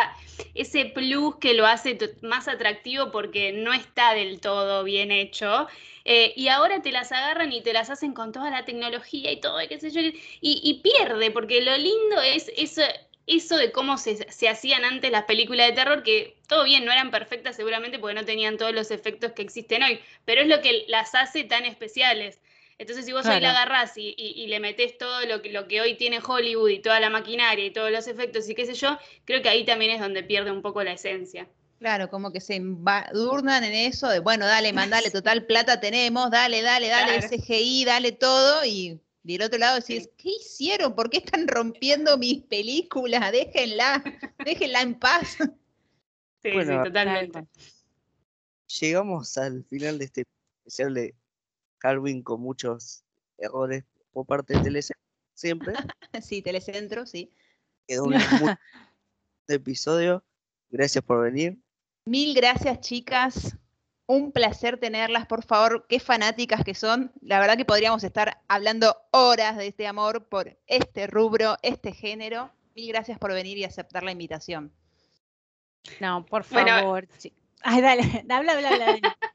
ese 0.54 0.84
plus 0.84 1.38
que 1.40 1.54
lo 1.54 1.66
hace 1.66 1.98
más 2.22 2.46
atractivo 2.46 3.10
porque 3.10 3.50
no 3.52 3.72
está 3.72 4.14
del 4.14 4.40
todo 4.40 4.84
bien 4.84 5.10
hecho. 5.10 5.66
Eh, 6.04 6.34
y 6.36 6.46
ahora 6.46 6.82
te 6.82 6.92
las 6.92 7.10
agarran 7.10 7.52
y 7.52 7.62
te 7.62 7.72
las 7.72 7.90
hacen 7.90 8.12
con 8.14 8.30
toda 8.30 8.48
la 8.48 8.64
tecnología 8.64 9.32
y 9.32 9.40
todo, 9.40 9.60
y 9.60 9.66
qué 9.66 9.80
sé 9.80 9.90
yo, 9.90 10.00
y, 10.00 10.12
y 10.40 10.74
pierde, 10.74 11.32
porque 11.32 11.60
lo 11.62 11.76
lindo 11.76 12.20
es 12.22 12.48
eso, 12.56 12.82
eso 13.26 13.56
de 13.56 13.72
cómo 13.72 13.98
se, 13.98 14.26
hacían 14.48 14.84
antes 14.84 15.10
las 15.10 15.24
películas 15.24 15.68
de 15.68 15.72
terror, 15.74 16.02
que 16.02 16.36
todo 16.48 16.64
bien, 16.64 16.84
no 16.84 16.92
eran 16.92 17.10
perfectas 17.10 17.56
seguramente 17.56 17.98
porque 17.98 18.14
no 18.14 18.24
tenían 18.24 18.56
todos 18.56 18.72
los 18.72 18.90
efectos 18.90 19.32
que 19.32 19.42
existen 19.42 19.82
hoy, 19.82 20.00
pero 20.24 20.42
es 20.42 20.48
lo 20.48 20.60
que 20.60 20.84
las 20.88 21.14
hace 21.14 21.44
tan 21.44 21.64
especiales. 21.64 22.40
Entonces, 22.78 23.06
si 23.06 23.12
vos 23.12 23.26
hoy 23.26 23.40
la 23.40 23.50
agarrás 23.50 23.94
y, 23.96 24.46
le 24.48 24.60
metés 24.60 24.98
todo 24.98 25.24
lo 25.26 25.40
que, 25.40 25.50
lo 25.50 25.66
que 25.66 25.80
hoy 25.80 25.94
tiene 25.94 26.20
Hollywood 26.24 26.68
y 26.68 26.78
toda 26.80 27.00
la 27.00 27.08
maquinaria 27.08 27.64
y 27.64 27.72
todos 27.72 27.90
los 27.90 28.06
efectos 28.06 28.48
y 28.48 28.54
qué 28.54 28.66
sé 28.66 28.74
yo, 28.74 28.98
creo 29.24 29.40
que 29.40 29.48
ahí 29.48 29.64
también 29.64 29.92
es 29.92 30.00
donde 30.00 30.22
pierde 30.22 30.52
un 30.52 30.60
poco 30.60 30.84
la 30.84 30.92
esencia. 30.92 31.48
Claro, 31.78 32.08
como 32.10 32.32
que 32.32 32.40
se 32.40 32.54
embadurnan 32.54 33.64
en 33.64 33.74
eso 33.74 34.08
de, 34.08 34.20
bueno, 34.20 34.46
dale, 34.46 34.72
mandale, 34.72 35.10
total 35.10 35.46
plata 35.46 35.80
tenemos, 35.80 36.30
dale, 36.30 36.62
dale, 36.62 36.88
dale, 36.88 37.28
CGI, 37.28 37.84
dale 37.84 38.12
todo 38.12 38.64
y 38.64 39.00
y 39.26 39.38
del 39.38 39.46
otro 39.46 39.58
lado 39.58 39.80
decís, 39.80 40.08
¿qué 40.16 40.30
hicieron? 40.30 40.94
¿Por 40.94 41.10
qué 41.10 41.18
están 41.18 41.48
rompiendo 41.48 42.16
mis 42.16 42.42
películas? 42.44 43.32
Déjenla, 43.32 44.04
déjenla 44.44 44.82
en 44.82 44.94
paz. 44.98 45.36
Sí, 46.42 46.52
sí, 46.52 46.68
totalmente. 46.84 47.44
Llegamos 48.80 49.36
al 49.36 49.64
final 49.64 49.98
de 49.98 50.04
este 50.04 50.24
especial 50.58 50.94
de 50.94 51.12
Halloween 51.80 52.22
con 52.22 52.40
muchos 52.40 53.02
errores 53.38 53.82
por 54.12 54.26
parte 54.26 54.54
de 54.54 54.60
TLC. 54.60 54.92
siempre. 55.34 55.74
sí, 56.22 56.42
Telecentro, 56.42 57.04
sí. 57.04 57.32
Quedó 57.88 58.04
un 58.04 58.10
muy 58.40 58.54
episodio. 59.48 60.22
Gracias 60.70 61.02
por 61.02 61.24
venir. 61.24 61.58
Mil 62.04 62.32
gracias, 62.32 62.80
chicas. 62.80 63.56
Un 64.06 64.30
placer 64.30 64.78
tenerlas, 64.78 65.26
por 65.26 65.44
favor. 65.44 65.86
Qué 65.88 65.98
fanáticas 65.98 66.64
que 66.64 66.74
son. 66.74 67.12
La 67.20 67.40
verdad 67.40 67.56
que 67.56 67.64
podríamos 67.64 68.04
estar 68.04 68.40
hablando 68.46 68.96
horas 69.10 69.56
de 69.56 69.66
este 69.66 69.86
amor 69.86 70.28
por 70.28 70.56
este 70.66 71.06
rubro, 71.06 71.56
este 71.62 71.92
género. 71.92 72.52
Mil 72.76 72.88
gracias 72.88 73.18
por 73.18 73.32
venir 73.32 73.58
y 73.58 73.64
aceptar 73.64 74.04
la 74.04 74.12
invitación. 74.12 74.72
No, 76.00 76.24
por 76.24 76.44
favor. 76.44 77.08
Ay, 77.62 77.80
dale, 77.80 78.02
habla, 78.30 78.52
habla, 78.52 78.68
habla. 78.68 78.86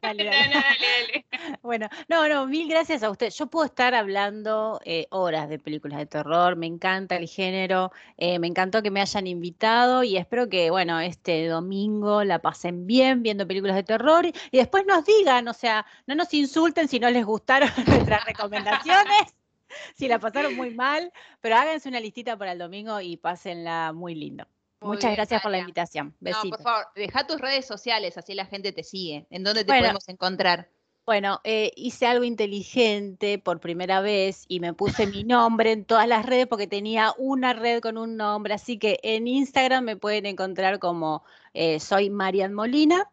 Dale, 0.01 0.23
dale. 0.23 0.25
dale, 0.25 0.53
dale, 0.53 1.25
Bueno, 1.61 1.89
no, 2.07 2.27
no, 2.27 2.47
mil 2.47 2.67
gracias 2.67 3.03
a 3.03 3.09
usted. 3.09 3.29
Yo 3.31 3.47
puedo 3.47 3.65
estar 3.65 3.93
hablando 3.93 4.79
eh, 4.85 5.07
horas 5.09 5.49
de 5.49 5.59
películas 5.59 5.99
de 5.99 6.05
terror, 6.05 6.55
me 6.55 6.65
encanta 6.65 7.17
el 7.17 7.27
género, 7.27 7.91
eh, 8.17 8.39
me 8.39 8.47
encantó 8.47 8.81
que 8.81 8.91
me 8.91 9.01
hayan 9.01 9.27
invitado 9.27 10.03
y 10.03 10.17
espero 10.17 10.49
que, 10.49 10.69
bueno, 10.69 10.99
este 10.99 11.47
domingo 11.47 12.23
la 12.23 12.39
pasen 12.39 12.87
bien 12.87 13.23
viendo 13.23 13.47
películas 13.47 13.75
de 13.75 13.83
terror 13.83 14.25
y, 14.25 14.33
y 14.51 14.57
después 14.57 14.85
nos 14.85 15.05
digan, 15.05 15.47
o 15.47 15.53
sea, 15.53 15.85
no 16.07 16.15
nos 16.15 16.33
insulten 16.33 16.87
si 16.87 16.99
no 16.99 17.09
les 17.09 17.25
gustaron 17.25 17.69
nuestras 17.87 18.25
recomendaciones. 18.25 19.35
Si 19.95 20.07
la 20.09 20.19
pasaron 20.19 20.55
muy 20.55 20.71
mal, 20.71 21.13
pero 21.39 21.55
háganse 21.55 21.87
una 21.87 21.99
listita 22.01 22.37
para 22.37 22.51
el 22.51 22.59
domingo 22.59 22.99
y 22.99 23.17
pásenla 23.17 23.93
muy 23.93 24.15
lindo. 24.15 24.45
Muchas 24.81 25.15
gracias 25.15 25.41
por 25.41 25.51
la 25.51 25.59
invitación. 25.59 26.15
No, 26.19 26.41
por 26.49 26.61
favor, 26.61 26.87
deja 26.95 27.27
tus 27.27 27.39
redes 27.39 27.65
sociales, 27.65 28.17
así 28.17 28.33
la 28.33 28.45
gente 28.45 28.71
te 28.71 28.83
sigue. 28.83 29.27
¿En 29.29 29.43
dónde 29.43 29.63
te 29.63 29.71
podemos 29.71 30.09
encontrar? 30.09 30.69
Bueno, 31.05 31.41
eh, 31.43 31.71
hice 31.75 32.05
algo 32.05 32.23
inteligente 32.23 33.39
por 33.39 33.59
primera 33.59 34.01
vez 34.01 34.45
y 34.47 34.59
me 34.59 34.73
puse 34.73 35.07
mi 35.07 35.23
nombre 35.23 35.71
en 35.71 35.83
todas 35.85 36.07
las 36.07 36.25
redes 36.25 36.47
porque 36.47 36.67
tenía 36.67 37.13
una 37.17 37.53
red 37.53 37.81
con 37.81 37.97
un 37.97 38.17
nombre. 38.17 38.53
Así 38.53 38.77
que 38.77 38.99
en 39.03 39.27
Instagram 39.27 39.83
me 39.83 39.97
pueden 39.97 40.25
encontrar 40.25 40.79
como 40.79 41.23
eh, 41.53 41.79
soy 41.79 42.09
Marian 42.09 42.53
Molina. 42.53 43.09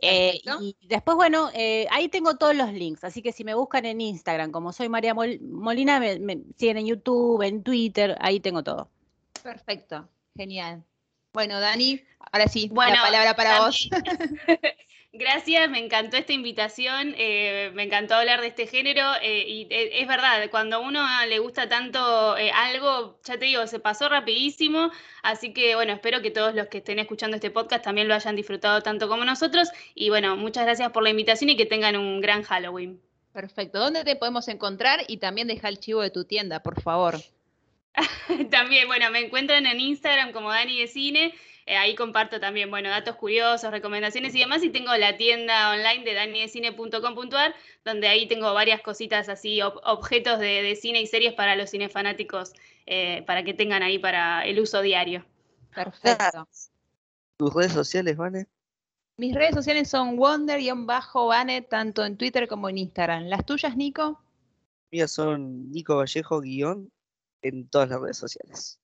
Eh, 0.00 0.40
y 0.60 0.76
después, 0.86 1.16
bueno, 1.16 1.50
ahí 1.90 2.08
tengo 2.08 2.36
todos 2.36 2.54
los 2.54 2.72
links. 2.72 3.02
Así 3.02 3.22
que 3.22 3.32
si 3.32 3.44
me 3.44 3.54
buscan 3.54 3.86
en 3.86 4.00
Instagram 4.00 4.52
como 4.52 4.72
soy 4.72 4.88
María 4.88 5.14
Molina, 5.14 5.98
me, 6.00 6.18
me 6.18 6.40
siguen 6.56 6.78
en 6.78 6.86
YouTube, 6.86 7.42
en 7.42 7.62
Twitter, 7.62 8.16
ahí 8.20 8.40
tengo 8.40 8.62
todo. 8.62 8.90
Perfecto, 9.42 10.08
genial. 10.36 10.84
Bueno, 11.38 11.60
Dani, 11.60 12.02
ahora 12.32 12.48
sí, 12.48 12.68
la 12.74 13.00
palabra 13.00 13.36
para 13.36 13.60
vos. 13.60 13.88
Gracias, 15.12 15.70
me 15.70 15.78
encantó 15.78 16.16
esta 16.16 16.32
invitación, 16.32 17.14
eh, 17.16 17.70
me 17.74 17.84
encantó 17.84 18.16
hablar 18.16 18.40
de 18.40 18.48
este 18.48 18.66
género 18.66 19.04
eh, 19.22 19.44
y 19.46 19.68
eh, 19.70 20.00
es 20.02 20.08
verdad, 20.08 20.50
cuando 20.50 20.74
a 20.74 20.78
uno 20.80 21.00
le 21.28 21.38
gusta 21.38 21.68
tanto 21.68 22.34
algo, 22.54 23.20
ya 23.22 23.38
te 23.38 23.44
digo, 23.44 23.68
se 23.68 23.78
pasó 23.78 24.08
rapidísimo, 24.08 24.90
así 25.22 25.52
que 25.52 25.76
bueno, 25.76 25.92
espero 25.92 26.22
que 26.22 26.32
todos 26.32 26.56
los 26.56 26.66
que 26.66 26.78
estén 26.78 26.98
escuchando 26.98 27.36
este 27.36 27.52
podcast 27.52 27.84
también 27.84 28.08
lo 28.08 28.16
hayan 28.16 28.34
disfrutado 28.34 28.82
tanto 28.82 29.08
como 29.08 29.24
nosotros 29.24 29.68
y 29.94 30.08
bueno, 30.08 30.36
muchas 30.36 30.64
gracias 30.64 30.90
por 30.90 31.04
la 31.04 31.10
invitación 31.10 31.50
y 31.50 31.56
que 31.56 31.66
tengan 31.66 31.94
un 31.94 32.20
gran 32.20 32.42
Halloween. 32.42 33.00
Perfecto, 33.32 33.78
¿dónde 33.78 34.02
te 34.02 34.16
podemos 34.16 34.48
encontrar? 34.48 35.04
Y 35.06 35.18
también 35.18 35.46
deja 35.46 35.68
el 35.68 35.78
chivo 35.78 36.02
de 36.02 36.10
tu 36.10 36.24
tienda, 36.24 36.64
por 36.64 36.82
favor. 36.82 37.20
también, 38.50 38.86
bueno, 38.86 39.10
me 39.10 39.20
encuentran 39.20 39.66
en 39.66 39.80
Instagram 39.80 40.32
como 40.32 40.50
Dani 40.50 40.80
de 40.80 40.86
Cine. 40.86 41.34
Eh, 41.66 41.76
ahí 41.76 41.94
comparto 41.94 42.40
también, 42.40 42.70
bueno, 42.70 42.88
datos 42.88 43.16
curiosos, 43.16 43.70
recomendaciones 43.70 44.34
y 44.34 44.38
demás. 44.38 44.64
Y 44.64 44.70
tengo 44.70 44.94
la 44.96 45.18
tienda 45.18 45.70
online 45.70 46.02
de 46.02 46.14
daniedecine.com.ar, 46.14 47.54
donde 47.84 48.08
ahí 48.08 48.26
tengo 48.26 48.54
varias 48.54 48.80
cositas 48.80 49.28
así, 49.28 49.60
objetos 49.60 50.38
de, 50.38 50.74
cine 50.80 51.02
y 51.02 51.06
series 51.06 51.34
para 51.34 51.56
los 51.56 51.70
cinefanáticos, 51.70 52.54
eh, 52.86 53.22
para 53.26 53.44
que 53.44 53.52
tengan 53.52 53.82
ahí 53.82 53.98
para 53.98 54.46
el 54.46 54.58
uso 54.60 54.80
diario. 54.80 55.26
Perfecto. 55.74 56.48
¿Tus 57.36 57.54
redes 57.54 57.72
sociales, 57.72 58.16
Vane? 58.16 58.46
Mis 59.18 59.34
redes 59.34 59.54
sociales 59.54 59.90
son 59.90 60.16
wonder-vane, 60.16 61.62
tanto 61.62 62.04
en 62.04 62.16
Twitter 62.16 62.48
como 62.48 62.70
en 62.70 62.78
Instagram. 62.78 63.24
¿Las 63.24 63.44
tuyas, 63.44 63.76
Nico? 63.76 64.22
Mías 64.90 65.12
son 65.12 65.70
Nico 65.70 65.96
Vallejo- 65.96 66.40
en 67.42 67.68
todas 67.68 67.88
las 67.88 68.00
redes 68.00 68.16
sociales. 68.16 68.80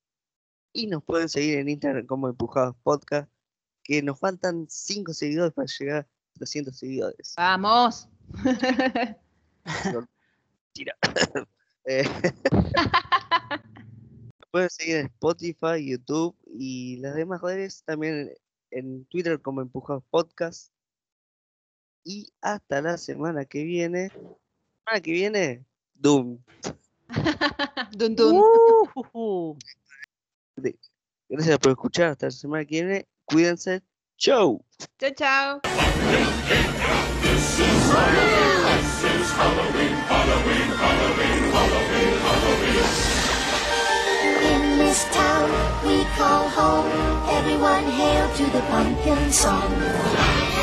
Y 0.73 0.87
nos 0.87 1.03
pueden 1.03 1.29
seguir 1.29 1.59
en 1.59 1.69
Instagram 1.69 2.05
como 2.05 2.27
Empujados 2.27 2.75
Podcast, 2.83 3.31
que 3.83 4.01
nos 4.01 4.19
faltan 4.19 4.67
5 4.69 5.13
seguidores 5.13 5.53
para 5.53 5.67
llegar 5.67 5.97
a 5.99 6.07
300 6.33 6.77
seguidores. 6.77 7.33
¡Vamos! 7.37 8.09
Tira. 10.73 10.95
Eh, 11.87 12.03
pueden 14.49 14.71
seguir 14.71 14.95
en 14.95 15.05
Spotify, 15.05 15.85
YouTube 15.85 16.35
y 16.47 16.97
las 16.97 17.13
demás 17.13 17.41
redes, 17.43 17.83
también 17.83 18.33
en 18.71 19.05
Twitter 19.05 19.39
como 19.39 19.61
Empujados 19.61 20.03
Podcast. 20.09 20.71
Y 22.03 22.33
hasta 22.41 22.81
la 22.81 22.97
semana 22.97 23.45
que 23.45 23.63
viene. 23.63 24.09
Semana 24.09 25.01
que 25.03 25.11
viene, 25.11 25.65
Doom. 25.93 26.39
Dun, 27.91 28.15
dun. 28.15 28.41
Uh, 29.13 29.57
Gracias 31.29 31.59
por 31.59 31.71
escuchar. 31.71 32.11
Hasta 32.11 32.27
la 32.27 32.31
semana 32.31 32.65
que 32.65 32.83
viene. 32.83 33.07
Cuídense. 33.25 33.81
Chau. 34.17 34.63
Chao, 34.99 35.11
chao. 35.15 35.61
In 44.41 44.77
this 44.77 45.05
town 45.11 45.49
we 45.85 46.03
call 46.15 46.47
home, 46.49 46.87
everyone 47.29 47.83
hail 47.91 48.29
to 48.35 48.43
the 48.51 48.61
pumpkin 48.69 49.31
song. 49.31 50.54